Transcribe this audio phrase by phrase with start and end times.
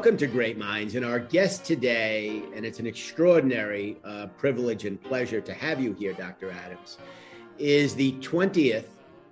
[0.00, 0.94] welcome to Great Minds.
[0.94, 5.92] And our guest today, and it's an extraordinary uh, privilege and pleasure to have you
[5.92, 6.50] here, Dr.
[6.50, 6.96] Adams,
[7.58, 8.86] is the 20th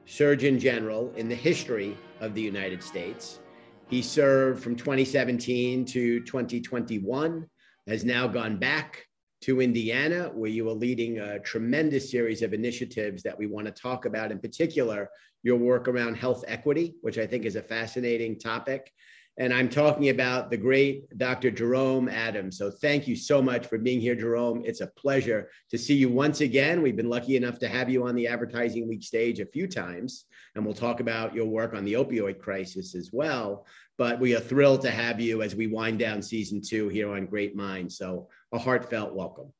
[0.04, 3.40] Surgeon General in the history of the United States.
[3.88, 7.46] He served from 2017 to 2021,
[7.86, 9.06] has now gone back
[9.40, 13.72] to Indiana, where you are leading a tremendous series of initiatives that we want to
[13.72, 15.08] talk about, in particular,
[15.42, 18.92] your work around health equity, which I think is a fascinating topic.
[19.40, 21.52] And I'm talking about the great Dr.
[21.52, 22.58] Jerome Adams.
[22.58, 24.64] So thank you so much for being here, Jerome.
[24.66, 26.82] It's a pleasure to see you once again.
[26.82, 30.24] We've been lucky enough to have you on the Advertising Week stage a few times,
[30.56, 33.64] and we'll talk about your work on the opioid crisis as well.
[33.96, 37.26] But we are thrilled to have you as we wind down season two here on
[37.26, 37.96] Great Minds.
[37.96, 39.52] So a heartfelt welcome.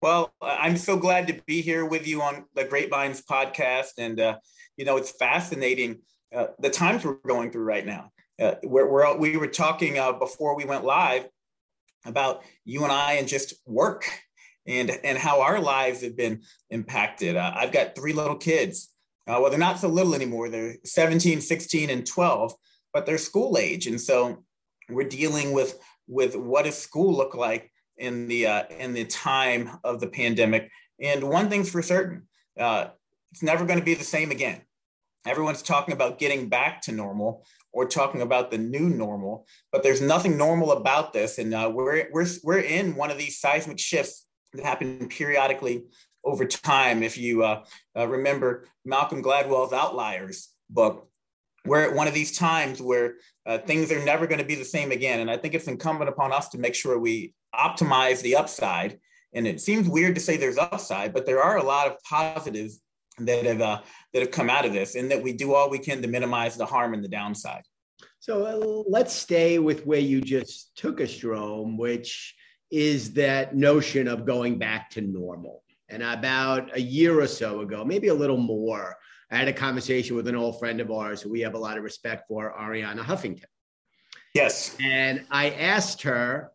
[0.00, 3.98] Well, I'm so glad to be here with you on the Great Minds podcast.
[3.98, 4.38] And, uh,
[4.78, 5.98] you know, it's fascinating
[6.34, 10.12] uh, the times we're going through right now uh, we're, we're, we were talking uh,
[10.12, 11.26] before we went live
[12.04, 14.08] about you and I and just work
[14.66, 17.36] and, and how our lives have been impacted.
[17.36, 18.90] Uh, I've got three little kids.
[19.26, 20.48] Uh, well, they're not so little anymore.
[20.48, 22.54] They're 17, 16, and 12,
[22.92, 23.86] but they're school age.
[23.86, 24.44] And so
[24.88, 29.78] we're dealing with, with what does school look like in the, uh, in the time
[29.84, 30.70] of the pandemic.
[31.00, 32.88] And one thing's for certain, uh,
[33.32, 34.62] it's never going to be the same again.
[35.26, 37.44] Everyone's talking about getting back to normal
[37.78, 41.38] or talking about the new normal, but there's nothing normal about this.
[41.38, 45.84] And uh, we're, we're, we're in one of these seismic shifts that happen periodically
[46.24, 47.04] over time.
[47.04, 47.64] If you uh,
[47.96, 51.08] uh, remember Malcolm Gladwell's Outliers book,
[51.64, 53.14] we're at one of these times where
[53.46, 55.20] uh, things are never going to be the same again.
[55.20, 58.98] And I think it's incumbent upon us to make sure we optimize the upside.
[59.34, 62.80] And it seems weird to say there's upside, but there are a lot of positives
[63.20, 63.80] that have uh,
[64.12, 66.56] that have come out of this, and that we do all we can to minimize
[66.56, 67.62] the harm and the downside.
[68.20, 72.34] So uh, let's stay with where you just took us, Jerome, which
[72.70, 75.62] is that notion of going back to normal.
[75.88, 78.96] And about a year or so ago, maybe a little more,
[79.30, 81.78] I had a conversation with an old friend of ours who we have a lot
[81.78, 83.44] of respect for, Arianna Huffington.
[84.34, 84.76] Yes.
[84.80, 86.52] And I asked her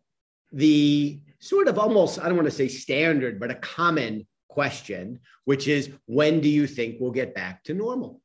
[0.52, 5.66] the sort of almost, I don't want to say standard, but a common question, which
[5.66, 8.20] is when do you think we'll get back to normal?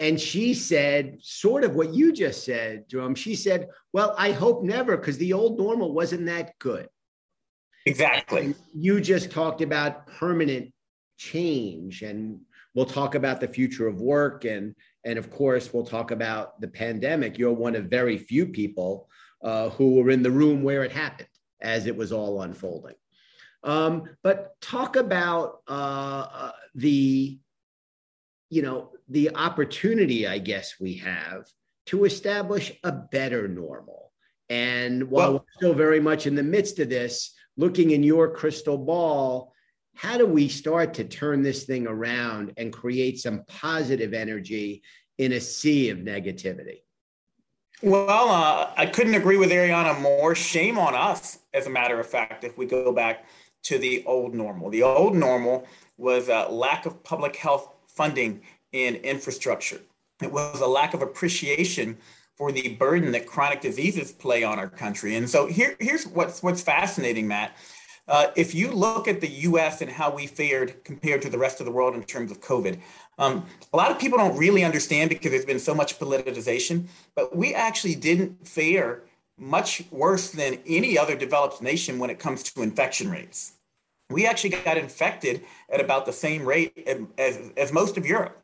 [0.00, 3.14] And she said, sort of what you just said, Jerome.
[3.14, 6.88] She said, Well, I hope never, because the old normal wasn't that good.
[7.84, 8.46] Exactly.
[8.46, 10.72] And you just talked about permanent
[11.16, 12.38] change, and
[12.74, 14.44] we'll talk about the future of work.
[14.44, 17.38] And, and of course, we'll talk about the pandemic.
[17.38, 19.08] You're one of very few people
[19.42, 21.28] uh, who were in the room where it happened
[21.60, 22.94] as it was all unfolding.
[23.64, 27.38] Um, but talk about uh, uh, the,
[28.50, 31.46] you know, the opportunity, I guess we have
[31.86, 34.12] to establish a better normal.
[34.50, 38.30] And while well, we're still very much in the midst of this, looking in your
[38.30, 39.52] crystal ball,
[39.94, 44.82] how do we start to turn this thing around and create some positive energy
[45.18, 46.82] in a sea of negativity?
[47.82, 50.34] Well, uh, I couldn't agree with Arianna more.
[50.34, 53.26] Shame on us, as a matter of fact, if we go back
[53.64, 54.70] to the old normal.
[54.70, 58.42] The old normal was a lack of public health funding
[58.72, 59.80] and infrastructure.
[60.22, 61.98] It was a lack of appreciation
[62.36, 65.16] for the burden that chronic diseases play on our country.
[65.16, 67.56] And so here, here's what's, what's fascinating, Matt.
[68.06, 71.60] Uh, if you look at the US and how we fared compared to the rest
[71.60, 72.78] of the world in terms of COVID,
[73.18, 76.84] um, a lot of people don't really understand because there's been so much politicization,
[77.14, 79.02] but we actually didn't fare
[79.36, 83.52] much worse than any other developed nation when it comes to infection rates.
[84.10, 88.42] We actually got infected at about the same rate as, as most of Europe.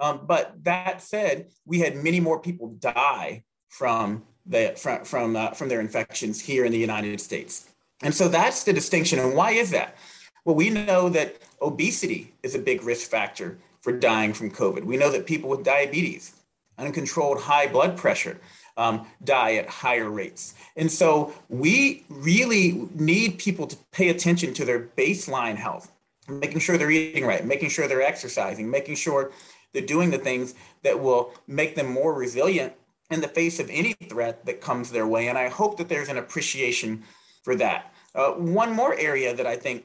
[0.00, 5.50] Um, but that said, we had many more people die from the from from, uh,
[5.50, 7.68] from their infections here in the United States.
[8.02, 9.18] And so that's the distinction.
[9.18, 9.96] And why is that?
[10.44, 14.84] Well, we know that obesity is a big risk factor for dying from COVID.
[14.84, 16.34] We know that people with diabetes,
[16.78, 18.38] uncontrolled high blood pressure,
[18.76, 20.54] um, die at higher rates.
[20.76, 25.90] And so we really need people to pay attention to their baseline health,
[26.28, 29.32] making sure they're eating right, making sure they're exercising, making sure
[29.74, 32.72] they're doing the things that will make them more resilient
[33.10, 35.28] in the face of any threat that comes their way.
[35.28, 37.02] And I hope that there's an appreciation
[37.42, 37.92] for that.
[38.14, 39.84] Uh, one more area that I think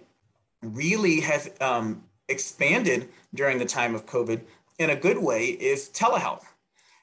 [0.61, 4.41] really has um, expanded during the time of COVID
[4.77, 6.45] in a good way is telehealth.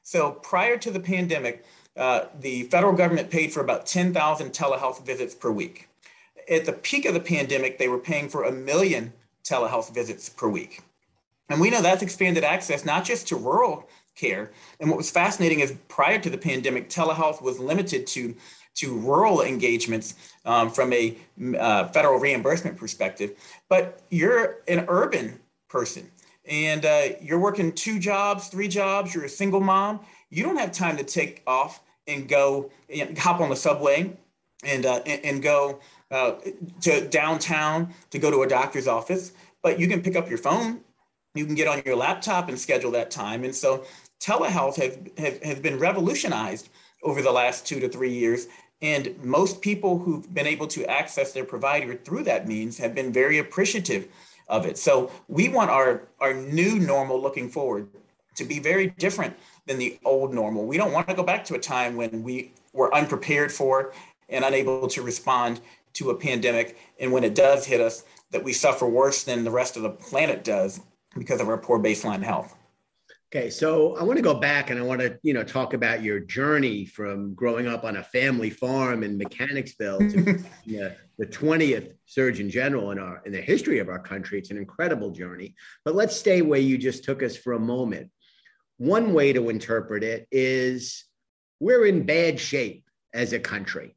[0.02, 1.64] So prior to the pandemic,
[1.96, 5.88] uh, the federal government paid for about 10,000 telehealth visits per week.
[6.48, 9.12] At the peak of the pandemic, they were paying for a million
[9.42, 10.82] telehealth visits per week.
[11.48, 14.50] And we know that's expanded access not just to rural care.
[14.80, 18.34] And what was fascinating is prior to the pandemic, telehealth was limited to
[18.76, 20.14] to rural engagements
[20.44, 21.16] um, from a
[21.58, 23.32] uh, federal reimbursement perspective.
[23.70, 26.10] But you're an urban person
[26.46, 30.00] and uh, you're working two jobs, three jobs, you're a single mom.
[30.30, 34.16] You don't have time to take off and go and hop on the subway
[34.62, 36.34] and, uh, and, and, go uh,
[36.82, 39.32] to downtown to go to a doctor's office.
[39.62, 40.80] But you can pick up your phone,
[41.36, 43.44] you can get on your laptop and schedule that time.
[43.44, 43.84] And so
[44.20, 46.68] telehealth has, has, has been revolutionized
[47.02, 48.46] over the last two to three years.
[48.82, 53.12] And most people who've been able to access their provider through that means have been
[53.12, 54.08] very appreciative
[54.48, 54.78] of it.
[54.78, 57.88] So we want our, our new normal looking forward
[58.36, 59.34] to be very different
[59.66, 60.66] than the old normal.
[60.66, 63.92] We don't want to go back to a time when we were unprepared for
[64.28, 65.60] and unable to respond
[65.94, 66.78] to a pandemic.
[67.00, 69.90] And when it does hit us, that we suffer worse than the rest of the
[69.90, 70.80] planet does
[71.18, 72.54] because of our poor baseline health.
[73.34, 76.00] Okay, so I want to go back and I want to, you know, talk about
[76.00, 81.26] your journey from growing up on a family farm in Mechanicsville to you know, the
[81.26, 84.38] 20th Surgeon General in our in the history of our country.
[84.38, 85.56] It's an incredible journey.
[85.84, 88.10] But let's stay where you just took us for a moment.
[88.78, 91.04] One way to interpret it is
[91.58, 93.96] we're in bad shape as a country.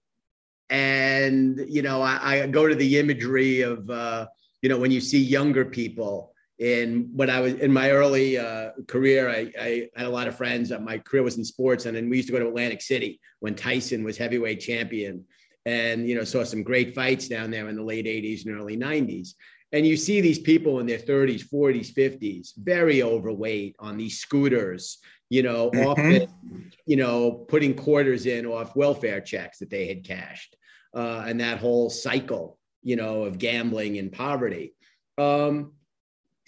[0.71, 4.27] And, you know, I, I go to the imagery of, uh,
[4.61, 8.71] you know, when you see younger people in when I was in my early uh,
[8.87, 10.71] career, I, I, had a lot of friends.
[10.81, 13.55] My career was in sports, and then we used to go to Atlantic City when
[13.55, 15.23] Tyson was heavyweight champion,
[15.65, 18.77] and you know saw some great fights down there in the late '80s and early
[18.77, 19.35] '90s.
[19.71, 24.97] And you see these people in their 30s, 40s, 50s, very overweight on these scooters,
[25.29, 25.85] you know, mm-hmm.
[25.85, 30.55] often, you know, putting quarters in off welfare checks that they had cashed,
[30.95, 34.73] uh, and that whole cycle, you know, of gambling and poverty.
[35.19, 35.73] Um,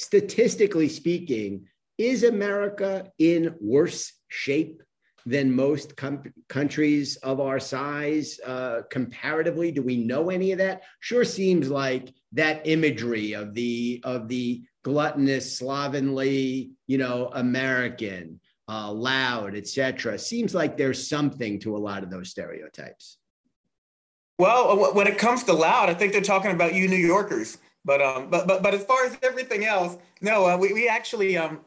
[0.01, 1.67] statistically speaking,
[1.97, 4.81] is America in worse shape
[5.25, 9.71] than most com- countries of our size uh, comparatively?
[9.71, 10.81] Do we know any of that?
[10.99, 18.91] Sure seems like that imagery of the of the gluttonous, slovenly, you know, American, uh,
[18.91, 20.17] loud, etc.
[20.17, 23.17] Seems like there's something to a lot of those stereotypes.
[24.39, 27.59] Well, when it comes to loud, I think they're talking about you New Yorkers.
[27.83, 31.37] But um, but but but as far as everything else, no, uh, we we actually
[31.37, 31.61] um,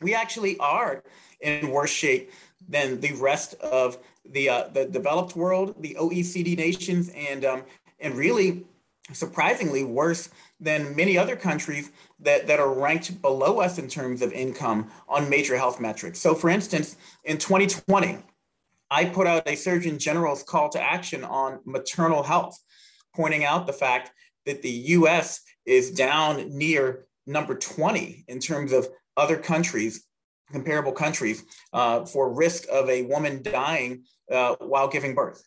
[0.00, 1.02] we actually are
[1.40, 2.32] in worse shape
[2.68, 7.62] than the rest of the uh, the developed world, the OECD nations, and um,
[8.00, 8.64] and really
[9.12, 10.28] surprisingly worse
[10.58, 15.28] than many other countries that, that are ranked below us in terms of income on
[15.28, 16.18] major health metrics.
[16.18, 18.18] So, for instance, in 2020,
[18.90, 22.58] I put out a Surgeon General's call to action on maternal health,
[23.14, 24.12] pointing out the fact
[24.46, 30.04] that the US is down near number 20 in terms of other countries,
[30.52, 35.42] comparable countries, uh, for risk of a woman dying uh, while giving birth.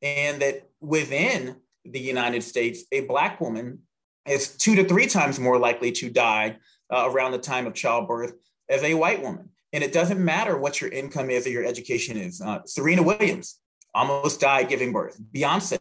[0.00, 3.80] And that within the United States, a Black woman
[4.26, 6.58] is two to three times more likely to die
[6.90, 8.34] uh, around the time of childbirth
[8.68, 9.50] as a white woman.
[9.72, 12.40] And it doesn't matter what your income is or your education is.
[12.40, 13.58] Uh, Serena Williams
[13.94, 15.18] almost died giving birth.
[15.34, 15.78] Beyonce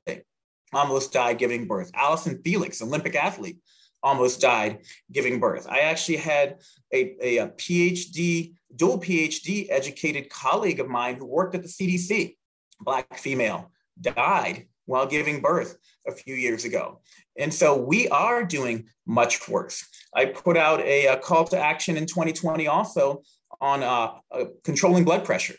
[0.74, 1.92] almost died giving birth.
[1.94, 3.58] Allyson Felix, Olympic athlete,
[4.04, 4.80] almost died
[5.12, 5.68] giving birth.
[5.70, 6.62] I actually had
[6.94, 12.36] a, a, a, PhD, dual PhD educated colleague of mine who worked at the CDC,
[12.80, 17.02] Black female, died while giving birth a few years ago.
[17.38, 19.86] And so we are doing much worse.
[20.16, 23.24] I put out a, a call to action in 2020 also
[23.60, 25.56] on uh, uh, controlling blood pressure.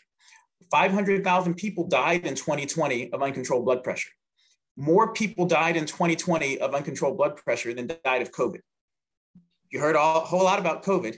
[0.71, 4.09] 500,000 people died in 2020 of uncontrolled blood pressure
[4.79, 8.61] more people died in 2020 of uncontrolled blood pressure than died of COVID.
[9.69, 11.17] You heard a whole lot about COVID.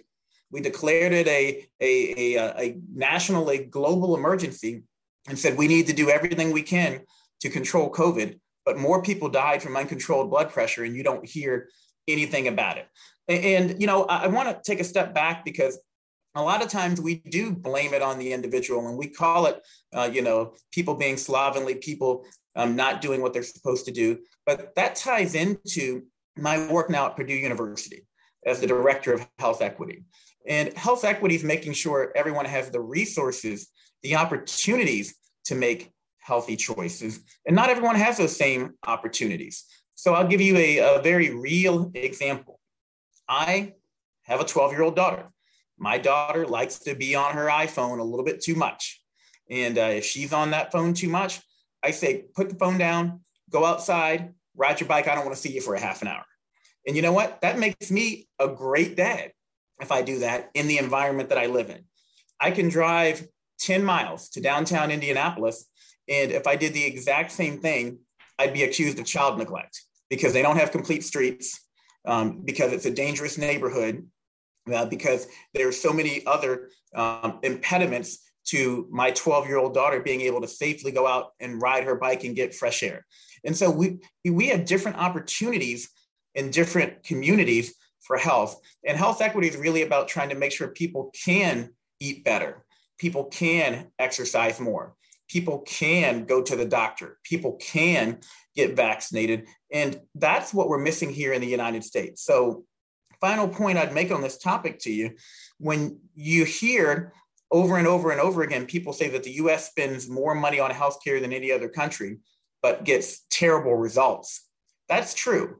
[0.51, 4.83] We declared it a, a, a, a national, a global emergency
[5.29, 7.01] and said we need to do everything we can
[7.41, 8.39] to control COVID.
[8.65, 11.69] But more people died from uncontrolled blood pressure, and you don't hear
[12.07, 12.87] anything about it.
[13.27, 15.79] And, and you know, I, I want to take a step back because
[16.35, 19.61] a lot of times we do blame it on the individual and we call it
[19.93, 24.19] uh, you know people being slovenly people um, not doing what they're supposed to do.
[24.45, 26.03] But that ties into
[26.37, 28.07] my work now at Purdue University
[28.45, 30.05] as the director of health equity.
[30.47, 33.69] And health equity is making sure everyone has the resources,
[34.01, 35.15] the opportunities
[35.45, 37.19] to make healthy choices.
[37.45, 39.65] And not everyone has those same opportunities.
[39.95, 42.59] So I'll give you a, a very real example.
[43.29, 43.73] I
[44.23, 45.31] have a 12 year old daughter.
[45.77, 49.01] My daughter likes to be on her iPhone a little bit too much.
[49.49, 51.41] And uh, if she's on that phone too much,
[51.83, 55.07] I say, put the phone down, go outside, ride your bike.
[55.07, 56.25] I don't want to see you for a half an hour.
[56.85, 57.41] And you know what?
[57.41, 59.31] That makes me a great dad
[59.79, 61.83] if I do that in the environment that I live in.
[62.39, 63.27] I can drive
[63.59, 65.65] 10 miles to downtown Indianapolis.
[66.07, 67.99] And if I did the exact same thing,
[68.39, 71.59] I'd be accused of child neglect because they don't have complete streets,
[72.05, 74.07] um, because it's a dangerous neighborhood,
[74.71, 79.99] uh, because there are so many other um, impediments to my 12 year old daughter
[79.99, 83.05] being able to safely go out and ride her bike and get fresh air.
[83.43, 85.89] And so we, we have different opportunities
[86.35, 88.59] in different communities for health.
[88.85, 92.65] And health equity is really about trying to make sure people can eat better,
[92.97, 94.95] people can exercise more,
[95.29, 98.19] people can go to the doctor, people can
[98.55, 99.47] get vaccinated.
[99.71, 102.23] And that's what we're missing here in the United States.
[102.23, 102.65] So,
[103.19, 105.11] final point I'd make on this topic to you
[105.59, 107.13] when you hear
[107.51, 110.71] over and over and over again people say that the US spends more money on
[110.71, 112.19] healthcare than any other country,
[112.61, 114.47] but gets terrible results.
[114.87, 115.57] That's true.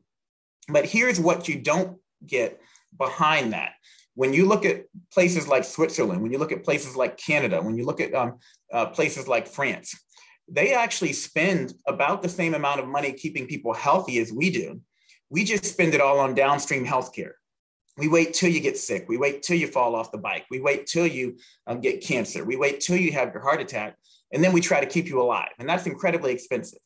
[0.69, 2.61] But here's what you don't get
[2.97, 3.73] behind that.
[4.15, 7.77] When you look at places like Switzerland, when you look at places like Canada, when
[7.77, 8.39] you look at um,
[8.71, 9.95] uh, places like France,
[10.47, 14.81] they actually spend about the same amount of money keeping people healthy as we do.
[15.29, 17.31] We just spend it all on downstream healthcare.
[17.97, 19.05] We wait till you get sick.
[19.07, 20.45] We wait till you fall off the bike.
[20.49, 22.45] We wait till you um, get cancer.
[22.45, 23.97] We wait till you have your heart attack.
[24.33, 25.49] And then we try to keep you alive.
[25.59, 26.79] And that's incredibly expensive.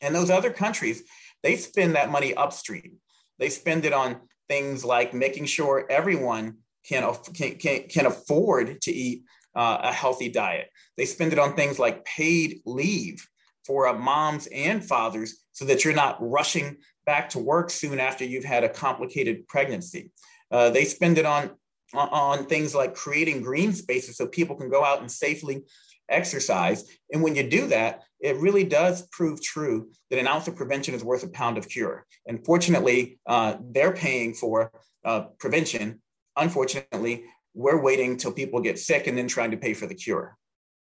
[0.00, 1.02] And those other countries,
[1.42, 2.96] they spend that money upstream.
[3.38, 9.24] They spend it on things like making sure everyone can, can, can, afford to eat
[9.56, 10.68] uh, a healthy diet.
[10.98, 13.26] They spend it on things like paid leave
[13.64, 18.24] for uh, moms and fathers so that you're not rushing back to work soon after
[18.24, 20.10] you've had a complicated pregnancy.
[20.54, 21.50] Uh, they spend it on,
[21.94, 25.64] on things like creating green spaces so people can go out and safely
[26.08, 26.84] exercise.
[27.10, 30.94] And when you do that, it really does prove true that an ounce of prevention
[30.94, 32.06] is worth a pound of cure.
[32.28, 34.70] And fortunately, uh, they're paying for
[35.04, 36.00] uh, prevention.
[36.36, 40.38] Unfortunately, we're waiting till people get sick and then trying to pay for the cure.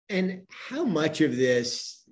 [0.08, 2.04] And how much of this,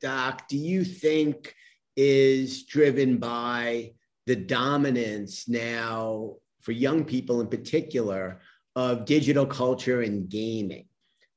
[0.00, 1.52] Doc, do you think
[1.96, 3.94] is driven by
[4.26, 6.36] the dominance now
[6.66, 8.40] for young people in particular
[8.74, 10.86] of digital culture and gaming?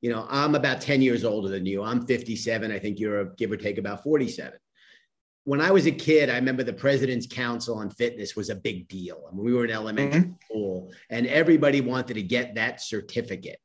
[0.00, 1.82] you know, I'm about 10 years older than you.
[1.82, 2.72] I'm 57.
[2.72, 4.58] I think you're a, give or take about 47.
[5.44, 8.88] When I was a kid, I remember the President's Council on Fitness was a big
[8.88, 9.24] deal.
[9.26, 10.32] I mean, we were in elementary mm-hmm.
[10.44, 13.58] school and everybody wanted to get that certificate.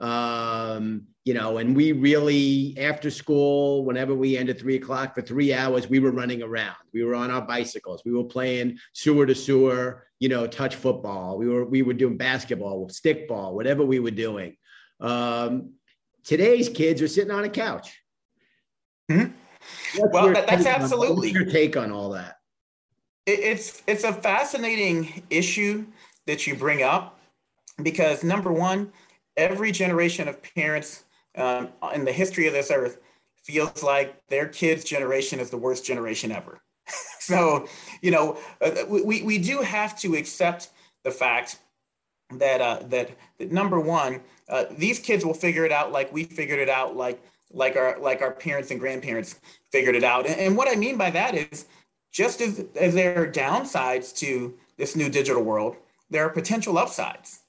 [0.00, 5.54] Um, you know, and we really, after school, whenever we ended three o'clock for three
[5.54, 6.74] hours, we were running around.
[6.92, 8.02] We were on our bicycles.
[8.04, 11.36] We were playing sewer to sewer, you know, touch football.
[11.36, 14.56] We were, we were doing basketball, stickball, whatever we were doing.
[15.00, 15.72] Um,
[16.22, 18.00] today's kids are sitting on a couch.
[19.10, 19.32] Mm-hmm.
[20.12, 22.36] Well, that, that's absolutely your take on all that.
[23.26, 25.86] It's it's a fascinating issue
[26.28, 27.18] that you bring up
[27.82, 28.92] because number one,
[29.36, 31.02] every generation of parents
[31.36, 33.00] um, in the history of this earth
[33.42, 36.60] feels like their kids' generation is the worst generation ever.
[37.26, 37.68] so,
[38.00, 40.70] you know, uh, we, we do have to accept
[41.04, 41.58] the fact
[42.38, 46.24] that uh, that, that number one, uh, these kids will figure it out like we
[46.24, 49.38] figured it out, like like our like our parents and grandparents
[49.70, 50.26] figured it out.
[50.26, 51.66] And, and what I mean by that is,
[52.10, 55.76] just as, as there are downsides to this new digital world,
[56.10, 57.40] there are potential upsides.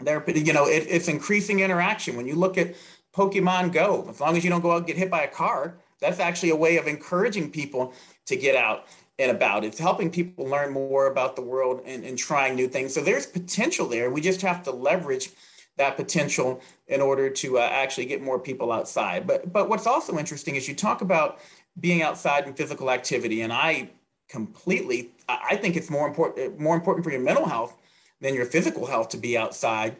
[0.00, 2.16] There, you know, it, it's increasing interaction.
[2.16, 2.74] When you look at
[3.16, 5.76] Pokemon Go, as long as you don't go out and get hit by a car,
[6.00, 7.94] that's actually a way of encouraging people
[8.26, 8.86] to get out
[9.18, 9.64] and about.
[9.64, 12.94] It's helping people learn more about the world and, and trying new things.
[12.94, 14.10] So there's potential there.
[14.10, 15.30] We just have to leverage
[15.76, 19.26] that potential in order to uh, actually get more people outside.
[19.26, 21.40] But but what's also interesting is you talk about
[21.80, 23.90] being outside and physical activity, and I
[24.28, 27.76] completely I think it's more important more important for your mental health
[28.20, 29.96] than your physical health to be outside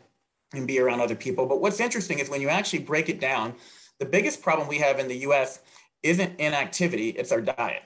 [0.52, 1.46] and be around other people.
[1.46, 3.54] But what's interesting is when you actually break it down,
[3.98, 5.60] the biggest problem we have in the U.S.
[6.02, 7.82] isn't inactivity; it's our diet.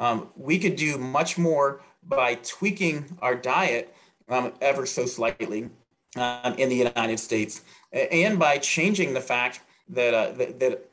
[0.00, 3.94] Um, we could do much more by tweaking our diet
[4.28, 5.68] um, ever so slightly
[6.16, 7.60] um, in the United States,
[7.92, 10.90] and by changing the fact that, uh, that, that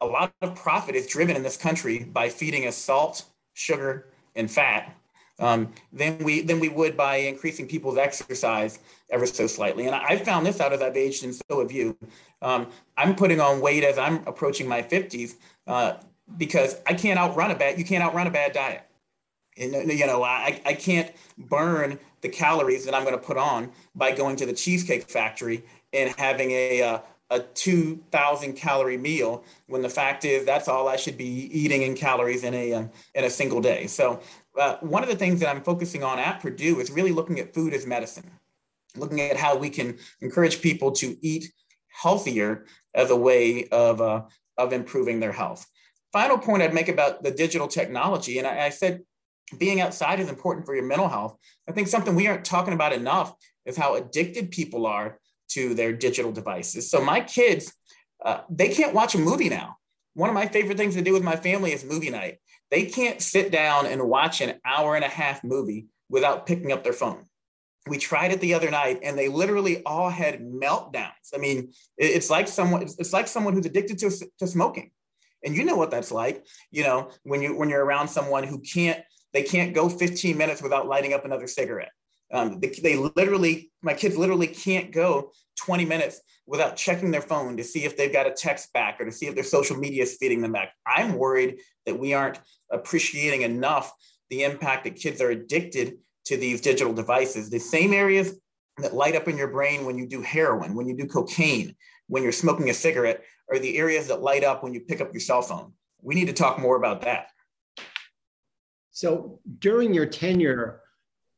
[0.00, 4.06] a lot of profit is driven in this country by feeding us salt, sugar,
[4.36, 4.94] and fat.
[5.40, 9.86] Um, than we than we would by increasing people's exercise ever so slightly.
[9.86, 11.96] And I, found this out as I've aged, and so have you.
[12.42, 12.66] Um,
[12.96, 15.34] I'm putting on weight as I'm approaching my 50s
[15.68, 15.98] uh,
[16.36, 17.78] because I can't outrun a bad.
[17.78, 18.82] You can't outrun a bad diet.
[19.56, 23.70] And, you know, I, I can't burn the calories that I'm going to put on
[23.94, 26.98] by going to the Cheesecake Factory and having a, uh,
[27.30, 31.94] a 2,000 calorie meal when the fact is that's all I should be eating in
[31.94, 33.86] calories in a, um, in a single day.
[33.86, 34.20] So,
[34.58, 37.54] uh, one of the things that I'm focusing on at Purdue is really looking at
[37.54, 38.30] food as medicine,
[38.96, 41.52] looking at how we can encourage people to eat
[41.88, 44.22] healthier as a way of, uh,
[44.56, 45.66] of improving their health.
[46.12, 49.02] Final point I'd make about the digital technology, and I, I said
[49.56, 51.36] being outside is important for your mental health.
[51.68, 53.34] I think something we aren't talking about enough
[53.64, 55.18] is how addicted people are
[55.50, 56.90] to their digital devices.
[56.90, 57.72] So my kids,
[58.24, 59.76] uh, they can't watch a movie now.
[60.14, 62.38] One of my favorite things to do with my family is movie night.
[62.70, 66.84] They can't sit down and watch an hour and a half movie without picking up
[66.84, 67.24] their phone.
[67.86, 71.32] We tried it the other night and they literally all had meltdowns.
[71.34, 74.90] I mean, it's like someone it's like someone who's addicted to, to smoking.
[75.44, 78.60] And you know what that's like, you know, when you when you're around someone who
[78.60, 79.02] can't
[79.32, 81.92] they can't go 15 minutes without lighting up another cigarette.
[82.32, 85.32] Um, they, they literally, my kids literally can't go
[85.64, 89.04] 20 minutes without checking their phone to see if they've got a text back or
[89.04, 90.72] to see if their social media is feeding them back.
[90.86, 92.40] I'm worried that we aren't
[92.70, 93.92] appreciating enough
[94.30, 97.48] the impact that kids are addicted to these digital devices.
[97.48, 98.38] The same areas
[98.78, 101.74] that light up in your brain when you do heroin, when you do cocaine,
[102.06, 105.12] when you're smoking a cigarette, are the areas that light up when you pick up
[105.12, 105.72] your cell phone.
[106.02, 107.28] We need to talk more about that.
[108.90, 110.80] So during your tenure,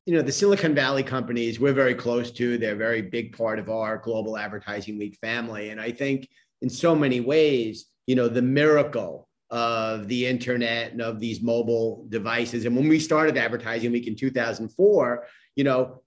[0.07, 3.59] you know, the Silicon Valley companies we're very close to, they're a very big part
[3.59, 5.71] of our global advertising week family.
[5.71, 6.29] And I think
[6.63, 12.07] in so many ways, you know, the miracle of the internet and of these mobile
[12.09, 12.65] devices.
[12.65, 15.27] And when we started advertising week in 2004,
[15.57, 16.03] you know,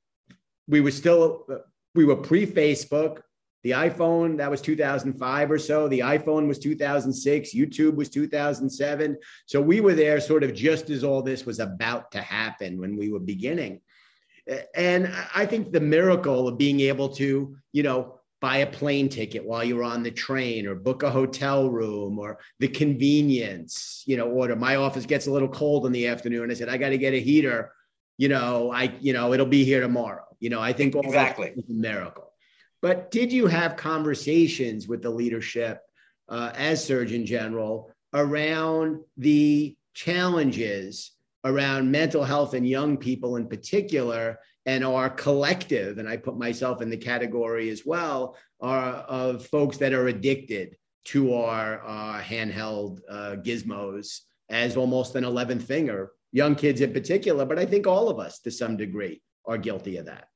[0.68, 1.46] we were still,
[1.94, 3.22] we were pre Facebook,
[3.64, 5.88] the iPhone, that was 2005 or so.
[5.88, 7.54] The iPhone was 2006.
[7.54, 9.18] YouTube was 2007.
[9.46, 12.98] So we were there sort of just as all this was about to happen when
[12.98, 13.80] we were beginning.
[14.76, 19.46] And I think the miracle of being able to, you know, buy a plane ticket
[19.46, 24.30] while you're on the train or book a hotel room or the convenience, you know,
[24.30, 24.54] order.
[24.58, 26.52] My office gets a little cold in the afternoon.
[26.52, 27.72] I said, I got to get a heater.
[28.18, 30.26] You know, I, you know, it'll be here tomorrow.
[30.42, 32.33] You know, I think exactly a miracle.
[32.84, 35.80] But did you have conversations with the leadership
[36.28, 41.14] uh, as Surgeon General around the challenges
[41.46, 46.82] around mental health and young people in particular and our collective, and I put myself
[46.82, 53.00] in the category as well, are of folks that are addicted to our uh, handheld
[53.10, 54.20] uh, gizmos
[54.50, 58.40] as almost an 11th finger, young kids in particular, but I think all of us
[58.40, 60.28] to some degree are guilty of that.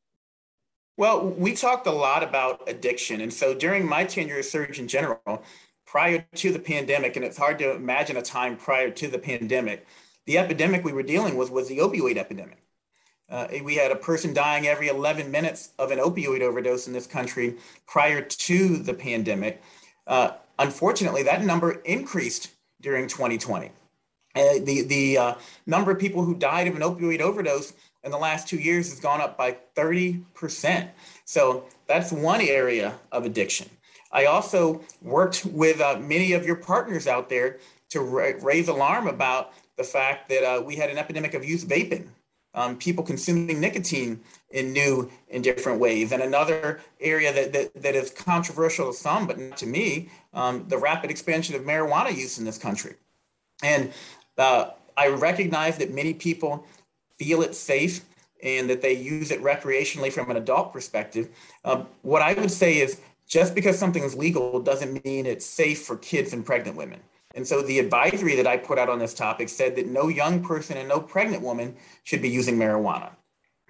[0.97, 3.21] Well, we talked a lot about addiction.
[3.21, 5.43] And so during my tenure as Surgeon General,
[5.85, 9.85] prior to the pandemic, and it's hard to imagine a time prior to the pandemic,
[10.25, 12.57] the epidemic we were dealing with was the opioid epidemic.
[13.29, 17.05] Uh, we had a person dying every 11 minutes of an opioid overdose in this
[17.05, 19.61] country prior to the pandemic.
[20.07, 23.67] Uh, unfortunately, that number increased during 2020.
[24.35, 25.33] Uh, the the uh,
[25.65, 27.73] number of people who died of an opioid overdose
[28.07, 30.89] in the last two years has gone up by 30%.
[31.25, 33.69] So that's one area of addiction.
[34.13, 39.07] I also worked with uh, many of your partners out there to ra- raise alarm
[39.07, 42.07] about the fact that uh, we had an epidemic of youth vaping,
[42.53, 46.13] um, people consuming nicotine in new and different ways.
[46.13, 50.65] And another area that, that, that is controversial to some, but not to me, um,
[50.69, 52.95] the rapid expansion of marijuana use in this country.
[53.61, 53.91] And
[54.37, 56.65] uh, I recognize that many people
[57.17, 58.05] feel it's safe
[58.43, 61.29] and that they use it recreationally from an adult perspective.
[61.65, 65.83] Um, what I would say is just because something is legal doesn't mean it's safe
[65.83, 66.99] for kids and pregnant women.
[67.35, 70.43] And so the advisory that I put out on this topic said that no young
[70.43, 73.11] person and no pregnant woman should be using marijuana.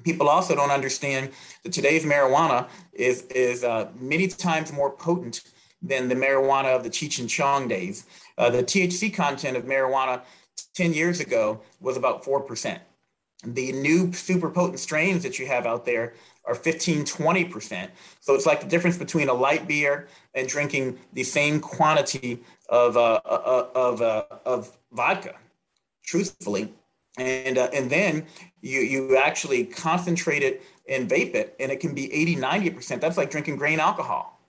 [0.03, 1.31] People also don't understand
[1.63, 5.41] that today's marijuana is, is uh, many times more potent
[5.81, 8.05] than the marijuana of the Cheech and Chong days.
[8.38, 10.21] Uh, the THC content of marijuana
[10.75, 12.79] 10 years ago was about 4%.
[13.43, 16.13] The new super potent strains that you have out there
[16.45, 17.89] are 15, 20%.
[18.19, 22.97] So it's like the difference between a light beer and drinking the same quantity of,
[22.97, 25.36] uh, uh, uh of, uh, of vodka,
[26.04, 26.73] truthfully.
[27.17, 28.26] And, uh, and then
[28.62, 33.02] you, you actually concentrate it and vape it, and it can be 80, 90%.
[33.02, 34.39] That's like drinking grain alcohol.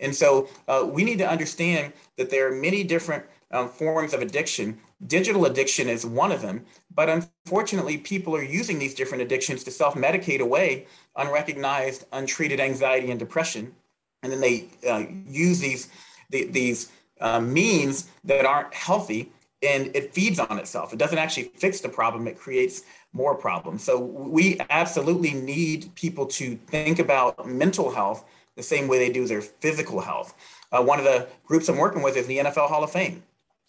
[0.00, 4.22] And so uh, we need to understand that there are many different um, forms of
[4.22, 4.78] addiction.
[5.06, 9.70] Digital addiction is one of them, but unfortunately, people are using these different addictions to
[9.70, 13.74] self medicate away unrecognized, untreated anxiety and depression.
[14.22, 15.88] And then they uh, use these,
[16.30, 19.30] the, these uh, means that aren't healthy
[19.62, 20.92] and it feeds on itself.
[20.92, 23.82] It doesn't actually fix the problem, it creates more problems.
[23.82, 28.24] So we absolutely need people to think about mental health
[28.56, 30.34] the same way they do their physical health.
[30.70, 33.22] Uh, one of the groups I'm working with is the NFL Hall of Fame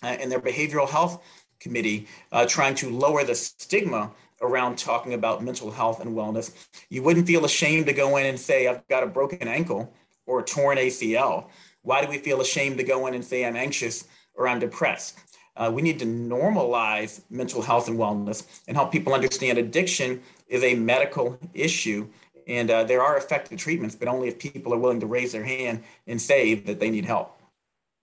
[0.03, 1.23] uh, and their behavioral health
[1.65, 6.53] committee, uh, trying to lower the stigma around talking about mental health and wellness.
[6.89, 9.91] You wouldn't feel ashamed to go in and say, I've got a broken ankle
[10.27, 11.45] or a torn ACL?
[11.81, 15.17] Why do we feel ashamed to go in and say I'm anxious or I'm depressed?
[15.57, 20.63] Uh, we need to normalize mental health and wellness and help people understand addiction is
[20.63, 22.07] a medical issue.
[22.47, 25.43] And uh, there are effective treatments, but only if people are willing to raise their
[25.43, 27.39] hand and say that they need help.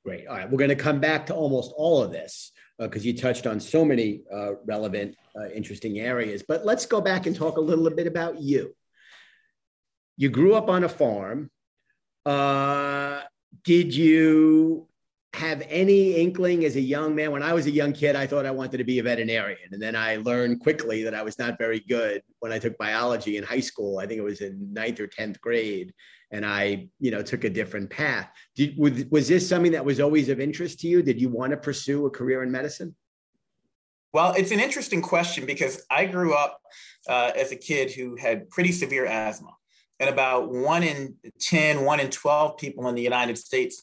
[0.04, 0.26] Great.
[0.26, 0.50] All right.
[0.50, 3.60] We're going to come back to almost all of this because uh, you touched on
[3.60, 6.42] so many uh, relevant, uh, interesting areas.
[6.46, 8.74] But let's go back and talk a little bit about you.
[10.16, 11.50] You grew up on a farm.
[13.64, 14.88] Did you
[15.34, 17.30] have any inkling as a young man?
[17.32, 19.70] When I was a young kid, I thought I wanted to be a veterinarian.
[19.72, 23.38] And then I learned quickly that I was not very good when I took biology
[23.38, 23.98] in high school.
[23.98, 25.92] I think it was in ninth or 10th grade.
[26.30, 28.30] And I, you know, took a different path.
[28.56, 31.02] Did, was, was this something that was always of interest to you?
[31.02, 32.94] Did you want to pursue a career in medicine?
[34.14, 36.60] Well, it's an interesting question because I grew up
[37.08, 39.50] uh, as a kid who had pretty severe asthma.
[40.00, 43.82] And about one in 10, one in 12 people in the United States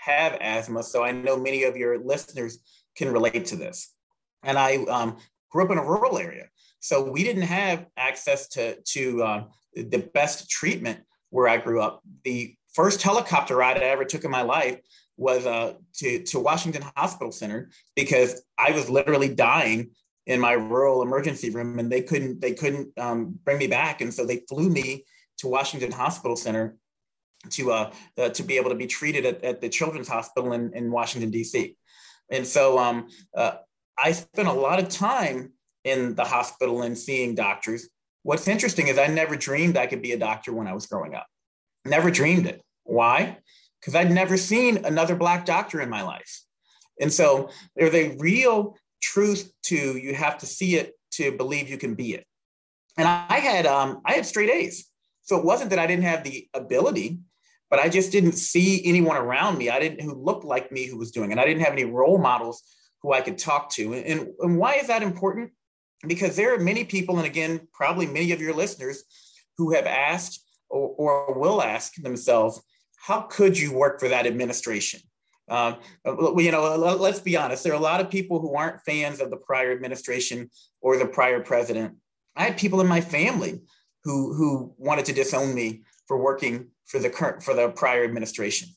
[0.00, 0.82] have asthma.
[0.82, 2.58] So I know many of your listeners
[2.96, 3.94] can relate to this.
[4.42, 5.18] And I um,
[5.50, 6.46] grew up in a rural area.
[6.80, 12.02] So we didn't have access to, to uh, the best treatment where I grew up.
[12.24, 14.80] The first helicopter ride I ever took in my life
[15.16, 19.90] was uh, to, to Washington Hospital Center because I was literally dying
[20.26, 24.12] in my rural emergency room and they couldn't they couldn't um, bring me back and
[24.12, 25.04] so they flew me
[25.38, 26.76] to Washington Hospital Center
[27.48, 30.72] to uh, uh, to be able to be treated at, at the Children's Hospital in,
[30.74, 31.76] in Washington D.C.
[32.30, 33.52] And so um, uh,
[33.98, 35.52] I spent a lot of time
[35.84, 37.88] in the hospital and seeing doctors.
[38.22, 41.14] What's interesting is I never dreamed I could be a doctor when I was growing
[41.14, 41.26] up.
[41.84, 42.62] Never dreamed it.
[42.84, 43.38] Why?
[43.80, 46.42] Because I'd never seen another black doctor in my life.
[47.00, 51.78] And so there's a real truth to you have to see it to believe you
[51.78, 52.26] can be it.
[52.98, 54.86] And I had um, I had straight A's.
[55.22, 57.20] So it wasn't that I didn't have the ability
[57.70, 59.70] but I just didn't see anyone around me.
[59.70, 62.18] I didn't who looked like me who was doing, and I didn't have any role
[62.18, 62.62] models
[63.02, 63.94] who I could talk to.
[63.94, 65.52] And, and why is that important?
[66.06, 69.04] Because there are many people, and again, probably many of your listeners
[69.56, 72.60] who have asked or, or will ask themselves,
[72.98, 75.00] how could you work for that administration?
[75.48, 77.64] Um, you know, let's be honest.
[77.64, 81.06] There are a lot of people who aren't fans of the prior administration or the
[81.06, 81.96] prior president.
[82.36, 83.60] I had people in my family
[84.04, 88.68] who who wanted to disown me for working for the current for the prior administration.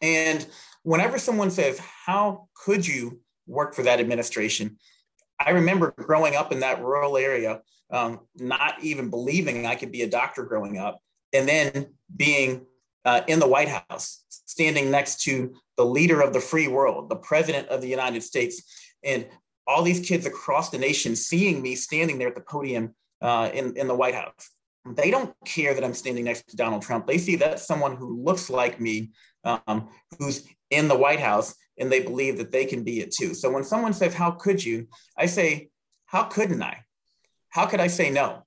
[0.00, 0.46] And
[0.84, 4.78] whenever someone says, "How could you work for that administration?"
[5.40, 10.02] I remember growing up in that rural area, um, not even believing I could be
[10.02, 11.00] a doctor growing up,
[11.32, 12.64] and then being
[13.04, 17.16] uh, in the White House, standing next to the leader of the free world, the
[17.16, 18.62] president of the United States,
[19.02, 19.26] and
[19.66, 23.76] all these kids across the nation seeing me standing there at the podium uh, in,
[23.76, 24.52] in the White House
[24.94, 27.06] they don't care that I'm standing next to Donald Trump.
[27.06, 29.10] They see that someone who looks like me,
[29.44, 33.34] um, who's in the White House, and they believe that they can be it too.
[33.34, 34.88] So when someone says, How could you?
[35.16, 35.70] I say,
[36.06, 36.84] How couldn't I?
[37.50, 38.44] How could I say no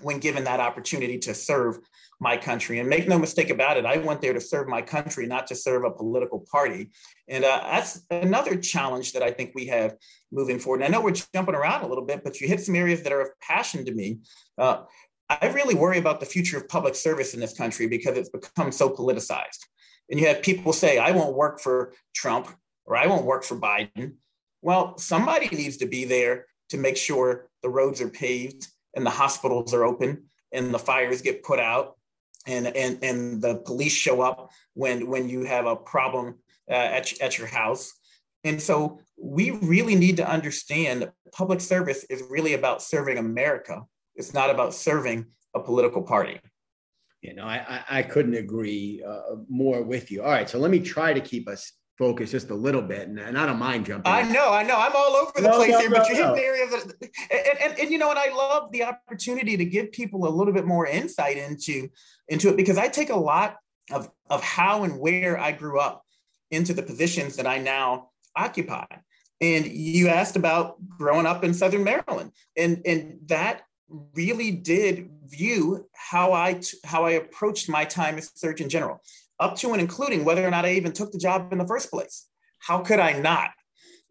[0.00, 1.78] when given that opportunity to serve
[2.20, 2.78] my country?
[2.78, 5.54] And make no mistake about it, I went there to serve my country, not to
[5.54, 6.90] serve a political party.
[7.28, 9.96] And uh, that's another challenge that I think we have
[10.32, 10.82] moving forward.
[10.82, 13.12] And I know we're jumping around a little bit, but you hit some areas that
[13.12, 14.18] are of passion to me.
[14.56, 14.84] Uh,
[15.28, 18.72] I really worry about the future of public service in this country because it's become
[18.72, 19.60] so politicized.
[20.10, 22.48] And you have people say, I won't work for Trump
[22.86, 24.14] or I won't work for Biden.
[24.62, 29.10] Well, somebody needs to be there to make sure the roads are paved and the
[29.10, 31.96] hospitals are open and the fires get put out
[32.46, 36.36] and, and, and the police show up when, when you have a problem
[36.70, 37.92] uh, at, at your house.
[38.44, 43.82] And so we really need to understand public service is really about serving America
[44.18, 46.40] it's not about serving a political party.
[47.22, 50.22] You know, I, I, couldn't agree uh, more with you.
[50.22, 53.18] All right, so let me try to keep us focused just a little bit, and,
[53.18, 54.12] and I don't mind jumping.
[54.12, 56.14] I know, I know, I'm all over the no, place no, here, no, but you
[56.14, 59.64] hit the area that, and, and, and you know, and I love the opportunity to
[59.64, 61.88] give people a little bit more insight into
[62.28, 63.56] into it because I take a lot
[63.90, 66.04] of of how and where I grew up
[66.52, 68.86] into the positions that I now occupy.
[69.40, 73.62] And you asked about growing up in Southern Maryland, and and that
[74.14, 79.00] really did view how I how I approached my time as Surgeon General,
[79.40, 81.90] up to and including whether or not I even took the job in the first
[81.90, 82.26] place.
[82.58, 83.50] How could I not?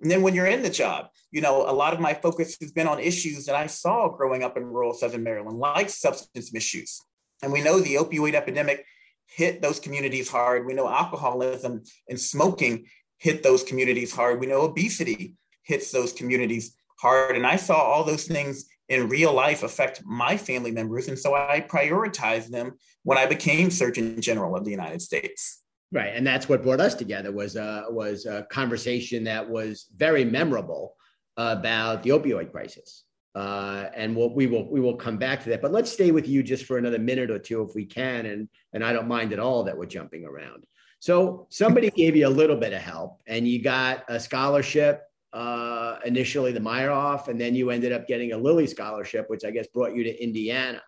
[0.01, 2.71] And then when you're in the job, you know, a lot of my focus has
[2.71, 7.01] been on issues that I saw growing up in rural Southern Maryland, like substance misuse.
[7.43, 8.85] And we know the opioid epidemic
[9.27, 10.65] hit those communities hard.
[10.65, 12.85] We know alcoholism and smoking
[13.17, 14.39] hit those communities hard.
[14.39, 17.35] We know obesity hits those communities hard.
[17.35, 21.08] And I saw all those things in real life affect my family members.
[21.08, 22.73] And so I prioritized them
[23.04, 25.63] when I became Surgeon General of the United States.
[25.91, 30.26] Right, and that's what brought us together was a was a conversation that was very
[30.26, 30.95] memorable
[31.38, 35.62] about the opioid crisis, uh, and we'll, we will we will come back to that.
[35.62, 38.50] But let's stay with you just for another minute or two if we can, and
[38.73, 40.65] and I don't mind at all that we're jumping around.
[41.00, 45.97] So somebody gave you a little bit of help, and you got a scholarship uh,
[46.05, 49.67] initially, the Meyerhoff, and then you ended up getting a Lilly scholarship, which I guess
[49.67, 50.81] brought you to Indiana.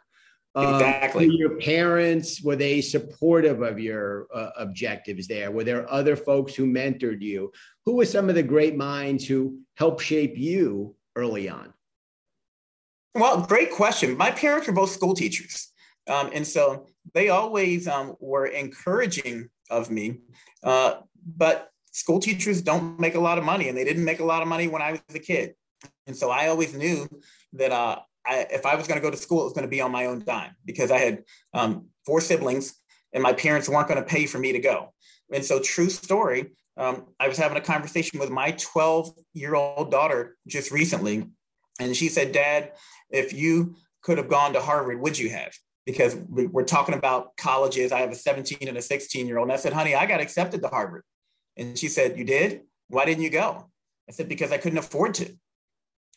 [0.56, 1.30] Um, exactly.
[1.32, 5.52] Your parents were they supportive of your uh, objectives there?
[5.52, 7.52] Were there other folks who mentored you?
[7.86, 11.73] Who were some of the great minds who helped shape you early on?
[13.13, 14.17] Well, great question.
[14.17, 15.71] My parents were both school teachers,
[16.08, 20.19] um, and so they always um, were encouraging of me.
[20.63, 21.02] Uh,
[21.38, 21.69] but
[22.00, 24.48] school teachers don't make a lot of money, and they didn't make a lot of
[24.48, 25.54] money when I was a kid.
[26.08, 27.08] And so I always knew
[27.54, 29.70] that uh, I, if I was going to go to school, it was going to
[29.70, 32.76] be on my own dime because I had um, four siblings
[33.14, 34.94] and my parents weren't going to pay for me to go.
[35.32, 39.92] And so, true story, um, I was having a conversation with my 12 year old
[39.92, 41.28] daughter just recently.
[41.80, 42.72] And she said, Dad,
[43.10, 45.54] if you could have gone to Harvard, would you have?
[45.86, 47.92] Because we're talking about colleges.
[47.92, 49.48] I have a 17 and a 16 year old.
[49.48, 51.04] And I said, honey, I got accepted to Harvard.
[51.60, 52.62] And she said, You did?
[52.88, 53.69] Why didn't you go?
[54.08, 55.32] I said, Because I couldn't afford to.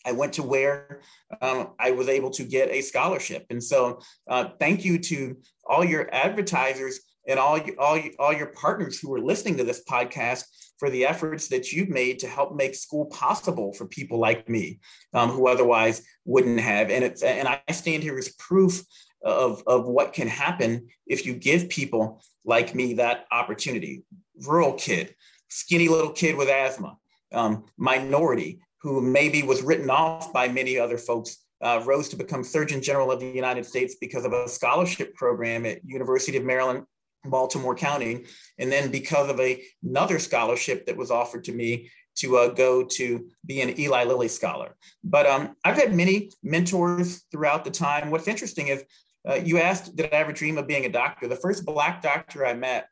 [0.05, 1.01] I went to where
[1.41, 3.47] um, I was able to get a scholarship.
[3.51, 8.99] And so, uh, thank you to all your advertisers and all, all, all your partners
[8.99, 10.45] who are listening to this podcast
[10.79, 14.81] for the efforts that you've made to help make school possible for people like me
[15.15, 16.91] um, who otherwise wouldn't have.
[16.91, 18.83] And, it's, and I stand here as proof
[19.25, 24.03] of, of what can happen if you give people like me that opportunity.
[24.45, 25.15] Rural kid,
[25.53, 26.97] skinny little kid with asthma,
[27.33, 32.43] um, minority, who maybe was written off by many other folks, uh, rose to become
[32.43, 36.85] Surgeon General of the United States because of a scholarship program at University of Maryland,
[37.27, 38.25] Baltimore County,
[38.59, 42.83] and then because of a, another scholarship that was offered to me to uh, go
[42.83, 44.75] to be an Eli Lilly scholar.
[45.05, 48.11] But um, I've had many mentors throughout the time.
[48.11, 48.85] What's interesting is
[49.29, 51.29] uh, you asked, did I ever dream of being a doctor?
[51.29, 52.89] The first Black doctor I met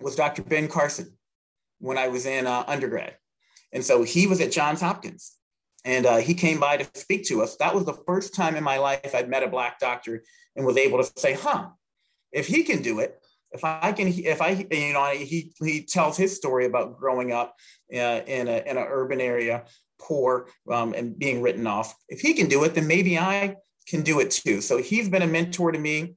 [0.00, 0.42] was Dr.
[0.42, 1.12] Ben Carson
[1.82, 3.16] when I was in uh, undergrad.
[3.72, 5.32] And so he was at Johns Hopkins
[5.84, 7.56] and uh, he came by to speak to us.
[7.56, 10.22] That was the first time in my life I'd met a black doctor
[10.54, 11.70] and was able to say, huh,
[12.30, 13.18] if he can do it,
[13.50, 17.56] if I can, if I, you know, he, he tells his story about growing up
[17.92, 19.64] uh, in, a, in an urban area,
[19.98, 21.94] poor um, and being written off.
[22.08, 23.56] If he can do it, then maybe I
[23.88, 24.60] can do it too.
[24.60, 26.14] So he's been a mentor to me.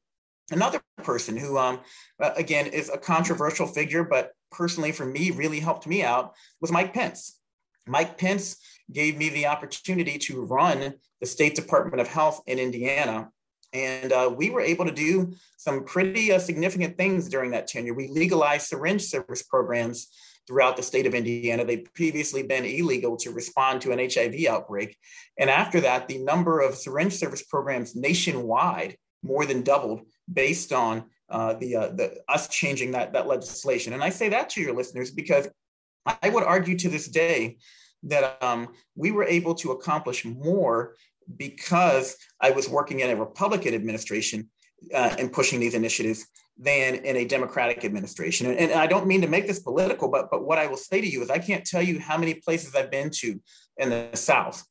[0.52, 1.80] Another person who, um,
[2.22, 6.72] uh, again, is a controversial figure, but personally for me really helped me out was
[6.72, 7.40] Mike Pence.
[7.88, 8.58] Mike Pence
[8.92, 13.30] gave me the opportunity to run the State Department of Health in Indiana.
[13.74, 17.94] And uh, we were able to do some pretty uh, significant things during that tenure.
[17.94, 20.08] We legalized syringe service programs
[20.48, 21.66] throughout the state of Indiana.
[21.66, 24.98] They'd previously been illegal to respond to an HIV outbreak.
[25.38, 31.06] And after that, the number of syringe service programs nationwide more than doubled based on
[31.30, 33.94] uh, the, uh, the us changing that, that legislation.
[33.94, 35.48] And I say that to your listeners because
[36.06, 37.58] I would argue to this day
[38.04, 40.96] that um, we were able to accomplish more
[41.38, 44.50] because I was working in a Republican administration
[44.94, 46.26] uh, and pushing these initiatives
[46.58, 48.48] than in a Democratic administration.
[48.48, 51.02] And, and, I don't mean to make this political, but but what I will say
[51.02, 53.42] to you is I can't tell you how many places I've been to
[53.78, 54.64] in the South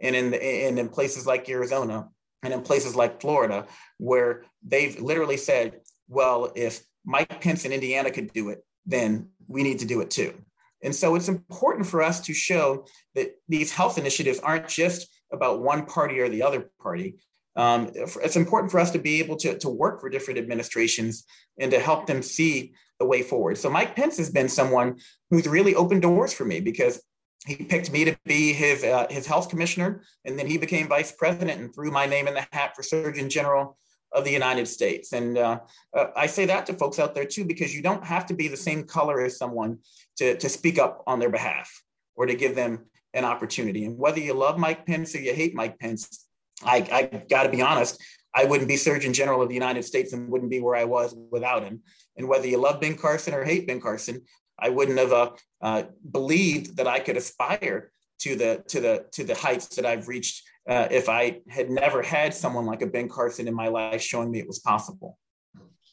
[0.00, 2.08] and in the, and in places like Arizona
[2.42, 3.66] and in places like Florida
[3.98, 9.62] where they've literally said, well, if Mike Pence in Indiana could do it, then we
[9.62, 10.34] need to do it too.
[10.82, 15.62] And so it's important for us to show that these health initiatives aren't just about
[15.62, 17.18] one party or the other party.
[17.56, 21.24] Um, it's important for us to be able to, to work for different administrations
[21.58, 23.58] and to help them see the way forward.
[23.58, 24.98] So Mike Pence has been someone
[25.30, 27.02] who's really opened doors for me because
[27.46, 31.10] he picked me to be his uh, his health commissioner, and then he became vice
[31.12, 33.78] president and threw my name in the hat for Surgeon General
[34.12, 35.12] of the United States.
[35.12, 35.60] And uh,
[35.96, 38.48] uh, I say that to folks out there too, because you don't have to be
[38.48, 39.78] the same color as someone
[40.16, 41.82] to, to speak up on their behalf
[42.16, 43.84] or to give them an opportunity.
[43.84, 46.26] And whether you love Mike Pence or you hate Mike Pence,
[46.62, 48.02] I, I got to be honest,
[48.34, 51.14] I wouldn't be Surgeon General of the United States and wouldn't be where I was
[51.30, 51.80] without him.
[52.16, 54.22] And whether you love Ben Carson or hate Ben Carson,
[54.58, 55.30] I wouldn't have uh,
[55.62, 60.06] uh, believed that I could aspire to the to the to the heights that I've
[60.06, 64.00] reached uh, if I had never had someone like a Ben Carson in my life
[64.00, 65.18] showing me it was possible.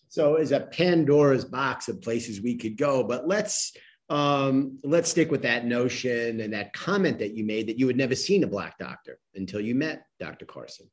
[0.08, 3.74] So it's a Pandora's box of places we could go, but let's
[4.10, 7.98] um, let's stick with that notion and that comment that you made that you had
[7.98, 10.46] never seen a black doctor until you met Dr.
[10.46, 10.88] Carson.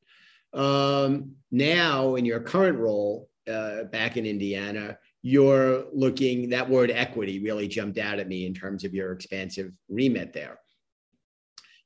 [0.51, 7.39] Um, now, in your current role uh, back in Indiana, you're looking, that word equity
[7.39, 10.59] really jumped out at me in terms of your expansive remit there.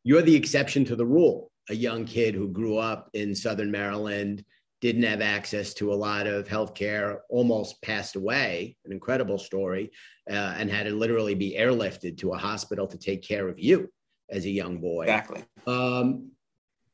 [0.04, 1.52] You're the exception to the rule.
[1.70, 4.44] A young kid who grew up in Southern Maryland,
[4.82, 9.92] didn't have access to a lot of healthcare, almost passed away, an incredible story,
[10.30, 13.92] uh, and had to literally be airlifted to a hospital to take care of you
[14.30, 15.04] as a young boy.
[15.04, 15.44] Exactly.
[15.68, 16.32] Um,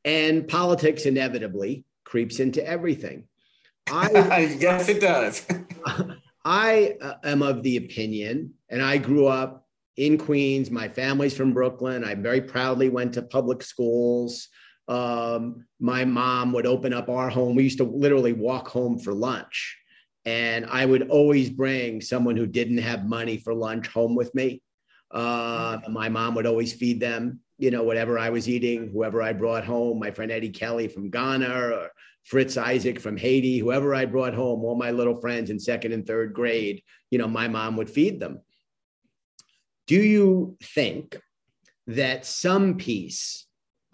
[0.04, 3.28] and politics inevitably creeps into everything.
[3.88, 5.46] I, yes, it does.
[6.46, 10.72] I uh, am of the opinion, and I grew up in Queens.
[10.72, 12.04] My family's from Brooklyn.
[12.04, 14.50] I very proudly went to public schools.
[14.88, 17.56] Um, my mom would open up our home.
[17.56, 19.78] We used to literally walk home for lunch.
[20.26, 24.62] And I would always bring someone who didn't have money for lunch home with me.
[25.12, 29.34] Uh, my mom would always feed them, you know, whatever I was eating, whoever I
[29.34, 31.90] brought home, my friend Eddie Kelly from Ghana or
[32.24, 36.06] Fritz Isaac from Haiti, whoever I brought home, all my little friends in second and
[36.06, 38.42] third grade, you know, my mom would feed them.
[39.86, 41.20] Do you think
[41.86, 43.45] that some piece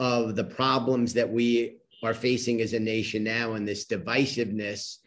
[0.02, 4.98] of the problems that we are facing as a nation now and this divisiveness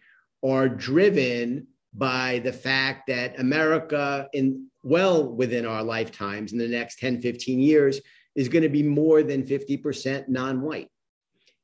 [0.45, 7.01] are driven by the fact that America, in well within our lifetimes, in the next
[7.01, 8.01] 10, 15 years,
[8.37, 10.91] is going to be more than 50% non white.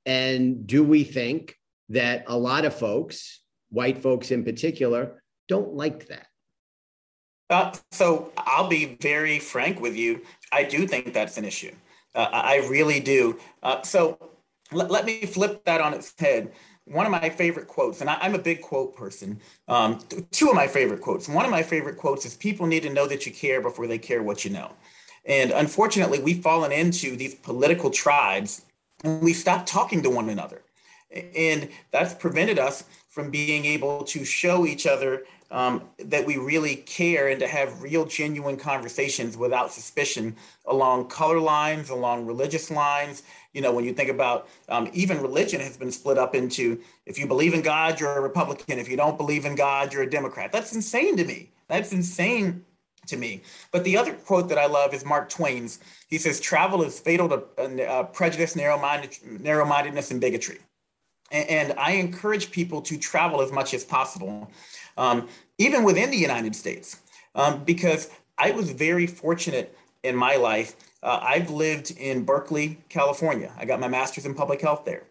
[0.06, 1.54] And do we think
[1.90, 6.26] that a lot of folks, white folks in particular, don't like that?
[7.48, 10.22] Uh, so I'll be very frank with you.
[10.50, 11.74] I do think that's an issue.
[12.14, 13.38] Uh, I really do.
[13.62, 14.18] Uh, so
[14.72, 16.52] let, let me flip that on its head.
[16.86, 19.40] One of my favorite quotes, and I, am a big quote person.
[19.68, 20.00] Um,
[20.32, 21.28] two of my favorite quotes.
[21.28, 23.98] One of my favorite quotes is People need to know that you care before they
[23.98, 24.72] care what you know.
[25.24, 28.64] And unfortunately, we've fallen into these political tribes
[29.04, 30.62] and we stopped talking to one another.
[31.12, 36.76] And that's prevented us from being able to show each other um, that we really
[36.76, 40.36] care and to have real, genuine conversations without suspicion
[40.66, 43.22] along color lines, along religious lines.
[43.52, 47.18] You know, when you think about um, even religion has been split up into if
[47.18, 48.78] you believe in God, you're a Republican.
[48.78, 50.52] If you don't believe in God, you're a Democrat.
[50.52, 51.50] That's insane to me.
[51.68, 52.64] That's insane
[53.06, 53.42] to me.
[53.72, 55.80] But the other quote that I love is Mark Twain's.
[56.08, 60.58] He says, "Travel is fatal to uh, prejudice, narrow-minded, narrow-mindedness, and bigotry."
[61.32, 64.50] And, and I encourage people to travel as much as possible
[64.96, 67.00] um, even within the United States,
[67.34, 70.74] um, because I was very fortunate in my life.
[71.02, 73.52] Uh, I've lived in Berkeley, California.
[73.56, 75.04] I got my master's in public health there.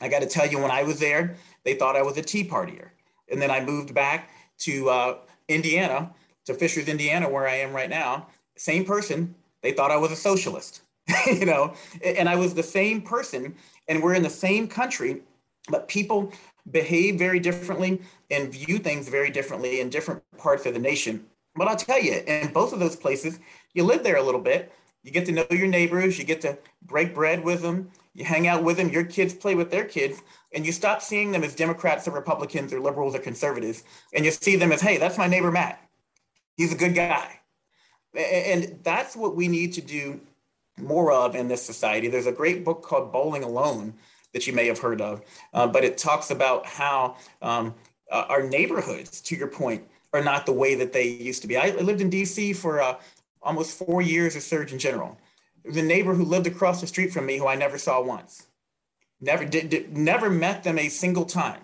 [0.00, 2.46] I got to tell you, when I was there, they thought I was a Tea
[2.46, 2.88] Partier.
[3.30, 5.16] And then I moved back to uh,
[5.48, 6.10] Indiana,
[6.46, 8.28] to Fishers, Indiana, where I am right now.
[8.56, 10.82] Same person, they thought I was a socialist,
[11.26, 13.54] you know, and I was the same person,
[13.88, 15.22] and we're in the same country,
[15.68, 16.32] but people
[16.70, 18.00] behave very differently
[18.30, 21.26] and view things very differently in different parts of the nation.
[21.54, 23.38] But I'll tell you, in both of those places,
[23.74, 24.72] you live there a little bit.
[25.02, 28.46] You get to know your neighbors, you get to break bread with them, you hang
[28.46, 30.22] out with them, your kids play with their kids,
[30.54, 34.30] and you stop seeing them as Democrats or Republicans or liberals or conservatives, and you
[34.30, 35.78] see them as, hey, that's my neighbor Matt.
[36.56, 37.40] He's a good guy.
[38.16, 40.20] And that's what we need to do
[40.78, 42.08] more of in this society.
[42.08, 43.94] There's a great book called Bowling Alone
[44.34, 45.22] that you may have heard of.
[45.54, 47.74] Uh, but it talks about how um,
[48.10, 51.56] uh, our neighborhoods, to your point, are not the way that they used to be.
[51.56, 52.96] I lived in DC for uh,
[53.42, 55.16] almost four years as Surgeon General.
[55.64, 58.46] The neighbor who lived across the street from me who I never saw once.
[59.20, 61.60] Never did, did never met them a single time.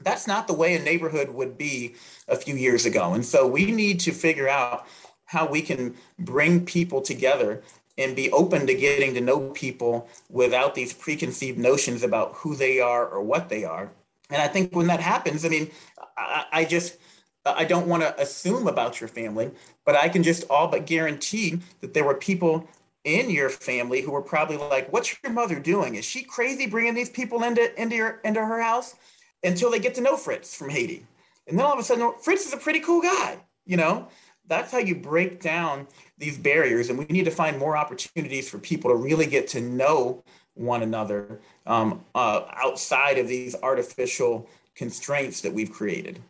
[0.00, 1.94] That's not the way a neighborhood would be
[2.26, 3.14] a few years ago.
[3.14, 4.86] And so we need to figure out
[5.26, 7.62] how we can bring people together
[7.96, 12.80] and be open to getting to know people without these preconceived notions about who they
[12.80, 13.90] are or what they are.
[14.30, 15.70] And I think when that happens, I mean,
[16.16, 16.98] I, I just,
[17.46, 19.50] I don't want to assume about your family,
[19.84, 22.66] but I can just all but guarantee that there were people
[23.04, 25.94] in your family who were probably like, "What's your mother doing?
[25.94, 28.94] Is she crazy bringing these people into into your into her house?"
[29.42, 31.04] Until they get to know Fritz from Haiti,
[31.46, 33.36] and then all of a sudden, Fritz is a pretty cool guy,
[33.66, 34.08] you know
[34.46, 35.86] that's how you break down
[36.18, 36.90] these barriers.
[36.90, 40.22] And we need to find more opportunities for people to really get to know
[40.54, 46.20] one another um, uh, outside of these artificial constraints that we've created.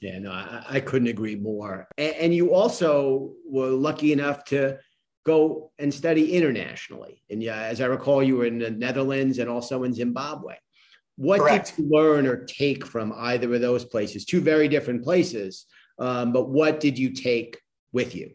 [0.00, 1.86] Yeah, no, I, I couldn't agree more.
[1.96, 4.78] And, and, you also were lucky enough to
[5.24, 7.22] go and study internationally.
[7.30, 10.56] And yeah, as I recall, you were in the Netherlands and also in Zimbabwe.
[11.16, 11.76] What Correct.
[11.76, 14.24] did you learn or take from either of those places?
[14.24, 15.66] Two very different places,
[15.98, 17.60] um, but what did you take
[17.92, 18.32] with you?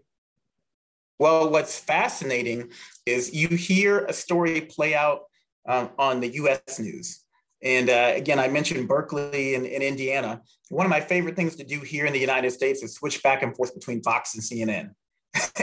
[1.20, 2.72] Well, what's fascinating
[3.06, 5.22] is you hear a story play out
[5.68, 7.24] um, on the US news,
[7.62, 10.42] And uh, again, I mentioned Berkeley in, in Indiana.
[10.70, 13.42] One of my favorite things to do here in the United States is switch back
[13.42, 14.92] and forth between Fox and CNN.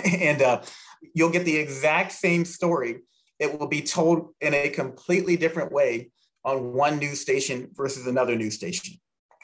[0.21, 0.63] and uh,
[1.15, 3.01] you'll get the exact same story.
[3.39, 6.11] It will be told in a completely different way
[6.45, 8.97] on one news station versus another news station.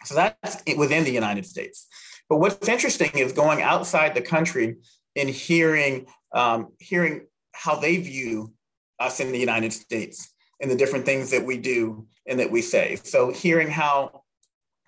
[0.05, 1.87] So that's within the United States.
[2.29, 4.77] But what's interesting is going outside the country
[5.17, 8.53] and hearing um, hearing how they view
[8.99, 12.63] us in the United States and the different things that we do and that we
[12.63, 12.97] say.
[13.03, 14.23] So hearing how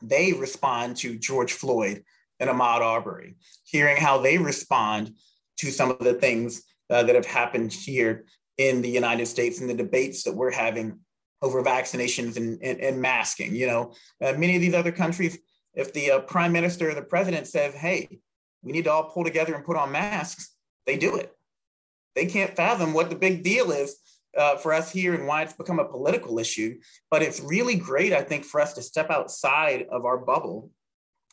[0.03, 2.05] they respond to George Floyd
[2.39, 5.15] and Ahmaud Arbery, hearing how they respond
[5.59, 8.27] to some of the things uh, that have happened here
[8.59, 10.99] in the United States and the debates that we're having
[11.41, 13.55] over vaccinations and, and, and masking.
[13.55, 15.39] You know, uh, many of these other countries,
[15.75, 18.21] if the uh, prime minister or the president says, hey,
[18.63, 20.55] we need to all pull together and put on masks,
[20.87, 21.33] they do it.
[22.15, 23.97] They can't fathom what the big deal is
[24.37, 26.79] uh, for us here and why it's become a political issue.
[27.11, 30.71] But it's really great, I think, for us to step outside of our bubble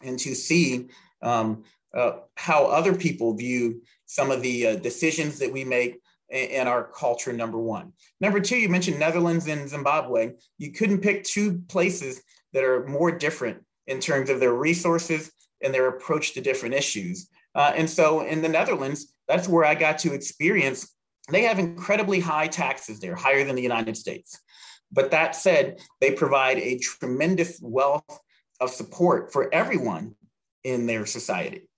[0.01, 0.87] and to see
[1.21, 1.63] um,
[1.93, 5.99] uh, how other people view some of the uh, decisions that we make
[6.29, 7.91] in our culture, number one.
[8.21, 10.33] Number two, you mentioned Netherlands and Zimbabwe.
[10.59, 12.21] You couldn't pick two places
[12.53, 17.29] that are more different in terms of their resources and their approach to different issues.
[17.55, 20.95] Uh, and so in the Netherlands, that's where I got to experience.
[21.29, 24.39] They have incredibly high taxes there, higher than the United States.
[24.91, 28.19] But that said, they provide a tremendous wealth
[28.59, 30.15] of support for everyone
[30.63, 31.69] in their society.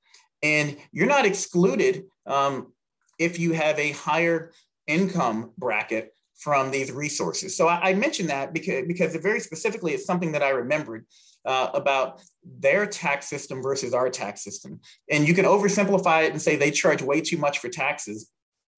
[0.41, 2.73] And you're not excluded um,
[3.19, 4.51] if you have a higher
[4.87, 7.55] income bracket from these resources.
[7.55, 11.05] So I, I mentioned that because, because very specifically, it's something that I remembered
[11.45, 14.79] uh, about their tax system versus our tax system.
[15.09, 18.29] And you can oversimplify it and say they charge way too much for taxes.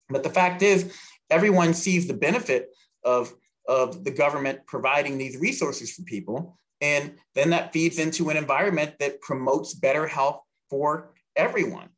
[0.09, 0.93] But the fact is,
[1.30, 2.70] everyone sees the benefit
[3.03, 3.34] of,
[3.68, 6.57] of the government providing these resources for people.
[6.82, 11.89] And then that feeds into an environment that promotes better health for everyone.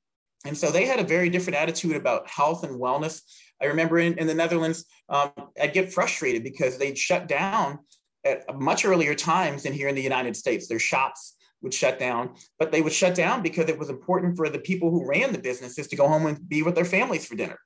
[0.46, 3.22] And so they had a very different attitude about health and wellness.
[3.62, 7.80] I remember in, in the Netherlands, um, I'd get frustrated because they'd shut down
[8.26, 10.68] at much earlier times than here in the United States.
[10.68, 14.50] Their shops would shut down, but they would shut down because it was important for
[14.50, 17.36] the people who ran the businesses to go home and be with their families for
[17.36, 17.60] dinner.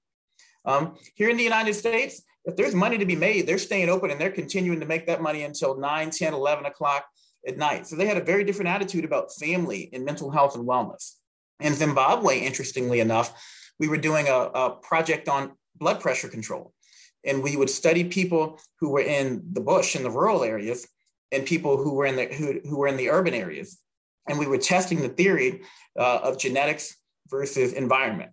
[0.66, 4.12] Um, here in the United States, if there's money to be made, they're staying open
[4.12, 7.06] and they're continuing to make that money until 9, 10, 11 o'clock
[7.48, 7.88] at night.
[7.88, 11.16] So they had a very different attitude about family and mental health and wellness.
[11.60, 13.34] In Zimbabwe, interestingly enough,
[13.80, 16.74] we were doing a, a project on blood pressure control.
[17.26, 20.88] And we would study people who were in the bush in the rural areas
[21.32, 23.78] and people who were in the who, who were in the urban areas.
[24.28, 25.62] And we were testing the theory
[25.98, 26.96] uh, of genetics
[27.30, 28.32] versus environment.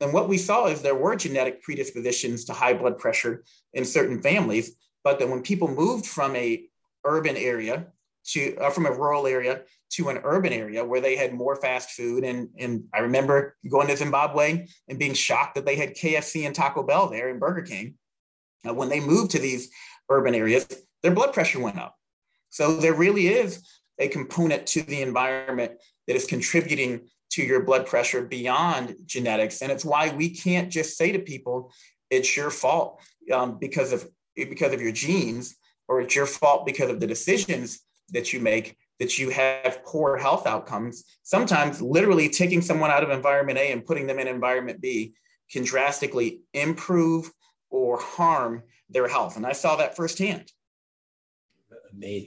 [0.00, 4.22] And what we saw is there were genetic predispositions to high blood pressure in certain
[4.22, 6.64] families, but that when people moved from a
[7.04, 7.86] urban area
[8.24, 11.90] to uh, from a rural area to an urban area where they had more fast
[11.90, 12.22] food.
[12.22, 16.54] And, and I remember going to Zimbabwe and being shocked that they had KFC and
[16.54, 17.94] Taco Bell there and Burger King.
[18.68, 19.70] Uh, when they moved to these
[20.08, 20.66] urban areas,
[21.02, 21.96] their blood pressure went up.
[22.50, 23.62] So there really is
[23.98, 25.72] a component to the environment
[26.06, 29.62] that is contributing to your blood pressure beyond genetics.
[29.62, 31.72] And it's why we can't just say to people,
[32.10, 33.00] it's your fault
[33.32, 35.56] um, because of because of your genes,
[35.86, 37.80] or it's your fault because of the decisions
[38.10, 41.04] that you make that you have poor health outcomes.
[41.22, 45.14] Sometimes, literally taking someone out of environment A and putting them in environment B
[45.50, 47.30] can drastically improve
[47.70, 49.36] or harm their health.
[49.36, 50.50] And I saw that firsthand.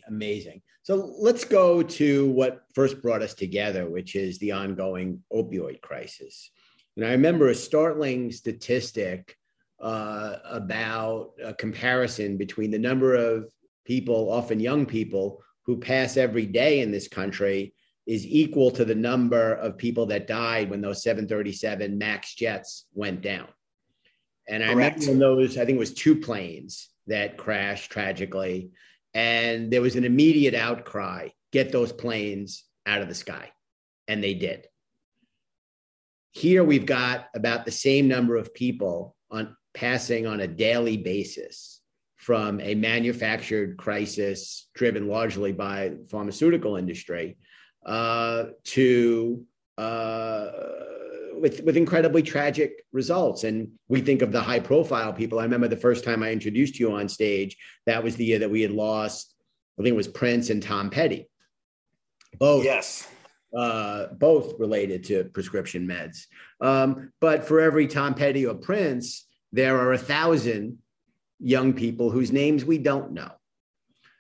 [0.08, 0.62] Amazing.
[0.84, 6.52] So let's go to what first brought us together, which is the ongoing opioid crisis.
[6.98, 9.38] And I remember a startling statistic
[9.82, 13.52] uh, about a comparison between the number of
[13.86, 17.74] people, often young people, who pass every day in this country
[18.06, 23.22] is equal to the number of people that died when those 737 MAX jets went
[23.22, 23.48] down.
[24.48, 25.00] And I Correct.
[25.02, 28.72] remember those, I think it was two planes that crashed tragically.
[29.14, 33.52] And there was an immediate outcry get those planes out of the sky.
[34.08, 34.68] And they did.
[36.32, 41.82] Here we've got about the same number of people on passing on a daily basis
[42.18, 47.38] from a manufactured crisis driven largely by the pharmaceutical industry
[47.86, 49.46] uh, to
[49.78, 50.48] uh,
[51.40, 53.44] with with incredibly tragic results.
[53.44, 55.40] And we think of the high profile people.
[55.40, 57.58] I remember the first time I introduced you on stage.
[57.86, 59.34] That was the year that we had lost.
[59.80, 61.30] I think it was Prince and Tom Petty.
[62.38, 62.66] Both.
[62.66, 63.08] Yes.
[63.56, 66.26] Uh, both related to prescription meds.
[66.60, 70.80] Um, but for every Tom Petty or Prince, there are a thousand
[71.40, 73.32] young people whose names we don't know.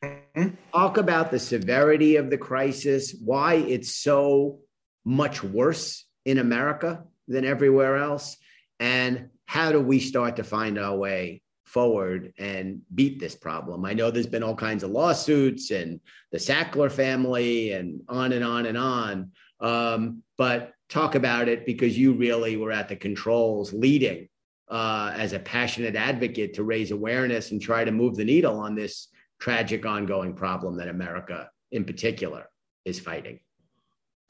[0.03, 0.49] Mm-hmm.
[0.71, 4.59] Talk about the severity of the crisis, why it's so
[5.05, 8.37] much worse in America than everywhere else,
[8.79, 13.85] and how do we start to find our way forward and beat this problem?
[13.85, 15.99] I know there's been all kinds of lawsuits and
[16.31, 19.31] the Sackler family and on and on and on.
[19.59, 24.27] Um, but talk about it because you really were at the controls leading
[24.69, 28.75] uh, as a passionate advocate to raise awareness and try to move the needle on
[28.75, 29.07] this
[29.39, 32.45] tragic ongoing problem that America in particular
[32.85, 33.39] is fighting.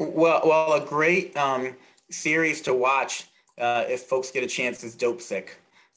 [0.04, 1.76] Well, well, a great um,
[2.12, 3.26] series to watch
[3.58, 5.49] uh, if folks get a chance is Dopesick.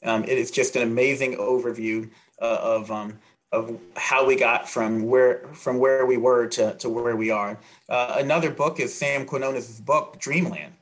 [0.03, 2.09] Um, it is just an amazing overview
[2.41, 3.19] uh, of um,
[3.51, 7.57] of how we got from where from where we were to, to where we are.
[7.89, 10.73] Uh, another book is Sam Quinones' book Dreamland.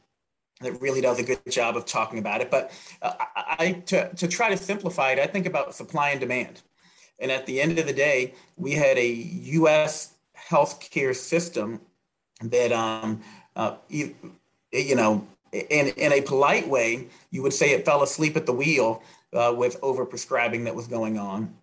[0.61, 2.51] That really does a good job of talking about it.
[2.51, 2.71] But
[3.01, 6.61] uh, I to, to try to simplify it, I think about supply and demand.
[7.19, 10.13] And at the end of the day, we had a U.S.
[10.49, 11.80] healthcare system
[12.41, 13.21] that, um,
[13.55, 14.15] uh, you,
[14.71, 18.53] you, know, in, in a polite way, you would say it fell asleep at the
[18.53, 19.01] wheel
[19.33, 21.53] uh, with overprescribing that was going on.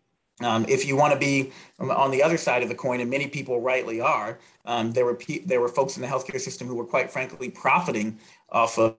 [0.41, 3.29] Um, if you want to be on the other side of the coin, and many
[3.29, 6.75] people rightly are, um, there were pe- there were folks in the healthcare system who
[6.75, 8.19] were quite frankly profiting
[8.51, 8.97] off of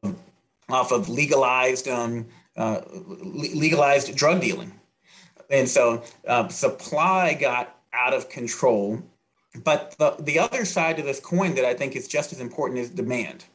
[0.70, 4.72] off of legalized um, uh, legalized drug dealing.
[5.50, 9.02] And so uh, supply got out of control.
[9.62, 12.80] But the, the other side of this coin that I think is just as important
[12.80, 13.46] is demand.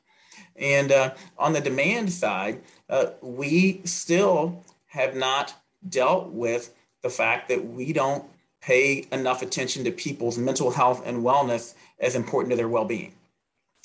[0.57, 5.55] And uh, on the demand side, uh, we still have not
[5.89, 8.25] dealt with the fact that we don't
[8.61, 13.13] pay enough attention to people's mental health and wellness as important to their well being.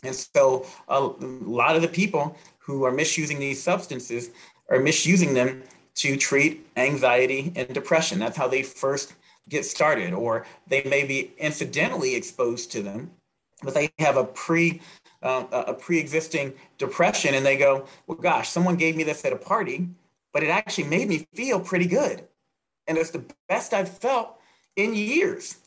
[0.03, 4.31] And so a lot of the people who are misusing these substances
[4.69, 5.63] are misusing them
[5.95, 8.19] to treat anxiety and depression.
[8.19, 9.13] That's how they first
[9.49, 13.11] get started, or they may be incidentally exposed to them,
[13.61, 14.81] but they have a pre
[15.21, 19.37] uh, a pre-existing depression, and they go, "Well, gosh, someone gave me this at a
[19.37, 19.87] party,
[20.33, 22.27] but it actually made me feel pretty good,
[22.87, 24.37] and it's the best I've felt
[24.75, 25.57] in years."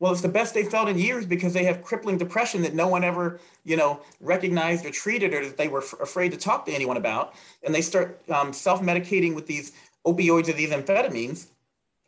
[0.00, 2.88] Well, it's the best they felt in years because they have crippling depression that no
[2.88, 6.66] one ever, you know, recognized or treated or that they were f- afraid to talk
[6.66, 7.34] to anyone about.
[7.62, 9.72] And they start um, self-medicating with these
[10.04, 11.46] opioids or these amphetamines.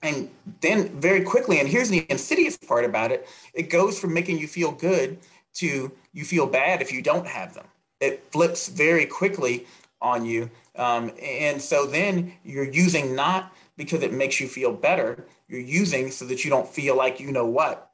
[0.02, 0.30] And
[0.60, 4.46] then very quickly, and here's the insidious part about it, it goes from making you
[4.46, 5.18] feel good
[5.54, 7.66] to you feel bad if you don't have them.
[8.00, 9.66] It flips very quickly
[10.00, 10.50] on you.
[10.76, 16.10] Um, and so then you're using not because it makes you feel better, you're using
[16.10, 17.90] so that you don't feel like you know what.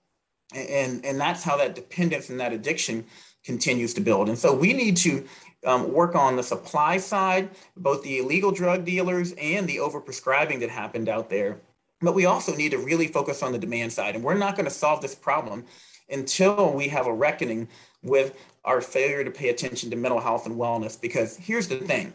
[0.55, 3.05] And, and that's how that dependence and that addiction
[3.45, 4.29] continues to build.
[4.29, 5.27] And so we need to
[5.67, 10.71] um, work on the supply side, both the illegal drug dealers and the overprescribing that
[10.71, 11.61] happened out there.
[12.03, 14.15] But we also need to really focus on the demand side.
[14.15, 15.65] And we're not going to solve this problem
[16.11, 17.69] until we have a reckoning
[18.03, 21.01] with our failure to pay attention to mental health and wellness.
[21.01, 22.13] Because here's the thing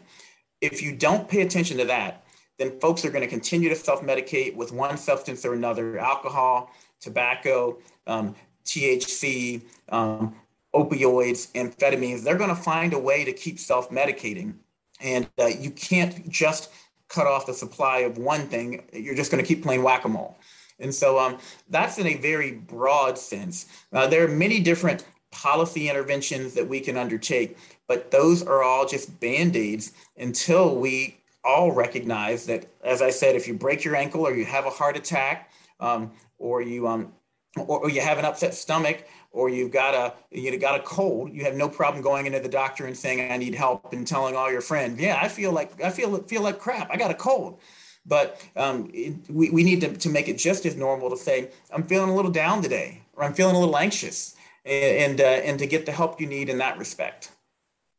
[0.60, 2.24] if you don't pay attention to that,
[2.58, 6.70] then folks are going to continue to self medicate with one substance or another alcohol,
[7.00, 8.34] tobacco, um,
[8.64, 10.34] THC, um,
[10.74, 12.22] opioids, amphetamines.
[12.22, 14.54] They're going to find a way to keep self medicating.
[15.00, 16.70] And uh, you can't just
[17.08, 20.08] cut off the supply of one thing, you're just going to keep playing whack a
[20.08, 20.38] mole.
[20.78, 21.38] And so um,
[21.68, 23.66] that's in a very broad sense.
[23.92, 27.56] Uh, there are many different policy interventions that we can undertake,
[27.86, 33.34] but those are all just band aids until we all recognize that, as I said,
[33.34, 35.50] if you break your ankle or you have a heart attack
[35.80, 37.12] um, or you um,
[37.56, 41.32] or, or, you have an upset stomach or you've got a you got a cold,
[41.32, 44.36] you have no problem going into the doctor and saying I need help and telling
[44.36, 47.14] all your friends, yeah, I feel like I feel feel like crap, I got a
[47.14, 47.60] cold.
[48.06, 51.50] But um, it, we, we need to, to make it just as normal to say,
[51.70, 55.24] I'm feeling a little down today, or I'm feeling a little anxious, and, and, uh,
[55.24, 57.32] and to get the help you need in that respect.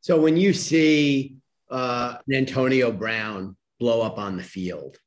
[0.02, 1.36] So when you see
[1.70, 4.98] uh, Antonio Brown blow up on the field.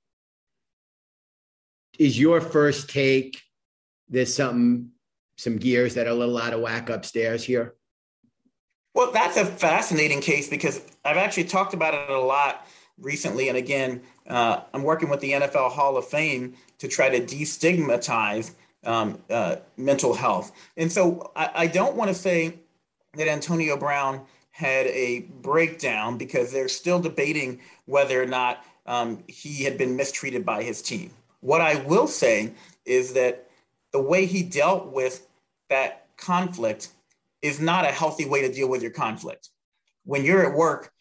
[1.98, 3.40] Is your first take
[4.08, 4.91] there's some
[5.42, 7.74] some gears that are a little out of whack upstairs here?
[8.94, 12.66] Well, that's a fascinating case because I've actually talked about it a lot
[12.98, 13.48] recently.
[13.48, 18.52] And again, uh, I'm working with the NFL Hall of Fame to try to destigmatize
[18.84, 20.52] um, uh, mental health.
[20.76, 22.58] And so I, I don't want to say
[23.14, 29.64] that Antonio Brown had a breakdown because they're still debating whether or not um, he
[29.64, 31.10] had been mistreated by his team.
[31.40, 32.52] What I will say
[32.84, 33.48] is that
[33.92, 35.26] the way he dealt with
[35.72, 36.88] that conflict
[37.40, 39.48] is not a healthy way to deal with your conflict.
[40.04, 40.92] When you're at work,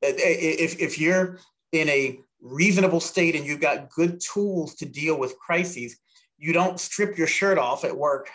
[0.00, 1.40] if, if you're
[1.72, 5.98] in a reasonable state and you've got good tools to deal with crises,
[6.38, 8.30] you don't strip your shirt off at work,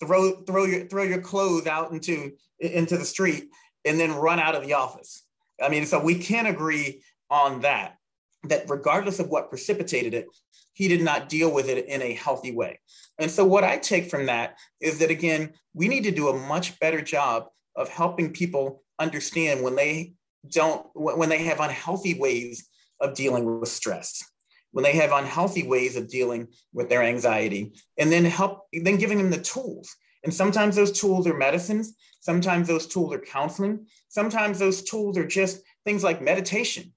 [0.00, 3.48] throw throw your throw your clothes out into into the street,
[3.84, 5.22] and then run out of the office.
[5.62, 7.97] I mean, so we can agree on that.
[8.44, 10.26] That regardless of what precipitated it,
[10.72, 12.78] he did not deal with it in a healthy way.
[13.18, 16.38] And so, what I take from that is that, again, we need to do a
[16.38, 20.14] much better job of helping people understand when they
[20.48, 22.68] don't, when they have unhealthy ways
[23.00, 24.22] of dealing with stress,
[24.70, 29.18] when they have unhealthy ways of dealing with their anxiety, and then help, then giving
[29.18, 29.94] them the tools.
[30.24, 35.26] And sometimes those tools are medicines, sometimes those tools are counseling, sometimes those tools are
[35.26, 36.92] just things like meditation.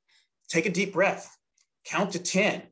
[0.52, 1.38] Take a deep breath,
[1.86, 2.64] count to 10,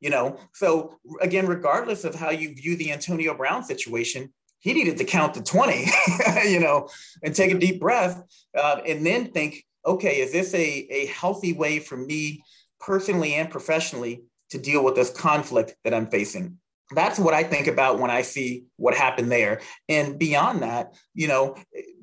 [0.00, 0.38] you know?
[0.52, 5.34] So again regardless of how you view the antonio brown situation he needed to count
[5.34, 5.86] to 20
[6.48, 6.88] you know
[7.22, 8.22] and take a deep breath
[8.56, 12.42] uh, and then think okay is this a, a healthy way for me
[12.80, 16.58] personally and professionally to deal with this conflict that i'm facing?
[16.94, 19.60] That's what i think about when i see what happened there.
[19.88, 21.56] And beyond that you know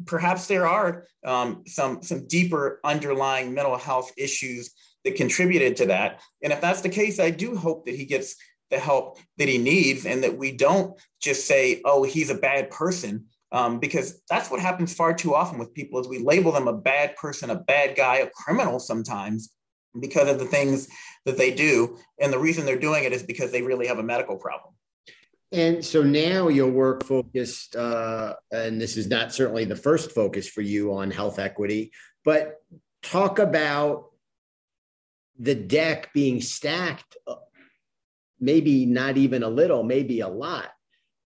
[0.06, 4.72] perhaps there are um, some some deeper underlying mental health issues
[5.06, 6.22] that contributed to that.
[6.44, 8.36] And if that's the case, I do hope that he gets
[8.72, 12.72] the help that he needs and that we don't just say, oh, he's a bad
[12.72, 13.26] person.
[13.52, 16.74] Um, because that's what happens far too often with people is we label them a
[16.74, 19.54] bad person, a bad guy, a criminal sometimes
[20.02, 20.90] because of the things
[21.26, 21.98] that they do.
[22.20, 24.74] And the reason they're doing it is because they really have a medical problem.
[25.52, 30.50] And so now your work focused, uh, and this is not certainly the first focus
[30.50, 31.92] for you on health equity,
[32.26, 32.58] but
[33.04, 34.08] talk about
[35.40, 37.18] the deck being stacked,
[38.40, 40.70] maybe not even a little, maybe a lot,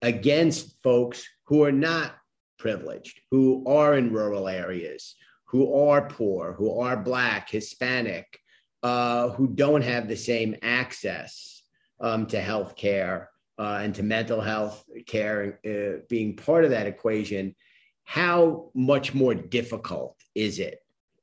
[0.01, 2.15] against folks who are not
[2.57, 8.39] privileged, who are in rural areas, who are poor, who are Black, Hispanic,
[8.81, 11.63] uh, who don't have the same access
[11.99, 16.87] um, to health care uh, and to mental health care uh, being part of that
[16.87, 17.55] equation.
[18.03, 20.79] How much more difficult is it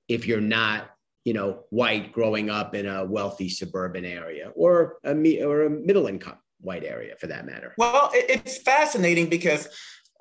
[0.09, 0.91] if you're not
[1.24, 6.06] you know, white growing up in a wealthy suburban area or a, or a middle
[6.06, 7.74] income white area for that matter?
[7.76, 9.68] Well, it's fascinating because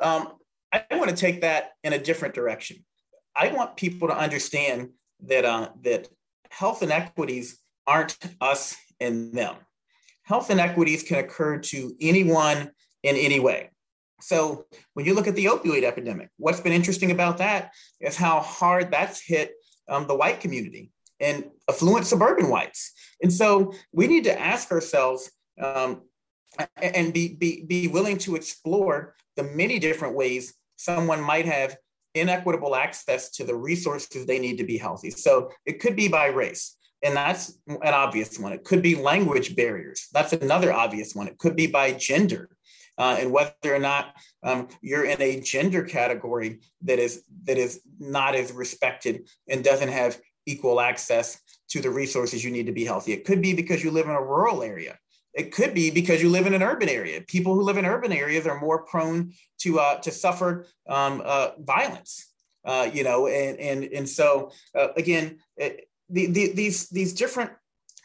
[0.02, 0.34] um,
[0.72, 2.86] I want to take that in a different direction.
[3.36, 4.90] I want people to understand
[5.26, 6.08] that uh, that
[6.50, 9.56] health inequities aren't us and them.
[10.24, 12.72] Health inequities can occur to anyone
[13.04, 13.72] in any way.
[14.22, 17.72] So when you look at the opioid epidemic, what's been interesting about that
[18.02, 19.54] is how hard that's hit
[19.90, 22.94] um, the white community and affluent suburban whites.
[23.22, 25.32] And so we need to ask ourselves
[25.62, 26.02] um,
[26.78, 31.76] and be, be, be willing to explore the many different ways someone might have
[32.16, 35.12] inequitable access to the resources they need to be healthy.
[35.12, 36.76] So it could be by race.
[37.04, 38.52] And that's an obvious one.
[38.52, 40.08] It could be language barriers.
[40.12, 41.28] That's another obvious one.
[41.28, 42.50] It could be by gender.
[43.00, 47.82] Uh, and whether or not um, you're in a gender category that is that is
[47.98, 51.40] not as respected and doesn't have equal access
[51.70, 53.14] to the resources you need to be healthy.
[53.14, 54.98] It could be because you live in a rural area.
[55.34, 57.22] It could be because you live in an urban area.
[57.22, 61.52] People who live in urban areas are more prone to uh, to suffer um, uh,
[61.60, 62.26] violence.
[62.66, 67.52] Uh, you know, and and and so uh, again, it, the, the, these these different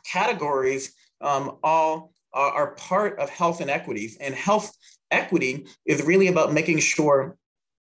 [0.04, 4.76] categories um, all are, are part of health inequities, and health
[5.10, 7.36] equity is really about making sure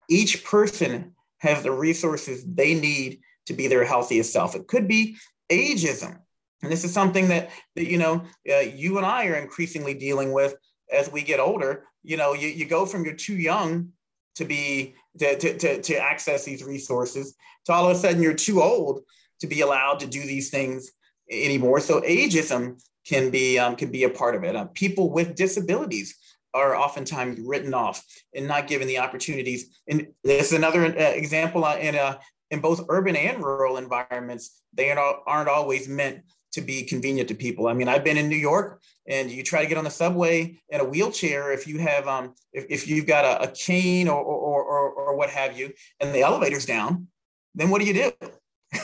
[0.09, 4.55] each person has the resources they need to be their healthiest self.
[4.55, 5.17] It could be
[5.51, 6.19] ageism.
[6.63, 10.33] And this is something that, that you know, uh, you and I are increasingly dealing
[10.33, 10.55] with
[10.91, 11.83] as we get older.
[12.03, 13.91] You know, you, you go from you're too young
[14.35, 17.35] to be to, to, to, to access these resources
[17.65, 19.01] to all of a sudden you're too old
[19.39, 20.91] to be allowed to do these things
[21.29, 21.79] anymore.
[21.79, 24.55] So ageism can be um, can be a part of it.
[24.55, 26.15] Uh, people with disabilities
[26.53, 28.03] are oftentimes written off
[28.33, 29.79] and not given the opportunities.
[29.87, 34.61] And this is another uh, example uh, in a in both urban and rural environments,
[34.73, 36.21] they aren't always meant
[36.53, 37.67] to be convenient to people.
[37.67, 40.57] I mean, I've been in New York and you try to get on the subway
[40.69, 44.21] in a wheelchair if you have um if, if you've got a, a cane or,
[44.21, 47.07] or, or or what have you, and the elevator's down,
[47.55, 48.11] then what do you do?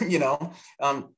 [0.08, 1.14] you know, um,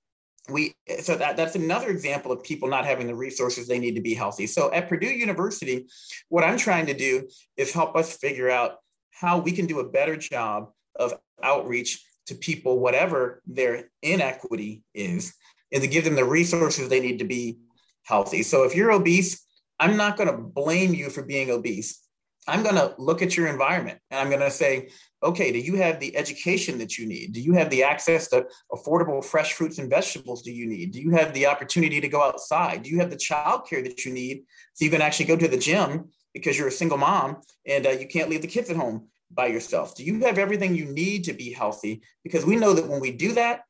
[0.49, 4.01] we so that that's another example of people not having the resources they need to
[4.01, 4.47] be healthy.
[4.47, 5.87] So at Purdue University,
[6.29, 7.27] what I'm trying to do
[7.57, 8.77] is help us figure out
[9.11, 15.33] how we can do a better job of outreach to people whatever their inequity is
[15.71, 17.57] and to give them the resources they need to be
[18.03, 18.43] healthy.
[18.43, 19.45] So if you're obese,
[19.79, 22.04] I'm not going to blame you for being obese.
[22.47, 24.89] I'm going to look at your environment and I'm going to say,
[25.23, 27.33] okay, do you have the education that you need?
[27.33, 30.91] Do you have the access to affordable fresh fruits and vegetables do you need?
[30.91, 32.83] Do you have the opportunity to go outside?
[32.83, 34.43] Do you have the childcare that you need
[34.73, 37.91] so you can actually go to the gym because you're a single mom and uh,
[37.91, 39.95] you can't leave the kids at home by yourself?
[39.95, 42.03] Do you have everything you need to be healthy?
[42.23, 43.61] Because we know that when we do that,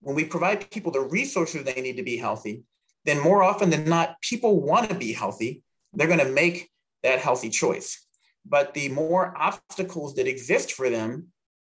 [0.00, 2.62] when we provide people the resources they need to be healthy,
[3.04, 5.62] then more often than not, people want to be healthy.
[5.92, 6.70] They're going to make
[7.02, 8.03] that healthy choice.
[8.46, 11.28] But the more obstacles that exist for them,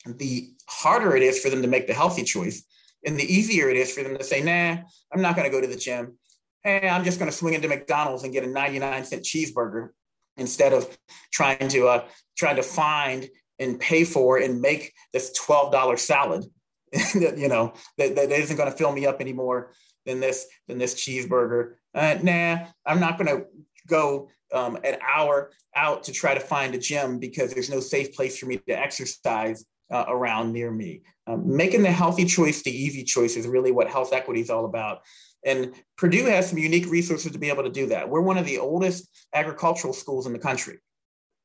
[0.07, 2.65] the harder it is for them to make the healthy choice.
[3.05, 5.61] And the easier it is for them to say, nah, I'm not going to go
[5.61, 6.19] to the gym.
[6.63, 9.89] Hey, I'm just going to swing into McDonald's and get a 99 cent cheeseburger
[10.37, 10.97] instead of
[11.33, 12.05] trying to uh,
[12.37, 16.45] trying to find and pay for and make this $12 salad
[16.93, 19.73] that you know that, that isn't going to fill me up anymore
[20.07, 21.75] than this than this cheeseburger.
[21.95, 23.47] Uh, nah, I'm not going to
[23.87, 28.15] go um, an hour out to try to find a gym because there's no safe
[28.15, 31.03] place for me to exercise uh, around near me.
[31.27, 34.65] Um, making the healthy choice the easy choice is really what health equity is all
[34.65, 35.01] about.
[35.45, 38.09] And Purdue has some unique resources to be able to do that.
[38.09, 40.79] We're one of the oldest agricultural schools in the country.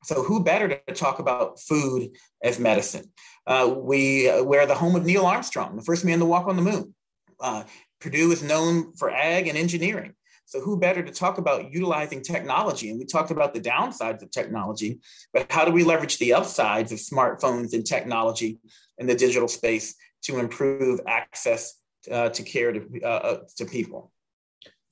[0.04, 2.10] So who better to talk about food
[2.42, 3.10] as medicine?
[3.46, 6.56] Uh, we, uh, we're the home of Neil Armstrong, the first man to walk on
[6.56, 6.94] the moon.
[7.40, 7.64] Uh,
[8.00, 10.14] Purdue is known for ag and engineering.
[10.48, 12.88] So who better to talk about utilizing technology?
[12.88, 14.98] And we talked about the downsides of technology,
[15.34, 18.58] but how do we leverage the upsides of smartphones and technology
[18.96, 21.74] in the digital space to improve access
[22.10, 24.10] uh, to care to, uh, uh, to people?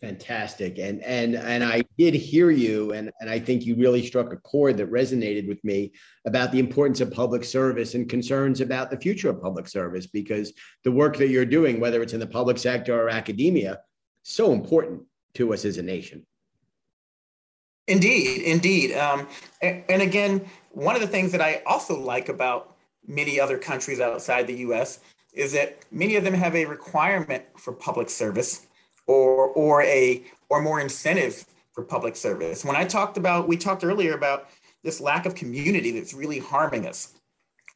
[0.02, 0.78] Fantastic.
[0.78, 4.36] And and and I did hear you and, and I think you really struck a
[4.36, 5.94] chord that resonated with me
[6.26, 10.52] about the importance of public service and concerns about the future of public service because
[10.84, 13.80] the work that you're doing, whether it's in the public sector or academia,
[14.22, 15.00] so important
[15.36, 16.24] to us as a nation.
[17.88, 18.96] Indeed, indeed.
[18.96, 19.28] Um,
[19.62, 22.76] and, and again, one of the things that I also like about
[23.06, 25.00] many other countries outside the US
[25.32, 28.66] is that many of them have a requirement for public service
[29.06, 32.64] or, or a or more incentive for public service.
[32.64, 34.48] When I talked about, we talked earlier about
[34.82, 37.14] this lack of community that's really harming us.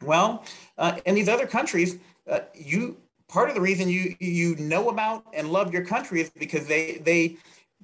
[0.02, 0.44] Well,
[0.78, 1.98] uh, in these other countries,
[2.28, 2.96] uh, you
[3.30, 7.00] part of the reason you you know about and love your country is because they
[7.04, 7.36] they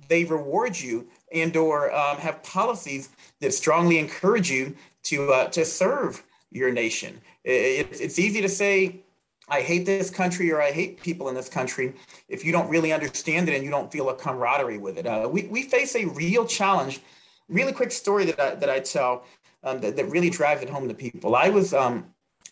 [0.09, 3.09] they reward you and or um, have policies
[3.41, 4.75] that strongly encourage you
[5.05, 7.21] to uh, to serve your nation.
[7.45, 9.01] It, it's easy to say
[9.49, 11.95] I hate this country or I hate people in this country
[12.29, 15.07] if you don't really understand it and you don't feel a camaraderie with it.
[15.07, 17.01] Uh, we, we face a real challenge.
[17.49, 19.25] Really quick story that I, that I tell
[19.63, 21.37] um, that, that really drives it home to people.
[21.37, 22.07] I was um,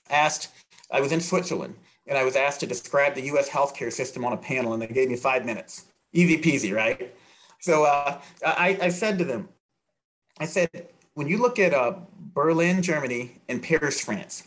[0.08, 0.50] asked,
[0.92, 1.74] I was in Switzerland
[2.06, 4.86] and I was asked to describe the US healthcare system on a panel, and they
[4.86, 5.86] gave me five minutes.
[6.12, 7.14] Easy peasy, right?
[7.60, 9.48] So uh, I, I, said to them,
[10.38, 11.94] I said, when you look at uh,
[12.34, 14.44] Berlin, Germany, and Paris, France,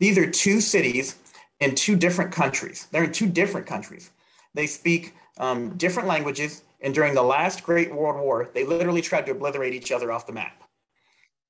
[0.00, 1.16] these are two cities
[1.60, 2.88] in two different countries.
[2.90, 4.10] They're in two different countries.
[4.54, 9.26] They speak um, different languages, and during the last Great World War, they literally tried
[9.26, 10.64] to obliterate each other off the map.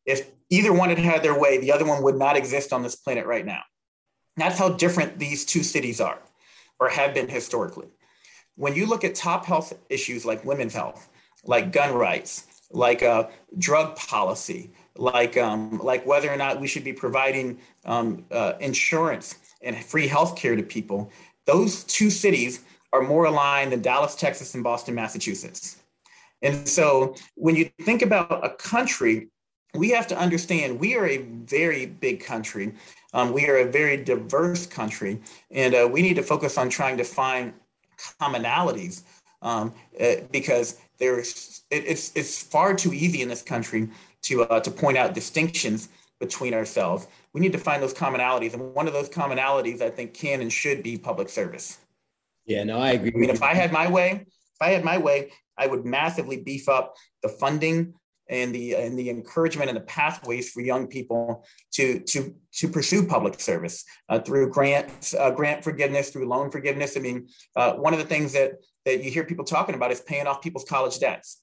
[0.05, 2.95] If either one had had their way, the other one would not exist on this
[2.95, 3.63] planet right now.
[4.37, 6.19] That's how different these two cities are
[6.79, 7.89] or have been historically.
[8.57, 11.09] When you look at top health issues like women's health,
[11.45, 13.29] like gun rights, like uh,
[13.59, 19.37] drug policy, like, um, like whether or not we should be providing um, uh, insurance
[19.63, 21.11] and free health care to people,
[21.45, 25.79] those two cities are more aligned than Dallas, Texas, and Boston, Massachusetts.
[26.43, 29.29] And so when you think about a country,
[29.75, 32.75] we have to understand we are a very big country
[33.17, 35.19] um, we are a very diverse country,
[35.51, 37.55] and uh, we need to focus on trying to find
[38.21, 39.05] commonalities
[39.41, 43.89] um, uh, because there's it, it's it's far too easy in this country
[44.21, 45.89] to uh, to point out distinctions
[46.21, 47.07] between ourselves.
[47.33, 50.53] We need to find those commonalities, and one of those commonalities I think can and
[50.53, 51.79] should be public service.
[52.45, 53.13] Yeah, no, I agree.
[53.15, 56.37] I mean, if I had my way, if I had my way, I would massively
[56.37, 57.95] beef up the funding
[58.29, 63.07] and the and the encouragement and the pathways for young people to to to pursue
[63.07, 66.97] public service uh, through grants, uh, grant forgiveness, through loan forgiveness.
[66.97, 68.53] I mean, uh, one of the things that
[68.85, 71.43] that you hear people talking about is paying off people's college debts.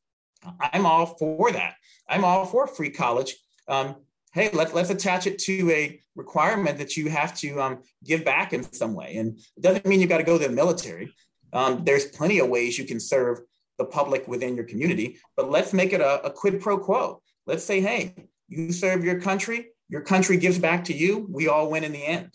[0.59, 1.75] I'm all for that.
[2.07, 3.35] I'm all for free college.
[3.67, 3.95] Um,
[4.33, 8.53] hey, let's let's attach it to a requirement that you have to um, give back
[8.53, 11.13] in some way, and it doesn't mean you got to go to the military.
[11.53, 13.39] Um, there's plenty of ways you can serve
[13.77, 17.21] the public within your community, but let's make it a, a quid pro quo.
[17.45, 18.13] Let's say, hey,
[18.47, 21.27] you serve your country, your country gives back to you.
[21.29, 22.31] We all win in the end.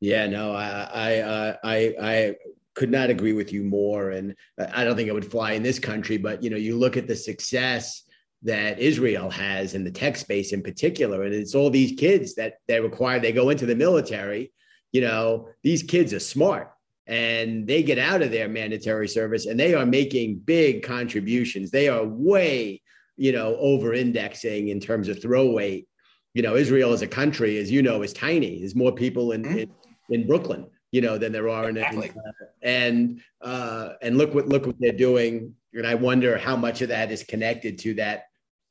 [0.00, 2.34] Yeah, no, I, I, uh, I, I
[2.74, 4.10] could not agree with you more.
[4.10, 4.34] And
[4.72, 7.06] I don't think it would fly in this country, but you know, you look at
[7.06, 8.02] the success
[8.42, 12.54] that Israel has in the tech space in particular, and it's all these kids that
[12.66, 14.52] they require they go into the military.
[14.90, 16.71] You know, these kids are smart
[17.06, 21.70] and they get out of their mandatory service and they are making big contributions.
[21.70, 22.82] They are way
[23.16, 25.88] you know, over indexing in terms of throw weight.
[26.34, 28.58] You know, Israel as a country, as you know, is tiny.
[28.60, 29.58] There's more people in, mm-hmm.
[29.58, 29.70] in,
[30.08, 32.08] in, Brooklyn, you know, than there are in, exactly.
[32.08, 32.32] in uh,
[32.62, 35.54] and uh, and look what look what they're doing.
[35.74, 38.24] And I wonder how much of that is connected to that,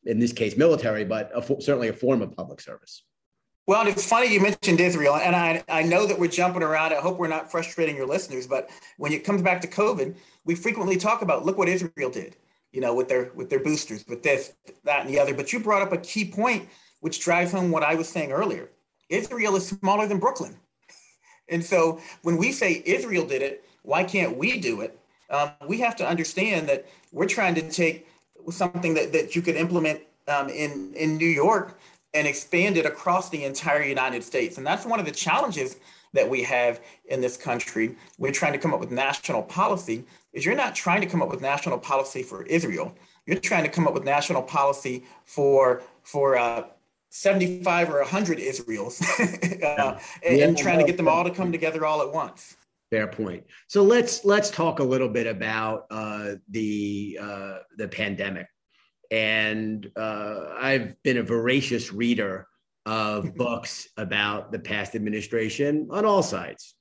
[0.05, 3.03] in this case, military, but a, certainly a form of public service.
[3.67, 6.93] Well, it's funny you mentioned Israel, and I, I know that we're jumping around.
[6.93, 10.55] I hope we're not frustrating your listeners, but when it comes back to COVID, we
[10.55, 12.35] frequently talk about look what Israel did,
[12.71, 14.53] you know, with their with their boosters, with this,
[14.83, 15.35] that, and the other.
[15.35, 16.69] But you brought up a key point,
[17.01, 18.69] which drives home what I was saying earlier.
[19.09, 20.57] Israel is smaller than Brooklyn,
[21.49, 24.97] and so when we say Israel did it, why can't we do it?
[25.29, 28.07] Um, we have to understand that we're trying to take
[28.49, 31.77] something that, that you could implement um, in in New York
[32.13, 34.57] and expand it across the entire United States.
[34.57, 35.77] And that's one of the challenges
[36.13, 37.95] that we have in this country.
[38.17, 40.03] We're trying to come up with national policy
[40.33, 42.93] is you're not trying to come up with national policy for Israel.
[43.25, 46.63] You're trying to come up with national policy for for uh,
[47.09, 50.45] 75 or 100 Israels uh, and, yeah.
[50.45, 52.55] and trying to get them all to come together all at once.
[52.89, 53.45] Fair point.
[53.67, 58.47] So let's let's talk a little bit about uh, the uh, the pandemic
[59.11, 62.47] and uh, I've been a voracious reader
[62.85, 66.75] of books about the past administration on all sides.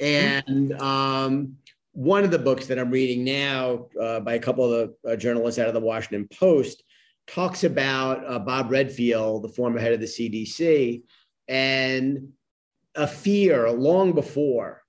[0.00, 0.50] Mm-hmm.
[0.50, 1.56] And um,
[1.92, 5.16] one of the books that I'm reading now uh, by a couple of the uh,
[5.16, 6.82] journalists out of the Washington Post
[7.28, 11.02] talks about uh, Bob Redfield, the former head of the CDC,
[11.46, 12.32] and
[12.94, 14.82] a fear long before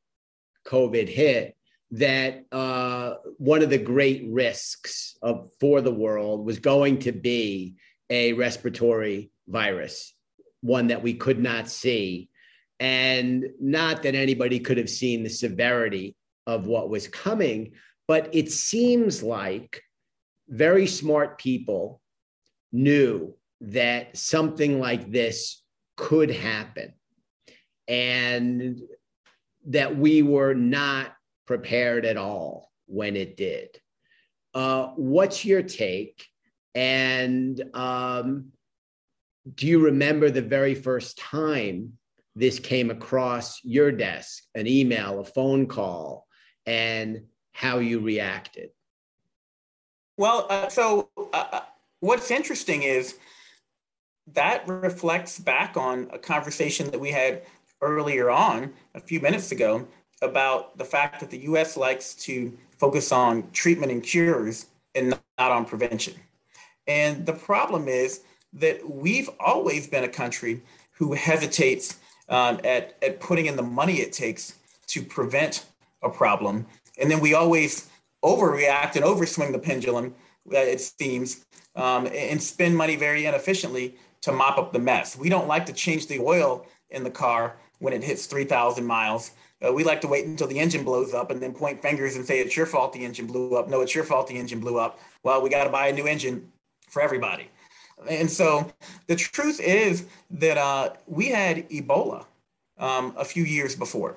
[0.66, 1.56] COVID hit
[1.94, 7.76] that uh, one of the great risks of, for the world was going to be
[8.10, 10.16] a respiratory virus,
[10.62, 12.30] one that we could not see.
[12.80, 16.16] And not that anybody could have seen the severity
[16.48, 17.74] of what was coming,
[18.08, 19.84] but it seems like
[20.50, 22.02] very smart people
[22.72, 25.62] knew that something like this
[25.96, 26.94] could happen
[27.88, 28.82] and
[29.68, 31.14] that we were not
[31.46, 33.80] prepared at all when it did.
[34.54, 36.28] Uh, what's your take?
[36.76, 38.52] And um,
[39.56, 41.94] do you remember the very first time
[42.36, 46.28] this came across your desk, an email, a phone call,
[46.66, 48.70] and how you reacted?
[50.18, 51.62] Well, uh, so uh, uh
[52.00, 53.16] what's interesting is
[54.28, 57.44] that reflects back on a conversation that we had
[57.82, 59.88] earlier on a few minutes ago
[60.24, 65.52] about the fact that the US likes to focus on treatment and cures and not
[65.52, 66.14] on prevention.
[66.88, 68.22] And the problem is
[68.54, 70.62] that we've always been a country
[70.94, 72.00] who hesitates
[72.30, 74.58] um, at, at putting in the money it takes
[74.88, 75.66] to prevent
[76.02, 76.66] a problem.
[77.00, 77.90] And then we always
[78.24, 80.14] overreact and overswing the pendulum,
[80.52, 81.46] uh, it seems,
[81.76, 85.18] um, and spend money very inefficiently to mop up the mess.
[85.18, 89.32] We don't like to change the oil in the car when it hits 3,000 miles.
[89.66, 92.26] Uh, we like to wait until the engine blows up and then point fingers and
[92.26, 93.70] say it's your fault the engine blew up.
[93.70, 95.00] No, it's your fault the engine blew up.
[95.24, 96.52] Well, we got to buy a new engine
[96.90, 97.50] for everybody.
[98.10, 98.72] And so
[99.08, 102.26] the truth is that uh, we had Ebola
[102.78, 104.16] um, a few years before,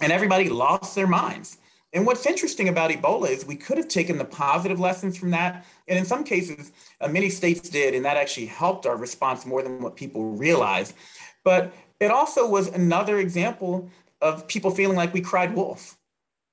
[0.00, 1.58] and everybody lost their minds.
[1.92, 5.64] And what's interesting about Ebola is we could have taken the positive lessons from that.
[5.88, 9.62] And in some cases, uh, many states did, and that actually helped our response more
[9.62, 10.94] than what people realized.
[11.44, 13.90] But it also was another example
[14.20, 15.96] of people feeling like we cried wolf.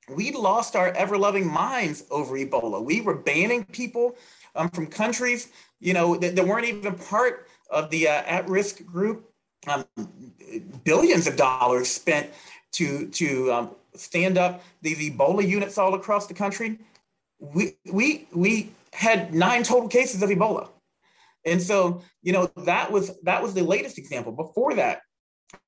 [0.10, 2.84] We lost our ever loving minds over Ebola.
[2.84, 4.16] We were banning people
[4.56, 8.86] um, from countries, you know, that, that, weren't even part of the uh, at risk
[8.86, 9.30] group.
[9.68, 9.86] Um,
[10.84, 12.30] billions of dollars spent
[12.74, 16.78] to, to um, stand up these Ebola units all across the country.
[17.40, 20.70] We, we, we had nine total cases of Ebola.
[21.46, 24.32] And so, you know, that was that was the latest example.
[24.32, 25.02] Before that,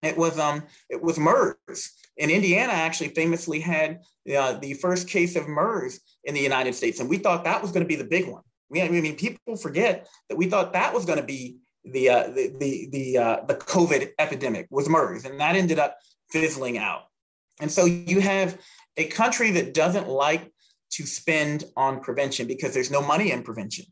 [0.01, 1.91] it was um it was MERS.
[2.19, 4.01] And Indiana actually famously had
[4.35, 7.71] uh, the first case of MERS in the United States, and we thought that was
[7.71, 8.41] going to be the big one.
[8.69, 12.27] We, I mean, people forget that we thought that was going to be the uh,
[12.27, 15.97] the the the, uh, the COVID epidemic was MERS, and that ended up
[16.31, 17.03] fizzling out.
[17.59, 18.59] And so you have
[18.97, 20.51] a country that doesn't like
[20.91, 23.85] to spend on prevention because there's no money in prevention.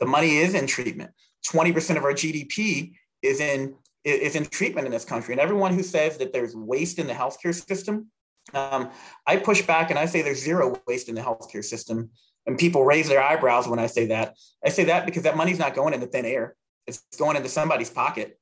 [0.00, 1.10] The money is in treatment.
[1.46, 3.74] 20% of our GDP is in
[4.08, 5.34] is in treatment in this country.
[5.34, 8.10] And everyone who says that there's waste in the healthcare system,
[8.54, 8.90] um,
[9.26, 12.10] I push back and I say there's zero waste in the healthcare system.
[12.46, 14.34] And people raise their eyebrows when I say that.
[14.64, 16.56] I say that because that money's not going into thin air.
[16.86, 18.38] It's going into somebody's pocket.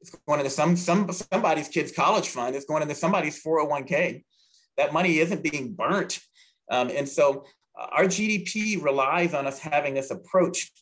[0.00, 2.56] It's going into some, some somebody's kid's college fund.
[2.56, 4.24] It's going into somebody's 401k.
[4.76, 6.18] That money isn't being burnt.
[6.68, 7.44] Um, and so
[7.78, 10.72] uh, our GDP relies on us having this approach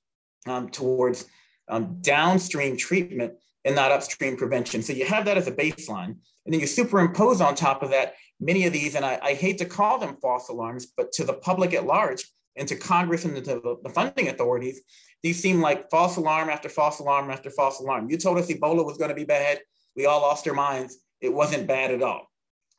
[0.46, 1.26] um, towards
[1.68, 3.34] um, downstream treatment
[3.64, 4.82] and not upstream prevention.
[4.82, 6.16] So you have that as a baseline.
[6.44, 9.58] And then you superimpose on top of that many of these, and I, I hate
[9.58, 12.24] to call them false alarms, but to the public at large
[12.56, 14.82] and to Congress and to the funding authorities,
[15.22, 18.10] these seem like false alarm after false alarm after false alarm.
[18.10, 19.60] You told us Ebola was going to be bad.
[19.96, 20.98] We all lost our minds.
[21.20, 22.28] It wasn't bad at all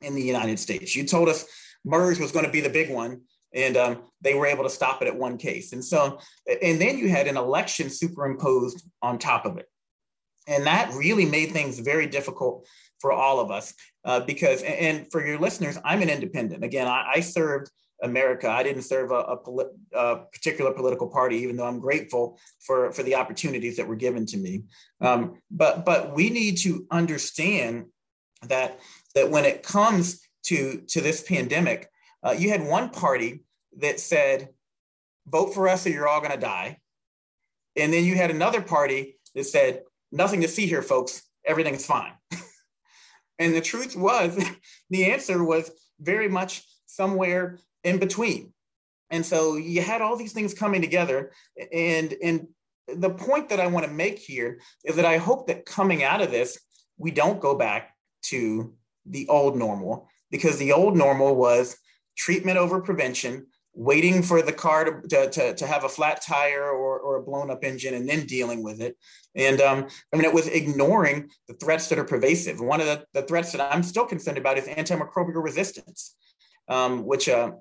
[0.02, 0.96] in the United States.
[0.96, 1.46] You told us
[1.86, 3.22] MERS was going to be the big one,
[3.54, 5.72] and um, they were able to stop it at one case.
[5.72, 6.20] And so,
[6.62, 9.68] and then you had an election superimposed on top of it.
[10.48, 12.68] And that really made things very difficult
[13.00, 13.74] for all of us
[14.06, 16.64] uh, because, and for your listeners, I'm an independent.
[16.64, 17.70] Again, I, I served
[18.02, 18.50] America.
[18.50, 22.92] I didn't serve a, a, poli- a, particular political party, even though I'm grateful for,
[22.92, 24.64] for the opportunities that were given to me.
[25.02, 27.86] Um, but but we need to understand
[28.48, 28.80] that
[29.16, 31.90] that when it comes to to this pandemic,
[32.24, 33.44] uh, you had one party
[33.78, 34.50] that said,
[35.28, 36.80] "Vote for us, or you're all going to die,"
[37.76, 39.82] and then you had another party that said,
[40.14, 41.24] "Nothing to see here, folks.
[41.46, 42.14] Everything's fine."
[43.40, 44.42] and the truth was,
[44.90, 48.54] the answer was very much somewhere in between.
[49.10, 51.34] And so you had all these things coming together.
[51.72, 52.48] And, and
[52.88, 56.22] the point that I want to make here is that I hope that coming out
[56.22, 56.60] of this,
[56.98, 57.94] we don't go back
[58.24, 58.74] to
[59.06, 61.78] the old normal because the old normal was
[62.18, 66.70] treatment over prevention, waiting for the car to, to, to, to have a flat tire
[66.70, 68.98] or, or a blown up engine and then dealing with it.
[69.36, 72.60] And um, I mean, it was ignoring the threats that are pervasive.
[72.60, 76.16] One of the, the threats that I'm still concerned about is antimicrobial resistance,
[76.68, 77.52] um, which uh,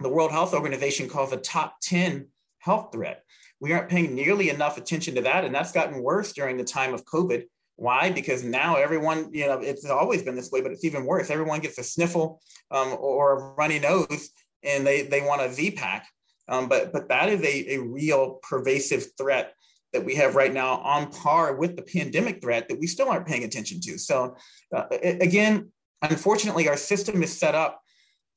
[0.00, 2.26] the World Health Organization calls a top 10
[2.58, 3.22] health threat.
[3.60, 5.44] We aren't paying nearly enough attention to that.
[5.44, 7.44] And that's gotten worse during the time of COVID.
[7.76, 8.10] Why?
[8.10, 11.30] Because now everyone, you know, it's always been this way, but it's even worse.
[11.30, 12.40] Everyone gets a sniffle
[12.70, 14.30] um, or a runny nose
[14.62, 16.06] and they, they want a Z-Pak.
[16.48, 19.54] Um, but, but that is a, a real pervasive threat
[19.92, 23.26] that we have right now on par with the pandemic threat that we still aren't
[23.26, 23.98] paying attention to.
[23.98, 24.36] So
[24.74, 27.80] uh, again, unfortunately, our system is set up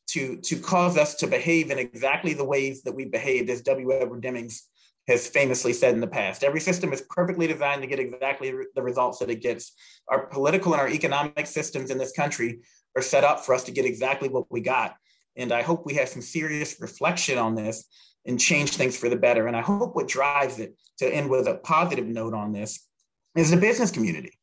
[0.10, 3.92] to, to cause us to behave in exactly the ways that we behaved, as W.
[3.94, 4.62] Edward Demings
[5.08, 6.44] has famously said in the past.
[6.44, 9.74] Every system is perfectly designed to get exactly the results that it gets.
[10.08, 12.62] Our political and our economic systems in this country
[12.96, 14.96] are set up for us to get exactly what we got.
[15.36, 17.86] And I hope we have some serious reflection on this
[18.26, 19.48] and change things for the better.
[19.48, 22.88] And I hope what drives it to end with a positive note on this
[23.36, 24.38] is the business community.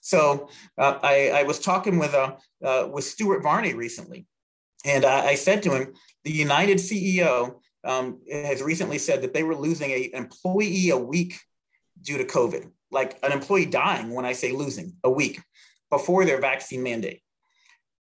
[0.00, 4.26] So uh, I, I, was talking with uh, uh, with Stuart Varney recently,
[4.84, 9.42] and I, I said to him, the United CEO um, has recently said that they
[9.42, 11.34] were losing a employee a week
[12.00, 15.40] due to COVID, like an employee dying when I say losing a week
[15.90, 17.22] before their vaccine mandate.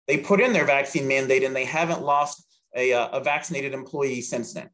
[0.07, 2.45] They put in their vaccine mandate and they haven't lost
[2.75, 4.69] a, uh, a vaccinated employee since then.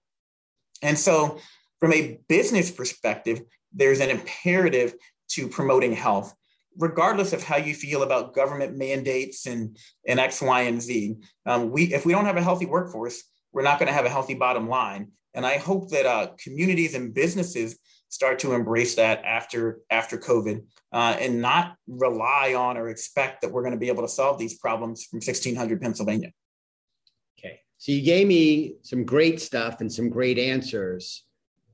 [0.82, 1.40] And so,
[1.80, 3.42] from a business perspective,
[3.74, 4.94] there's an imperative
[5.30, 6.36] to promoting health
[6.78, 9.78] regardless of how you feel about government mandates and,
[10.08, 11.18] and X, Y, and Z.
[11.46, 14.10] Um, we, if we don't have a healthy workforce, we're not going to have a
[14.10, 15.12] healthy bottom line.
[15.34, 17.78] And I hope that uh, communities and businesses
[18.12, 23.52] start to embrace that after after COVID uh, and not rely on or expect that
[23.52, 26.32] we're going to be able to solve these problems from 1600 Pennsylvania.
[27.40, 31.24] Okay, so you gave me some great stuff and some great answers,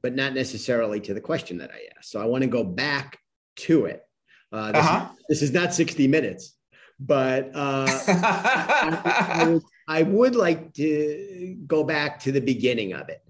[0.02, 2.12] but not necessarily to the question that I asked.
[2.12, 3.18] So I want to go back
[3.58, 4.04] to it.
[4.52, 5.10] Uh, this, uh-huh.
[5.12, 6.56] is, this, is, not 60 minutes,
[7.00, 9.60] but uh, I,
[9.90, 13.22] I, I, would like to go back to the beginning of it.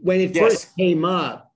[0.00, 0.42] When it yes.
[0.42, 1.47] first came up,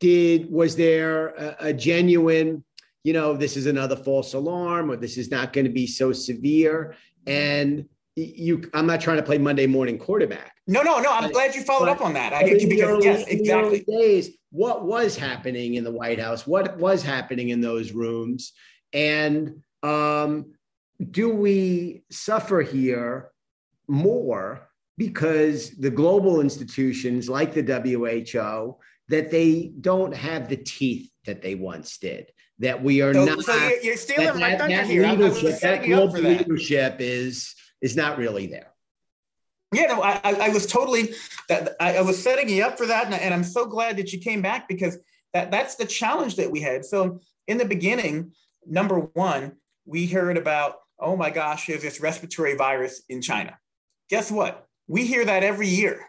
[0.00, 2.64] did was there a, a genuine,
[3.04, 6.12] you know, this is another false alarm, or this is not going to be so
[6.12, 6.94] severe?
[7.26, 7.86] And
[8.16, 10.56] you, I'm not trying to play Monday morning quarterback.
[10.66, 11.12] No, no, no.
[11.12, 12.32] I'm but, glad you followed up on that.
[12.32, 13.84] I get you because early, yes, exactly.
[13.86, 18.52] days, what was happening in the White House, what was happening in those rooms,
[18.92, 20.54] and um,
[21.10, 23.30] do we suffer here
[23.88, 28.76] more because the global institutions like the WHO
[29.08, 32.30] that they don't have the teeth that they once did.
[32.58, 33.42] That we are so, not.
[33.42, 35.06] So you're, you're stealing that, my thunder here.
[35.06, 36.22] Leadership, that global that.
[36.22, 38.72] leadership is is not really there.
[39.74, 41.12] Yeah, no, I, I was totally
[41.48, 44.20] that I, was setting you up for that, and, and I'm so glad that you
[44.20, 44.96] came back because
[45.34, 46.84] that that's the challenge that we had.
[46.84, 48.32] So in the beginning,
[48.64, 53.58] number one, we heard about oh my gosh, there's this respiratory virus in China.
[54.08, 54.66] Guess what?
[54.88, 56.06] We hear that every year.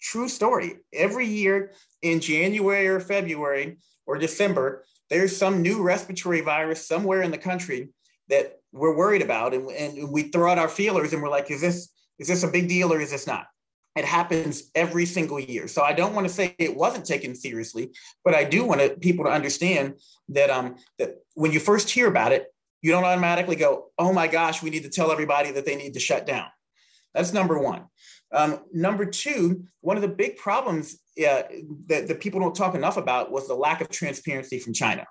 [0.00, 0.78] True story.
[0.92, 1.72] Every year
[2.02, 7.88] in January or February or December, there's some new respiratory virus somewhere in the country
[8.28, 11.60] that we're worried about, and, and we throw out our feelers and we're like, is
[11.60, 13.46] this is this a big deal or is this not?
[13.96, 15.66] It happens every single year.
[15.66, 17.90] So I don't want to say it wasn't taken seriously,
[18.24, 19.94] but I do want people to understand
[20.28, 22.46] that um, that when you first hear about it,
[22.82, 25.94] you don't automatically go, "Oh my gosh, we need to tell everybody that they need
[25.94, 26.46] to shut down."
[27.14, 27.86] That's number one.
[28.32, 31.42] Um, number two, one of the big problems uh,
[31.86, 35.06] that, that people don't talk enough about was the lack of transparency from China.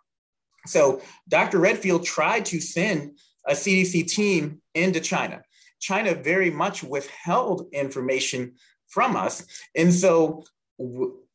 [0.66, 1.60] So Dr.
[1.60, 5.42] Redfield tried to send a CDC team into China.
[5.80, 8.56] China very much withheld information
[8.88, 9.46] from us.
[9.76, 10.44] And so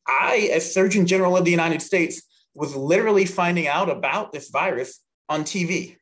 [0.07, 2.21] I, as Surgeon General of the United States,
[2.53, 5.97] was literally finding out about this virus on TV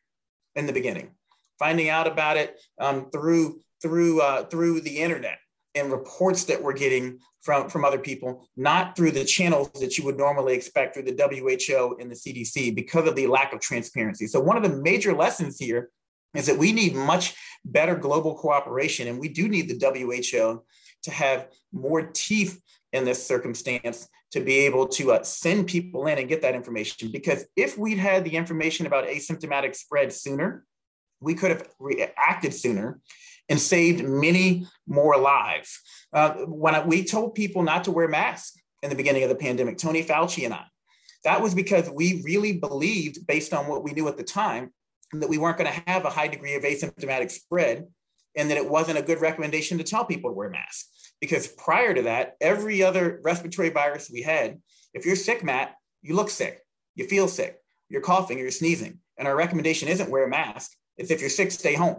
[0.56, 1.12] in the beginning,
[1.60, 5.38] finding out about it um, through through uh, through the internet
[5.76, 10.06] and reports that we're getting from, from other people, not through the channels that you
[10.06, 14.28] would normally expect through the WHO and the CDC because of the lack of transparency.
[14.28, 15.90] So, one of the major lessons here
[16.36, 20.64] is that we need much better global cooperation, and we do need the WHO
[21.04, 22.62] to have more teeth
[22.94, 27.12] in this circumstance to be able to uh, send people in and get that information.
[27.12, 30.66] Because if we'd had the information about asymptomatic spread sooner,
[31.20, 33.00] we could have reacted sooner
[33.52, 35.82] and saved many more lives.
[36.14, 39.36] Uh, when I, we told people not to wear masks in the beginning of the
[39.36, 40.64] pandemic, Tony Fauci and I,
[41.26, 44.72] that was because we really believed, based on what we knew at the time,
[45.12, 47.88] that we weren't going to have a high degree of asymptomatic spread
[48.38, 51.14] and that it wasn't a good recommendation to tell people to wear masks.
[51.20, 54.62] Because prior to that, every other respiratory virus we had,
[54.94, 56.62] if you're sick, Matt, you look sick,
[56.96, 59.00] you feel sick, you're coughing, you're sneezing.
[59.18, 61.98] And our recommendation isn't wear a mask, it's if you're sick, stay home.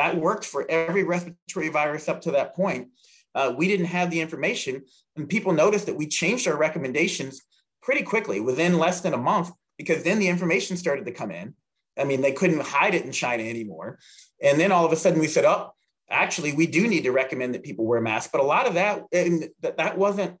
[0.00, 2.88] That worked for every respiratory virus up to that point.
[3.34, 4.82] Uh, we didn't have the information,
[5.14, 7.42] and people noticed that we changed our recommendations
[7.82, 11.54] pretty quickly within less than a month because then the information started to come in.
[11.98, 13.98] I mean, they couldn't hide it in China anymore.
[14.42, 15.74] And then all of a sudden we said, oh,
[16.08, 18.30] actually, we do need to recommend that people wear masks.
[18.32, 20.38] But a lot of that, that, that wasn't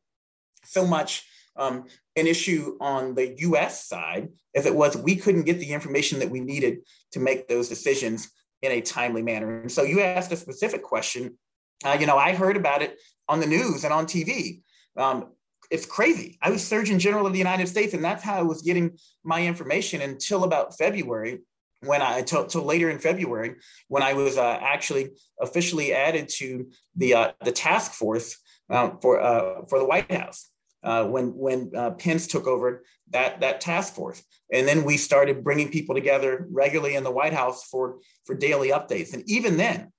[0.64, 1.84] so much um,
[2.16, 6.30] an issue on the US side as it was we couldn't get the information that
[6.30, 6.78] we needed
[7.12, 8.30] to make those decisions
[8.62, 9.60] in a timely manner.
[9.60, 11.38] And so you asked a specific question.
[11.84, 12.98] Uh, you know, I heard about it
[13.28, 14.62] on the news and on TV.
[14.96, 15.32] Um,
[15.70, 16.36] it's crazy.
[16.42, 19.46] I was Surgeon General of the United States, and that's how I was getting my
[19.46, 21.38] information until about February,
[21.82, 23.54] when I till, till later in February,
[23.88, 28.36] when I was uh, actually officially added to the uh, the task force
[28.68, 30.49] um, for uh, for the White House.
[30.82, 34.22] Uh, when when uh, Pence took over that that task force,
[34.52, 38.70] and then we started bringing people together regularly in the White House for for daily
[38.70, 39.12] updates.
[39.12, 39.92] And even then,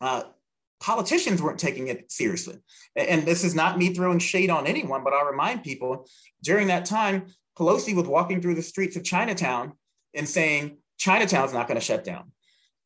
[0.00, 0.24] uh,
[0.80, 2.56] politicians weren't taking it seriously.
[2.94, 6.08] And this is not me throwing shade on anyone, but I'll remind people
[6.42, 7.26] during that time,
[7.58, 9.72] Pelosi was walking through the streets of Chinatown
[10.14, 12.32] and saying Chinatown's not going to shut down.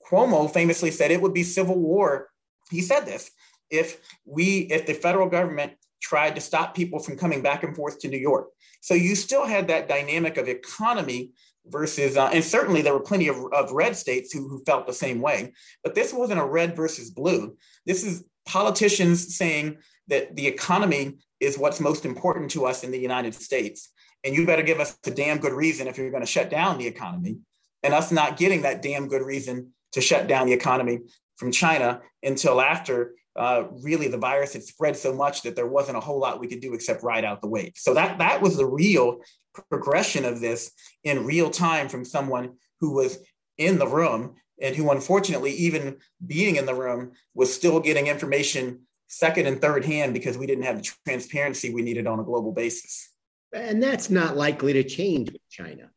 [0.09, 2.29] Cuomo famously said it would be civil war.
[2.71, 3.31] He said this
[3.71, 7.99] if we if the federal government tried to stop people from coming back and forth
[8.01, 8.49] to New York.
[8.81, 11.31] So you still had that dynamic of economy
[11.67, 14.93] versus, uh, and certainly there were plenty of, of red states who, who felt the
[14.93, 15.53] same way,
[15.85, 17.57] but this wasn't a red versus blue.
[17.87, 19.79] This is politicians saying
[20.09, 23.91] that the economy is what's most important to us in the United States.
[24.25, 26.79] And you better give us a damn good reason if you're going to shut down
[26.79, 27.39] the economy.
[27.83, 31.01] And us not getting that damn good reason to shut down the economy
[31.37, 35.97] from China until after uh, really the virus had spread so much that there wasn't
[35.97, 37.73] a whole lot we could do except ride out the wave.
[37.77, 39.21] So that that was the real
[39.69, 40.73] progression of this
[41.05, 43.19] in real time from someone who was
[43.59, 45.97] in the room and who unfortunately even
[46.27, 50.65] being in the room was still getting information second and third hand because we didn't
[50.65, 53.11] have the transparency we needed on a global basis.
[53.53, 55.91] And that's not likely to change with China.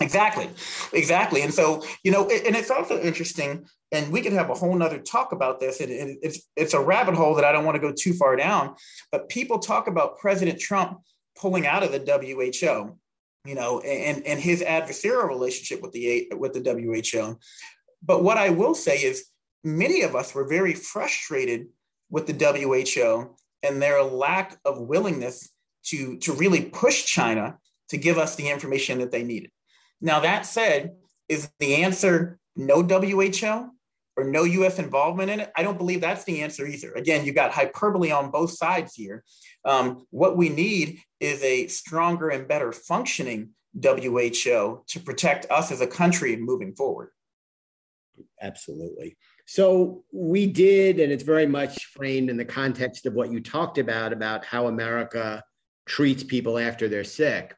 [0.00, 0.48] Exactly,
[0.92, 1.42] exactly.
[1.42, 4.98] And so, you know, and it's also interesting, and we could have a whole nother
[4.98, 5.80] talk about this.
[5.80, 8.74] And it's it's a rabbit hole that I don't want to go too far down.
[9.10, 11.00] But people talk about President Trump
[11.36, 12.96] pulling out of the WHO,
[13.48, 17.38] you know, and and his adversarial relationship with the with the WHO.
[18.02, 19.26] But what I will say is,
[19.64, 21.66] many of us were very frustrated
[22.10, 25.50] with the WHO and their lack of willingness
[25.86, 27.58] to to really push China
[27.88, 29.50] to give us the information that they needed.
[30.00, 30.92] Now, that said,
[31.28, 33.70] is the answer no WHO
[34.16, 35.52] or no US involvement in it?
[35.56, 36.92] I don't believe that's the answer either.
[36.92, 39.24] Again, you've got hyperbole on both sides here.
[39.64, 43.50] Um, what we need is a stronger and better functioning
[43.80, 47.10] WHO to protect us as a country moving forward.
[48.42, 49.16] Absolutely.
[49.46, 53.78] So we did, and it's very much framed in the context of what you talked
[53.78, 55.42] about, about how America
[55.86, 57.54] treats people after they're sick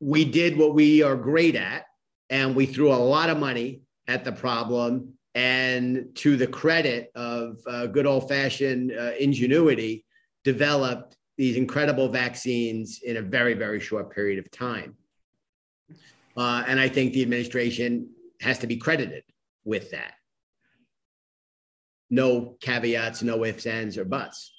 [0.00, 1.84] we did what we are great at
[2.30, 7.58] and we threw a lot of money at the problem and to the credit of
[7.68, 10.04] uh, good old fashioned uh, ingenuity,
[10.42, 14.96] developed these incredible vaccines in a very, very short period of time.
[16.36, 18.10] Uh, and I think the administration
[18.40, 19.22] has to be credited
[19.64, 20.14] with that.
[22.10, 24.52] No caveats, no ifs, ands, or buts.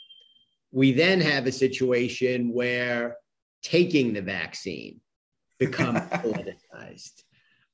[0.71, 3.17] We then have a situation where
[3.61, 5.01] taking the vaccine
[5.59, 7.23] becomes politicized.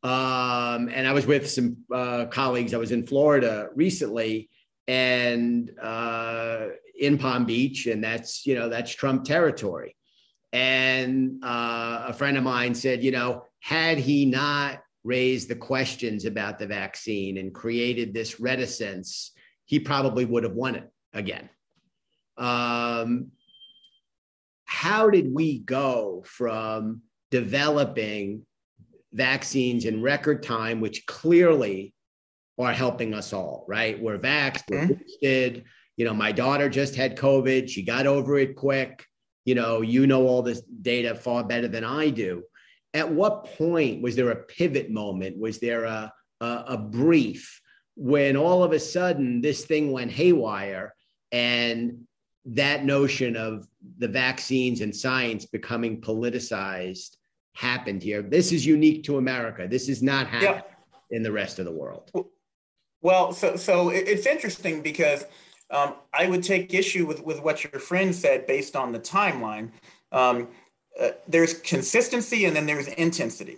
[0.07, 2.73] Um, and I was with some uh, colleagues.
[2.73, 4.49] I was in Florida recently,
[4.87, 6.67] and uh,
[6.97, 9.97] in Palm Beach, and that's you know that's Trump territory.
[10.53, 16.23] And uh, a friend of mine said, you know, had he not raised the questions
[16.23, 19.33] about the vaccine and created this reticence,
[19.65, 21.49] he probably would have won it again.
[22.37, 23.31] Um,
[24.63, 28.45] how did we go from developing
[29.13, 31.93] vaccines in record time, which clearly
[32.59, 34.01] are helping us all, right?
[34.01, 35.65] We're vaxxed, we're boosted.
[35.95, 37.69] You know, my daughter just had COVID.
[37.69, 39.05] She got over it quick.
[39.45, 42.43] You know, you know all this data far better than I do.
[42.93, 45.37] At what point was there a pivot moment?
[45.37, 46.11] Was there a,
[46.41, 47.61] a, a brief
[47.95, 50.93] when all of a sudden this thing went haywire
[51.31, 52.05] and
[52.45, 53.67] that notion of
[53.97, 57.16] the vaccines and science becoming politicized
[57.57, 58.21] happened here.
[58.21, 59.67] This is unique to America.
[59.67, 60.61] This is not happening
[61.09, 62.11] in the rest of the world.
[63.01, 65.25] Well, so so it's interesting because
[65.71, 69.71] um, I would take issue with with what your friend said based on the timeline.
[70.11, 70.49] Um,
[71.01, 73.57] uh, there's consistency and then there's intensity.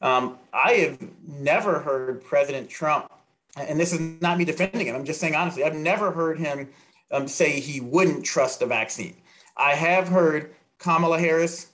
[0.00, 3.10] Um, I have never heard President Trump,
[3.56, 4.94] and this is not me defending him.
[4.94, 6.68] I'm just saying honestly, I've never heard him
[7.10, 9.16] um, say he wouldn't trust the vaccine.
[9.56, 11.69] I have heard Kamala Harris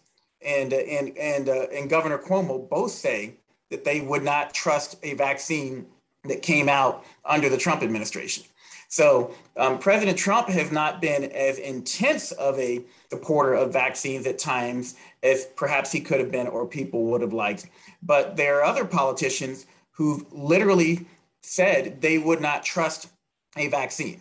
[0.47, 3.35] and uh, and and uh, and Governor Cuomo both say
[3.71, 5.87] that they would not trust a vaccine
[6.25, 8.45] that came out under the Trump administration.
[8.89, 14.39] So um, President Trump has not been as intense of a supporter of vaccines at
[14.39, 14.95] times
[15.25, 17.69] as perhaps he could have been or people would have liked.
[18.03, 21.07] But there are other politicians who've literally
[21.43, 23.09] said they would not trust
[23.57, 24.21] a vaccine.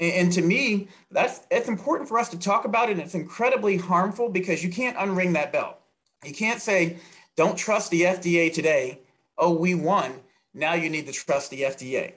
[0.00, 2.92] And, to me, that's it's important for us to talk about it.
[2.92, 5.78] And it's incredibly harmful because you can't unring that bell.
[6.24, 6.98] You can't say,
[7.36, 9.00] don't trust the FDA today.
[9.38, 10.14] Oh, we won.
[10.52, 12.14] Now you need to trust the FDA.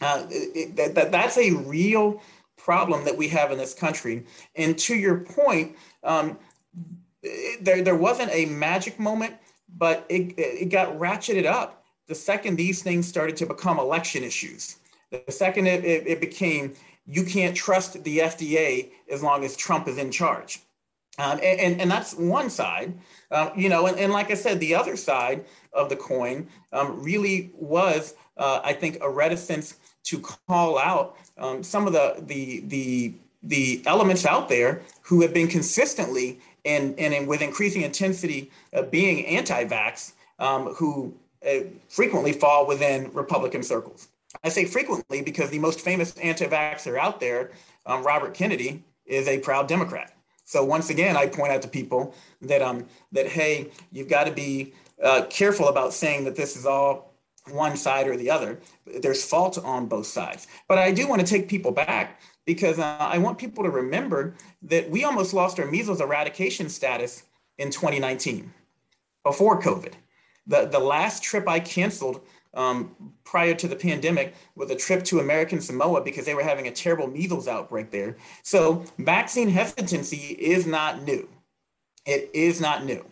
[0.00, 2.20] Uh, it, that, that's a real
[2.58, 4.24] problem that we have in this country.
[4.54, 6.38] And to your point, um,
[7.60, 9.34] there, there wasn't a magic moment,
[9.74, 14.76] but it, it got ratcheted up the second these things started to become election issues.
[15.10, 16.74] The second it, it, it became
[17.06, 20.60] you can't trust the FDA as long as Trump is in charge.
[21.18, 22.92] Um, and, and, and, that's one side,
[23.30, 27.02] um, you know, and, and, like I said, the other side of the coin um,
[27.02, 32.64] really was, uh, I think, a reticence to call out um, some of the, the,
[32.66, 38.82] the, the elements out there who have been consistently and, and with increasing intensity uh,
[38.82, 41.14] being anti-vax, um, who
[41.48, 44.08] uh, frequently fall within Republican circles.
[44.42, 47.50] I say frequently because the most famous anti-vaxxer out there,
[47.84, 50.12] um, Robert Kennedy, is a proud Democrat.
[50.44, 54.32] So once again, I point out to people that um that hey, you've got to
[54.32, 57.14] be uh, careful about saying that this is all
[57.50, 58.60] one side or the other.
[58.86, 60.46] There's fault on both sides.
[60.68, 64.34] But I do want to take people back because uh, I want people to remember
[64.62, 67.24] that we almost lost our measles eradication status
[67.58, 68.52] in 2019
[69.22, 69.92] before COVID.
[70.46, 72.20] The, the last trip I canceled
[72.56, 76.66] um, prior to the pandemic with a trip to American Samoa because they were having
[76.66, 78.16] a terrible measles outbreak there.
[78.42, 81.28] So vaccine hesitancy is not new.
[82.06, 83.04] It is not new.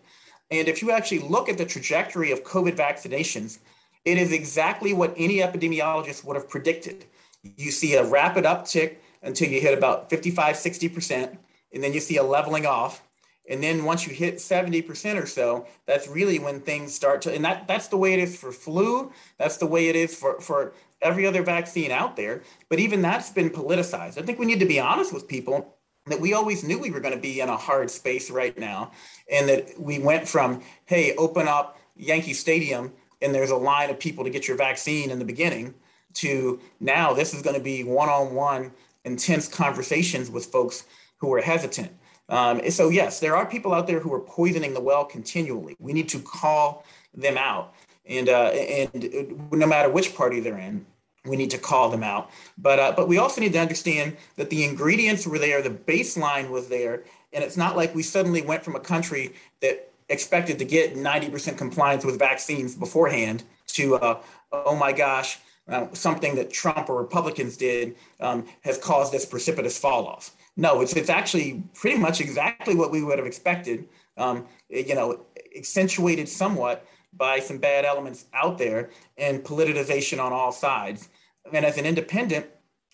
[0.50, 3.58] And if you actually look at the trajectory of COVID vaccinations,
[4.04, 7.06] it is exactly what any epidemiologist would have predicted.
[7.42, 11.36] You see a rapid uptick until you hit about 55, 60%,
[11.72, 13.02] and then you see a leveling off.
[13.48, 17.44] And then once you hit 70% or so, that's really when things start to, and
[17.44, 19.12] that, that's the way it is for flu.
[19.38, 20.72] That's the way it is for, for
[21.02, 22.42] every other vaccine out there.
[22.70, 24.18] But even that's been politicized.
[24.18, 25.76] I think we need to be honest with people
[26.06, 28.92] that we always knew we were going to be in a hard space right now.
[29.30, 33.98] And that we went from, hey, open up Yankee Stadium and there's a line of
[33.98, 35.74] people to get your vaccine in the beginning
[36.14, 38.72] to now this is going to be one on one
[39.04, 40.84] intense conversations with folks
[41.18, 41.90] who are hesitant.
[42.28, 45.76] Um, so yes, there are people out there who are poisoning the well continually.
[45.78, 46.84] We need to call
[47.14, 47.74] them out,
[48.06, 50.86] and uh, and no matter which party they're in,
[51.26, 52.30] we need to call them out.
[52.56, 56.48] But uh, but we also need to understand that the ingredients were there, the baseline
[56.50, 57.02] was there,
[57.32, 61.56] and it's not like we suddenly went from a country that expected to get 90%
[61.56, 64.20] compliance with vaccines beforehand to uh,
[64.52, 65.38] oh my gosh,
[65.68, 70.30] uh, something that Trump or Republicans did um, has caused this precipitous fall off.
[70.56, 75.20] No, it's, it's actually pretty much exactly what we would have expected, um, you know,
[75.56, 76.86] accentuated somewhat
[77.16, 81.08] by some bad elements out there and politicization on all sides.
[81.52, 82.46] And as an independent,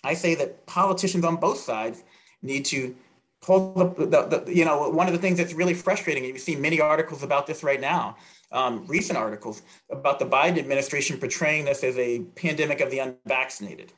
[0.03, 2.03] I say that politicians on both sides
[2.43, 2.95] need to
[3.43, 6.43] pull the, the, the, you know, one of the things that's really frustrating, and you've
[6.43, 8.17] seen many articles about this right now,
[8.53, 13.93] um, recent articles about the Biden administration portraying this as a pandemic of the unvaccinated.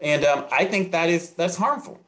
[0.00, 2.00] And um, I think that is that's harmful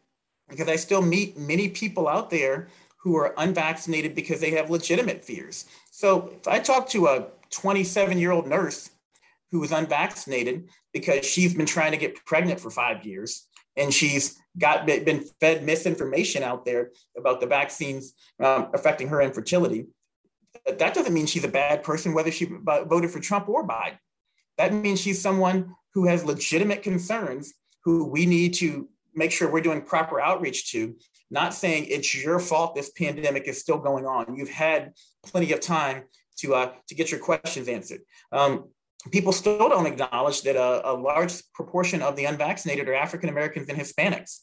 [0.48, 2.68] because I still meet many people out there
[2.98, 5.66] who are unvaccinated because they have legitimate fears.
[5.90, 8.90] So if I talk to a 27 year old nurse
[9.50, 13.46] who was unvaccinated because she's been trying to get pregnant for five years
[13.76, 19.86] and she's got been fed misinformation out there about the vaccines um, affecting her infertility.
[20.66, 23.98] That doesn't mean she's a bad person, whether she voted for Trump or Biden.
[24.56, 27.52] That means she's someone who has legitimate concerns,
[27.84, 30.96] who we need to make sure we're doing proper outreach to.
[31.30, 34.36] Not saying it's your fault this pandemic is still going on.
[34.36, 34.92] You've had
[35.24, 36.04] plenty of time
[36.38, 38.00] to uh, to get your questions answered.
[38.32, 38.68] Um,
[39.10, 43.68] people still don't acknowledge that a, a large proportion of the unvaccinated are African Americans
[43.68, 44.40] and Hispanics.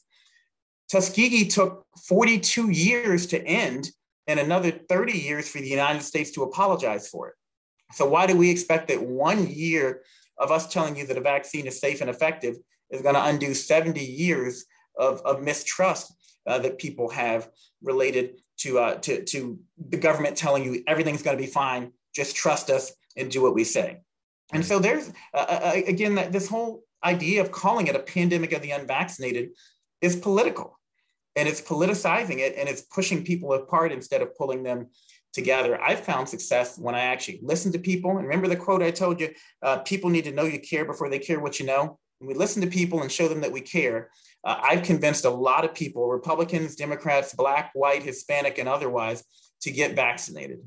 [0.90, 3.90] Tuskegee took 42 years to end
[4.26, 7.34] and another 30 years for the United States to apologize for it.
[7.92, 10.02] So, why do we expect that one year
[10.38, 12.56] of us telling you that a vaccine is safe and effective
[12.92, 14.64] is going to undo 70 years
[14.96, 16.14] of, of mistrust
[16.46, 17.48] uh, that people have
[17.82, 19.58] related to, uh, to, to
[19.88, 23.54] the government telling you everything's going to be fine, just trust us and do what
[23.54, 23.98] we say?
[24.52, 28.00] And so there's, uh, uh, uh, again, that this whole idea of calling it a
[28.00, 29.50] pandemic of the unvaccinated
[30.00, 30.78] is political
[31.36, 34.88] and it's politicizing it and it's pushing people apart instead of pulling them
[35.32, 35.80] together.
[35.80, 38.10] I've found success when I actually listen to people.
[38.10, 39.30] And remember the quote I told you
[39.62, 41.98] uh, people need to know you care before they care what you know.
[42.22, 44.10] We listen to people and show them that we care,
[44.44, 49.22] uh, I've convinced a lot of people, Republicans, Democrats, Black, white, Hispanic, and otherwise,
[49.62, 50.60] to get vaccinated.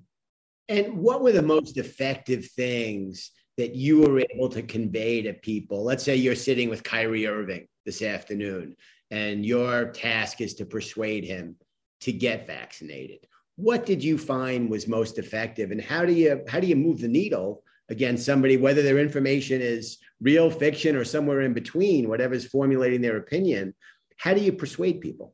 [0.69, 5.84] And what were the most effective things that you were able to convey to people?
[5.84, 8.76] Let's say you're sitting with Kyrie Irving this afternoon,
[9.11, 11.56] and your task is to persuade him
[12.02, 13.27] to get vaccinated.
[13.57, 16.99] What did you find was most effective, and how do you how do you move
[16.99, 22.45] the needle against somebody, whether their information is real, fiction, or somewhere in between, whatever's
[22.45, 23.73] formulating their opinion?
[24.17, 25.33] How do you persuade people?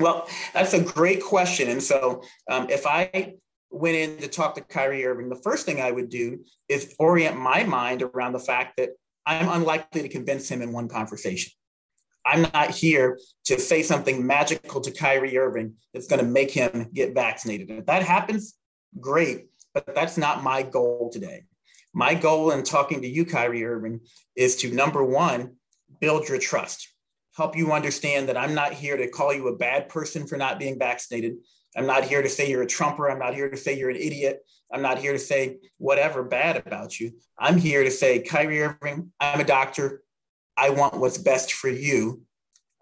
[0.00, 1.68] Well, that's a great question.
[1.68, 3.34] And so, um, if I
[3.70, 7.36] went in to talk to Kyrie Irving, the first thing I would do is orient
[7.36, 8.90] my mind around the fact that
[9.24, 11.52] I'm unlikely to convince him in one conversation.
[12.24, 16.88] I'm not here to say something magical to Kyrie Irving that's going to make him
[16.92, 17.70] get vaccinated.
[17.70, 18.54] If that happens,
[19.00, 21.44] great, but that's not my goal today.
[21.92, 24.00] My goal in talking to you, Kyrie Irving,
[24.34, 25.56] is to number one,
[26.00, 26.88] build your trust,
[27.36, 30.58] help you understand that I'm not here to call you a bad person for not
[30.58, 31.36] being vaccinated.
[31.76, 33.10] I'm not here to say you're a trumper.
[33.10, 34.40] I'm not here to say you're an idiot.
[34.72, 37.12] I'm not here to say whatever bad about you.
[37.38, 40.02] I'm here to say, Kyrie Irving, I'm a doctor.
[40.56, 42.22] I want what's best for you.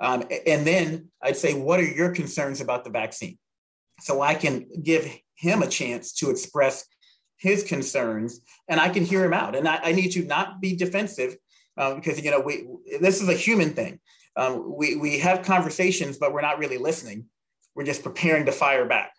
[0.00, 3.38] Um, and then I'd say, what are your concerns about the vaccine?
[4.00, 6.86] So I can give him a chance to express
[7.40, 9.56] his concerns and I can hear him out.
[9.56, 11.36] And I, I need to not be defensive
[11.76, 12.68] um, because, you know, we,
[13.00, 13.98] this is a human thing.
[14.36, 17.26] Um, we, we have conversations, but we're not really listening.
[17.74, 19.12] We're just preparing to fire back.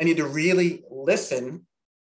[0.00, 1.66] I need to really listen.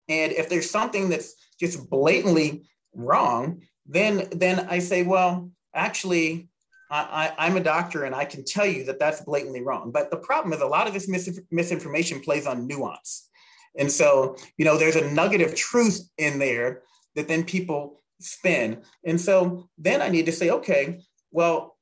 [0.08, 2.64] And if there's something that's just blatantly
[2.94, 6.48] wrong, then then I say, well, actually,
[6.90, 9.90] I, I'm a doctor and I can tell you that that's blatantly wrong.
[9.92, 13.28] But the problem is a lot of this mis- misinformation plays on nuance.
[13.76, 16.82] And so, you know, there's a nugget of truth in there
[17.16, 18.82] that then people spin.
[19.04, 21.00] And so then I need to say, okay,
[21.30, 21.76] well,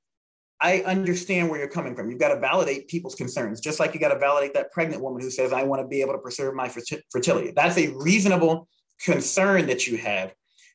[0.61, 2.11] I understand where you're coming from.
[2.11, 5.21] You've got to validate people's concerns, just like you got to validate that pregnant woman
[5.21, 6.71] who says, I want to be able to preserve my
[7.13, 7.53] fertility.
[7.55, 8.67] That's a reasonable
[9.05, 10.33] concern that you have.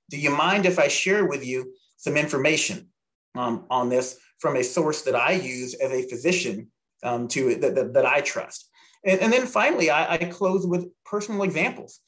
[0.10, 2.90] Do you mind if I share with you some information
[3.36, 6.72] um, on this from a source that I use as a physician
[7.04, 8.70] um, to that, that, that, I trust?
[9.03, 11.99] And, and then finally, I, I close with personal examples.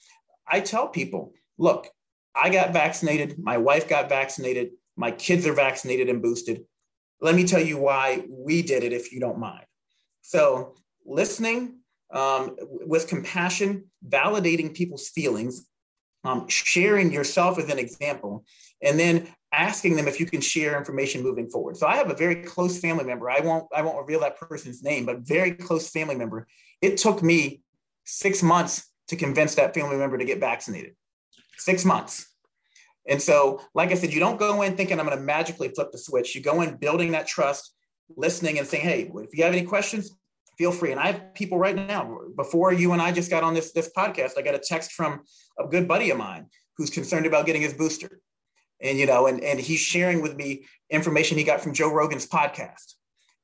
[0.47, 1.89] I tell people, look,
[2.35, 6.65] I got vaccinated, my wife got vaccinated, my kids are vaccinated and boosted
[7.23, 9.65] let me tell you why we did it, if you don't mind.
[10.21, 10.75] So,
[11.05, 11.79] listening
[12.13, 15.65] um, with compassion, validating people's feelings,
[16.25, 18.43] um, sharing yourself as an example,
[18.81, 21.77] and then asking them if you can share information moving forward.
[21.77, 23.29] So I have a very close family member.
[23.29, 26.47] I won't I won't reveal that person's name, but very close family member.
[26.83, 27.61] It took me
[28.03, 30.95] six months to convince that family member to get vaccinated.
[31.57, 32.27] Six months.
[33.07, 35.93] And so, like I said, you don't go in thinking I'm going to magically flip
[35.93, 36.35] the switch.
[36.35, 37.73] You go in building that trust,
[38.17, 40.11] listening and saying, hey, if you have any questions,
[40.57, 40.91] feel free.
[40.91, 43.89] And I have people right now, before you and I just got on this, this
[43.95, 45.21] podcast, I got a text from
[45.57, 46.47] a good buddy of mine
[46.77, 48.19] who's concerned about getting his booster.
[48.81, 52.27] And, you know, and, and he's sharing with me information he got from Joe Rogan's
[52.27, 52.95] podcast.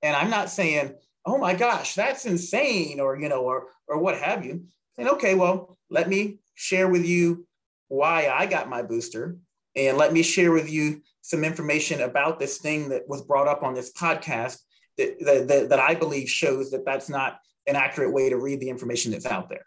[0.02, 4.18] And I'm not saying, oh my gosh, that's insane, or, you know, or, or what
[4.18, 4.66] have you.
[4.98, 7.48] And okay, well, let me share with you
[7.88, 9.38] why I got my booster
[9.76, 13.64] and let me share with you some information about this thing that was brought up
[13.64, 14.58] on this podcast
[14.98, 18.60] that, that, that, that I believe shows that that's not an accurate way to read
[18.60, 19.66] the information that's out there.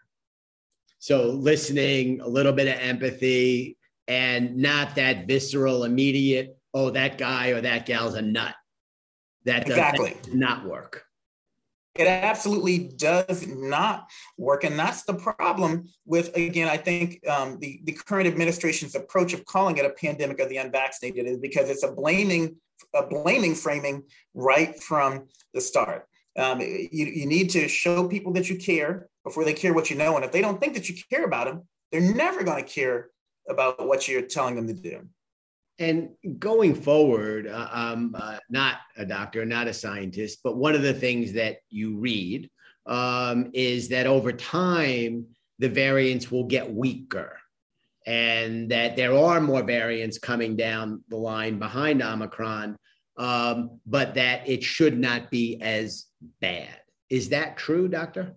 [0.99, 3.77] So, listening, a little bit of empathy,
[4.07, 8.55] and not that visceral, immediate, oh, that guy or that gal's a nut.
[9.45, 10.15] That does exactly.
[10.33, 11.03] not work.
[11.95, 14.63] It absolutely does not work.
[14.63, 19.45] And that's the problem with, again, I think um, the, the current administration's approach of
[19.45, 22.55] calling it a pandemic of the unvaccinated is because it's a blaming,
[22.95, 24.03] a blaming framing
[24.33, 26.07] right from the start.
[26.35, 29.95] Um, you, you need to show people that you care before they care what you
[29.95, 30.15] know.
[30.15, 33.09] And if they don't think that you care about them, they're never going to care
[33.47, 35.07] about what you're telling them to do.
[35.79, 40.83] And going forward, uh, I'm uh, not a doctor, not a scientist, but one of
[40.83, 42.49] the things that you read
[42.85, 45.25] um, is that over time,
[45.59, 47.37] the variants will get weaker
[48.05, 52.77] and that there are more variants coming down the line behind Omicron,
[53.17, 56.05] um, but that it should not be as
[56.41, 56.81] bad.
[57.09, 58.35] Is that true, doctor?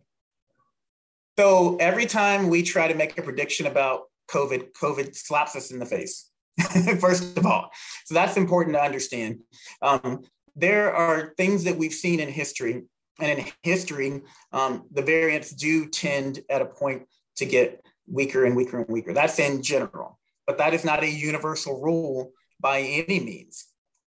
[1.39, 5.79] So every time we try to make a prediction about COVID, COVID slaps us in
[5.79, 6.31] the face.
[7.01, 7.71] first of all.
[8.05, 9.41] So that's important to understand.
[9.83, 10.23] Um,
[10.55, 12.85] there are things that we've seen in history,
[13.21, 14.23] and in history,
[14.53, 17.07] um, the variants do tend at a point
[17.37, 19.13] to get weaker and weaker and weaker.
[19.13, 23.67] That's in general, but that is not a universal rule by any means.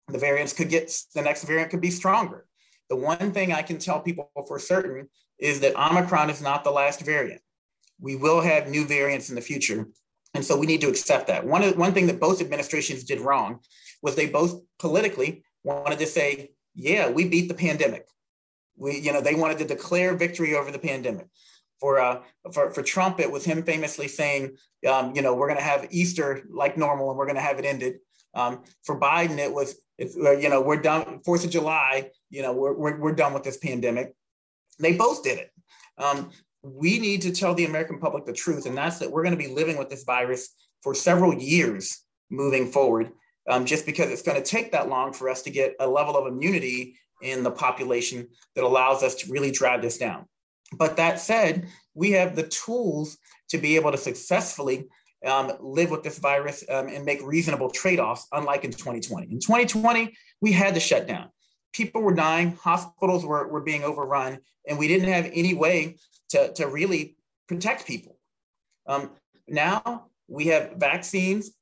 [0.08, 2.46] The variants could get, the next variant could be stronger.
[2.88, 5.08] The one thing I can tell people for certain
[5.38, 7.42] is that Omicron is not the last variant.
[8.00, 9.88] We will have new variants in the future.
[10.34, 11.46] And so we need to accept that.
[11.46, 13.60] One, one thing that both administrations did wrong
[14.02, 18.06] was they both politically wanted to say, yeah, we beat the pandemic.
[18.76, 21.26] We, you know, they wanted to declare victory over the pandemic.
[21.80, 22.22] For, uh,
[22.52, 24.56] for, for Trump, it was him famously saying,
[24.88, 27.58] um, you know, we're going to have Easter like normal and we're going to have
[27.58, 27.98] it ended.
[28.34, 32.42] Um, for Biden, it was, it's, uh, you know, we're done, 4th of July, you
[32.42, 34.14] know, we're, we're, we're done with this pandemic.
[34.78, 35.50] They both did it.
[35.98, 36.30] Um,
[36.62, 39.42] we need to tell the American public the truth, and that's that we're going to
[39.42, 40.50] be living with this virus
[40.82, 43.10] for several years moving forward,
[43.48, 46.16] um, just because it's going to take that long for us to get a level
[46.16, 50.26] of immunity in the population that allows us to really drive this down.
[50.76, 53.18] But that said, we have the tools
[53.48, 54.86] to be able to successfully
[55.26, 59.32] um, live with this virus um, and make reasonable trade offs, unlike in 2020.
[59.32, 61.28] In 2020, we had to shut down.
[61.72, 65.96] People were dying, hospitals were, were being overrun, and we didn't have any way
[66.30, 67.16] to, to really
[67.48, 68.18] protect people.
[68.86, 69.10] Um,
[69.46, 71.52] now we have vaccines,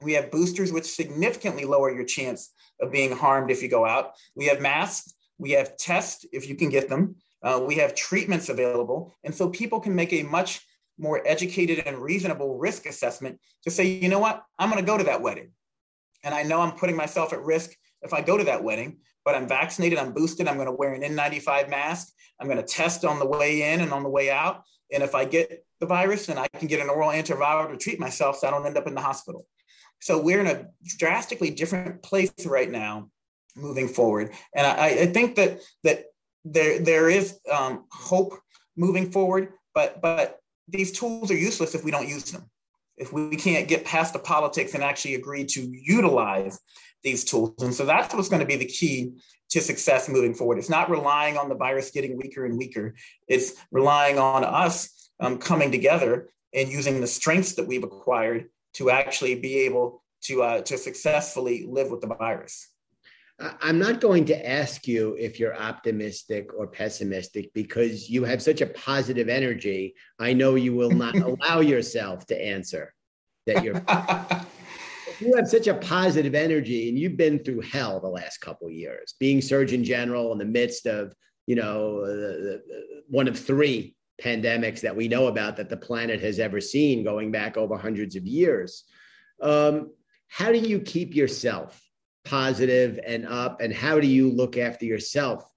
[0.00, 4.12] we have boosters, which significantly lower your chance of being harmed if you go out.
[4.34, 8.48] We have masks, we have tests if you can get them, uh, we have treatments
[8.48, 9.14] available.
[9.24, 10.64] And so people can make a much
[10.98, 14.98] more educated and reasonable risk assessment to say, you know what, I'm going to go
[14.98, 15.50] to that wedding.
[16.24, 17.70] And I know I'm putting myself at risk
[18.02, 20.94] if I go to that wedding, but I'm vaccinated, I'm boosted, I'm going to wear
[20.94, 24.30] an N95 mask, I'm going to test on the way in and on the way
[24.30, 24.62] out.
[24.90, 28.00] And if I get the virus, then I can get an oral antiviral to treat
[28.00, 29.46] myself so I don't end up in the hospital.
[30.00, 33.10] So we're in a drastically different place right now
[33.54, 34.32] moving forward.
[34.54, 36.06] And I, I think that that
[36.46, 38.32] there, there is um, hope
[38.78, 40.38] moving forward, but but
[40.68, 42.48] these tools are useless if we don't use them.
[42.96, 46.58] If we can't get past the politics and actually agree to utilize
[47.02, 47.54] these tools.
[47.62, 49.12] And so that's what's going to be the key
[49.50, 50.58] to success moving forward.
[50.58, 52.94] It's not relying on the virus getting weaker and weaker.
[53.26, 58.90] It's relying on us um, coming together and using the strengths that we've acquired to
[58.90, 62.68] actually be able to, uh, to successfully live with the virus.
[63.40, 68.60] I'm not going to ask you if you're optimistic or pessimistic because you have such
[68.62, 69.94] a positive energy.
[70.18, 72.92] I know you will not allow yourself to answer
[73.46, 73.80] that you're
[75.20, 79.14] you have such a positive energy and you've been through hell the last couple years
[79.18, 81.14] being surgeon general in the midst of
[81.46, 86.20] you know the, the, one of three pandemics that we know about that the planet
[86.20, 88.84] has ever seen going back over hundreds of years.
[89.40, 89.92] Um,
[90.28, 91.80] how do you keep yourself
[92.24, 95.48] positive and up and how do you look after yourself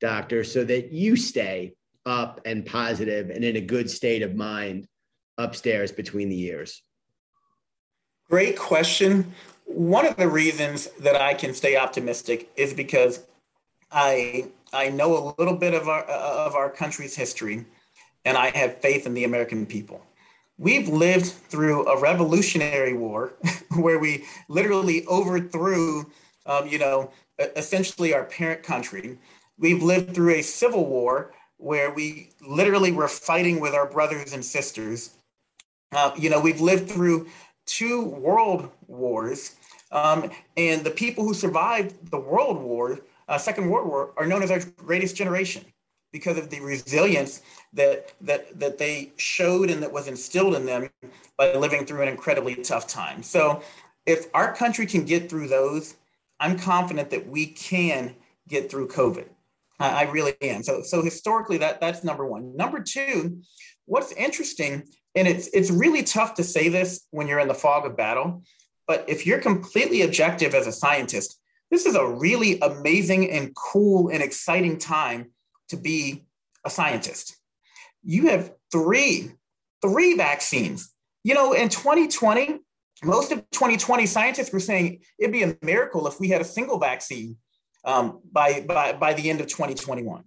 [0.00, 1.74] doctor so that you stay
[2.06, 4.88] up and positive and in a good state of mind
[5.36, 6.82] upstairs between the ears
[8.28, 9.32] Great question.
[9.64, 13.24] One of the reasons that I can stay optimistic is because
[13.90, 17.64] I I know a little bit of our of our country's history,
[18.26, 20.04] and I have faith in the American people.
[20.58, 23.32] We've lived through a revolutionary war
[23.76, 26.10] where we literally overthrew,
[26.44, 27.10] um, you know,
[27.56, 29.18] essentially our parent country.
[29.56, 34.44] We've lived through a civil war where we literally were fighting with our brothers and
[34.44, 35.14] sisters.
[35.92, 37.28] Uh, you know, we've lived through
[37.68, 39.54] two world wars,
[39.92, 44.42] um, and the people who survived the world war, uh, Second World War, are known
[44.42, 45.64] as our greatest generation
[46.12, 47.42] because of the resilience
[47.74, 50.88] that that that they showed and that was instilled in them
[51.36, 53.22] by living through an incredibly tough time.
[53.22, 53.62] So,
[54.06, 55.96] if our country can get through those,
[56.40, 58.14] I'm confident that we can
[58.48, 59.26] get through COVID.
[59.78, 60.62] I, I really am.
[60.62, 62.56] So, so historically, that that's number one.
[62.56, 63.40] Number two,
[63.86, 64.84] what's interesting,
[65.14, 68.42] and it's it's really tough to say this when you're in the fog of battle,
[68.86, 71.38] but if you're completely objective as a scientist,
[71.70, 75.30] this is a really amazing and cool and exciting time
[75.68, 76.24] to be
[76.64, 77.36] a scientist.
[78.02, 79.32] You have three,
[79.82, 80.92] three vaccines.
[81.24, 82.60] You know, in 2020,
[83.04, 86.78] most of 2020, scientists were saying it'd be a miracle if we had a single
[86.78, 87.36] vaccine
[87.84, 90.24] um, by, by, by the end of 2021.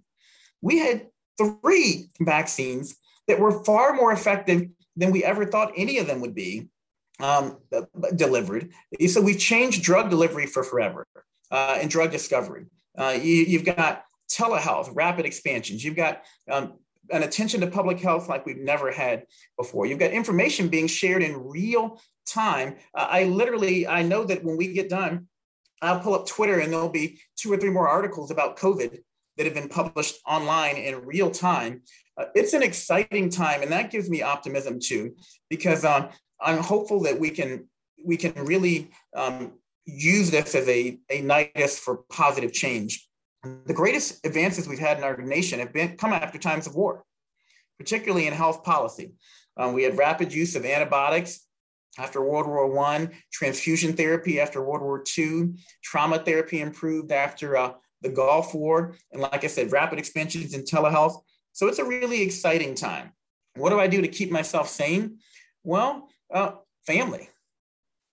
[0.60, 2.96] We had three vaccines
[3.28, 6.68] that were far more effective than we ever thought any of them would be
[7.20, 7.58] um,
[8.16, 8.72] delivered.
[9.08, 11.06] So we've changed drug delivery for forever
[11.50, 12.66] uh, and drug discovery.
[12.96, 15.84] Uh, you, have got telehealth, rapid expansions.
[15.84, 16.74] You've got um,
[17.10, 19.24] an attention to public health like we've never had
[19.56, 19.86] before.
[19.86, 22.76] You've got information being shared in real time.
[22.94, 25.28] Uh, I literally, I know that when we get done,
[25.80, 28.98] I'll pull up Twitter and there'll be two or three more articles about COVID
[29.36, 31.82] that have been published online in real time.
[32.16, 35.14] Uh, it's an exciting time, and that gives me optimism too,
[35.48, 36.08] because um,
[36.40, 37.68] I'm hopeful that we can
[38.04, 39.52] we can really um,
[39.84, 43.08] use this as a, a nidus for positive change.
[43.42, 47.04] The greatest advances we've had in our nation have been come after times of war,
[47.78, 49.12] particularly in health policy.
[49.56, 51.46] Um, we had rapid use of antibiotics
[51.98, 57.72] after World War One, transfusion therapy after World War II, trauma therapy improved after uh,
[58.02, 61.22] the Gulf War, and like I said, rapid expansions in telehealth.
[61.52, 63.12] So it's a really exciting time.
[63.56, 65.18] What do I do to keep myself sane?
[65.62, 66.52] Well, uh,
[66.86, 67.28] family.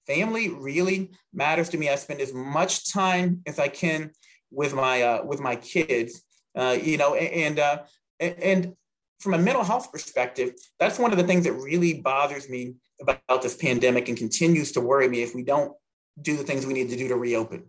[0.05, 1.89] Family really matters to me.
[1.89, 4.11] I spend as much time as I can
[4.51, 6.23] with my uh, with my kids.
[6.55, 7.83] Uh, you know, and uh,
[8.19, 8.73] and
[9.19, 13.41] from a mental health perspective, that's one of the things that really bothers me about
[13.41, 15.73] this pandemic and continues to worry me if we don't
[16.21, 17.65] do the things we need to do to reopen.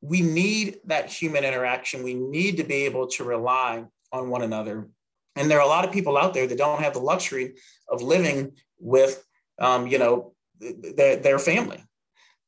[0.00, 2.02] We need that human interaction.
[2.02, 4.88] We need to be able to rely on one another.
[5.36, 7.54] And there are a lot of people out there that don't have the luxury
[7.88, 9.24] of living with,
[9.60, 11.82] um, you know, their, their family.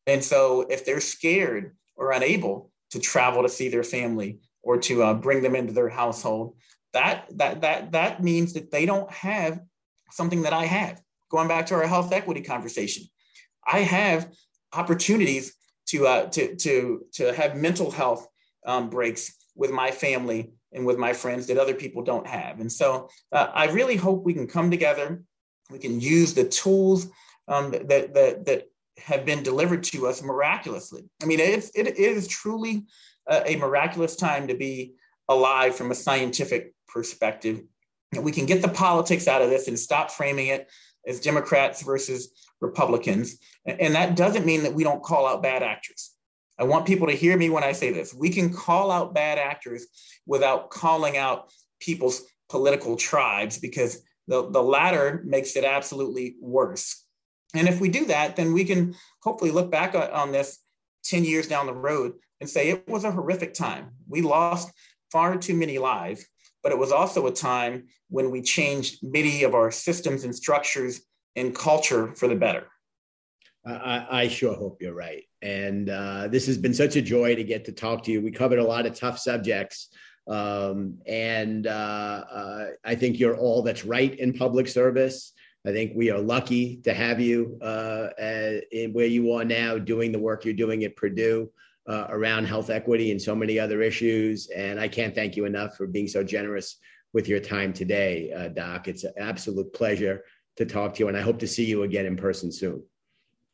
[0.06, 5.02] And so if they're scared or unable to travel to see their family or to
[5.02, 6.56] uh, bring them into their household,
[6.92, 9.60] that that that that means that they don't have
[10.10, 11.00] something that I have.
[11.30, 13.04] Going back to our health equity conversation,
[13.64, 14.28] I have
[14.72, 15.54] opportunities
[15.90, 18.26] to uh, to to to have mental health
[18.66, 22.60] um, breaks with my family and with my friends that other people don't have.
[22.60, 25.22] And so uh, I really hope we can come together.
[25.70, 27.08] We can use the tools
[27.48, 31.04] um, that that that have been delivered to us miraculously.
[31.22, 32.84] I mean, it's, it is truly
[33.26, 34.94] a, a miraculous time to be
[35.28, 37.62] alive from a scientific perspective.
[38.14, 40.68] We can get the politics out of this and stop framing it
[41.06, 42.30] as Democrats versus
[42.60, 43.36] Republicans.
[43.64, 46.12] And that doesn't mean that we don't call out bad actors.
[46.58, 48.12] I want people to hear me when I say this.
[48.12, 49.86] We can call out bad actors
[50.26, 51.50] without calling out
[51.80, 57.04] people's political tribes because the, the latter makes it absolutely worse.
[57.54, 60.58] And if we do that, then we can hopefully look back on this
[61.04, 63.90] 10 years down the road and say it was a horrific time.
[64.06, 64.70] We lost
[65.10, 66.26] far too many lives
[66.62, 71.00] but it was also a time when we changed many of our systems and structures
[71.36, 72.66] and culture for the better.
[73.64, 75.24] I, I sure hope you're right.
[75.42, 78.22] And uh, this has been such a joy to get to talk to you.
[78.22, 79.88] We covered a lot of tough subjects.
[80.26, 85.32] Um, and uh, uh, I think you're all that's right in public service.
[85.66, 88.08] I think we are lucky to have you uh,
[88.72, 91.50] in where you are now doing the work you're doing at Purdue
[91.86, 94.48] uh, around health equity and so many other issues.
[94.56, 96.76] And I can't thank you enough for being so generous
[97.12, 98.88] with your time today, uh, Doc.
[98.88, 100.22] It's an absolute pleasure
[100.56, 102.82] to talk to you, and I hope to see you again in person soon.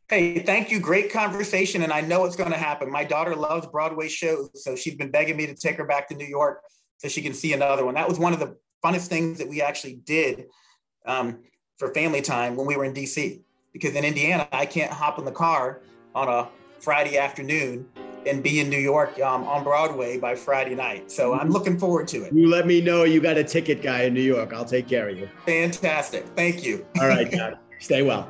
[0.09, 0.79] Hey, thank you.
[0.79, 1.83] Great conversation.
[1.83, 2.91] And I know it's going to happen.
[2.91, 4.51] My daughter loves Broadway shows.
[4.55, 6.63] So she's been begging me to take her back to New York
[6.99, 7.95] so she can see another one.
[7.95, 10.45] That was one of the funnest things that we actually did
[11.07, 11.41] um,
[11.77, 13.43] for family time when we were in DC
[13.73, 15.83] because in Indiana, I can't hop in the car
[16.15, 16.49] on a
[16.79, 17.89] Friday afternoon
[18.27, 21.11] and be in New York um, on Broadway by Friday night.
[21.11, 22.33] So I'm looking forward to it.
[22.33, 24.53] You let me know you got a ticket guy in New York.
[24.53, 25.29] I'll take care of you.
[25.45, 26.27] Fantastic.
[26.35, 26.87] Thank you.
[27.01, 27.33] All right,
[27.79, 28.29] Stay well.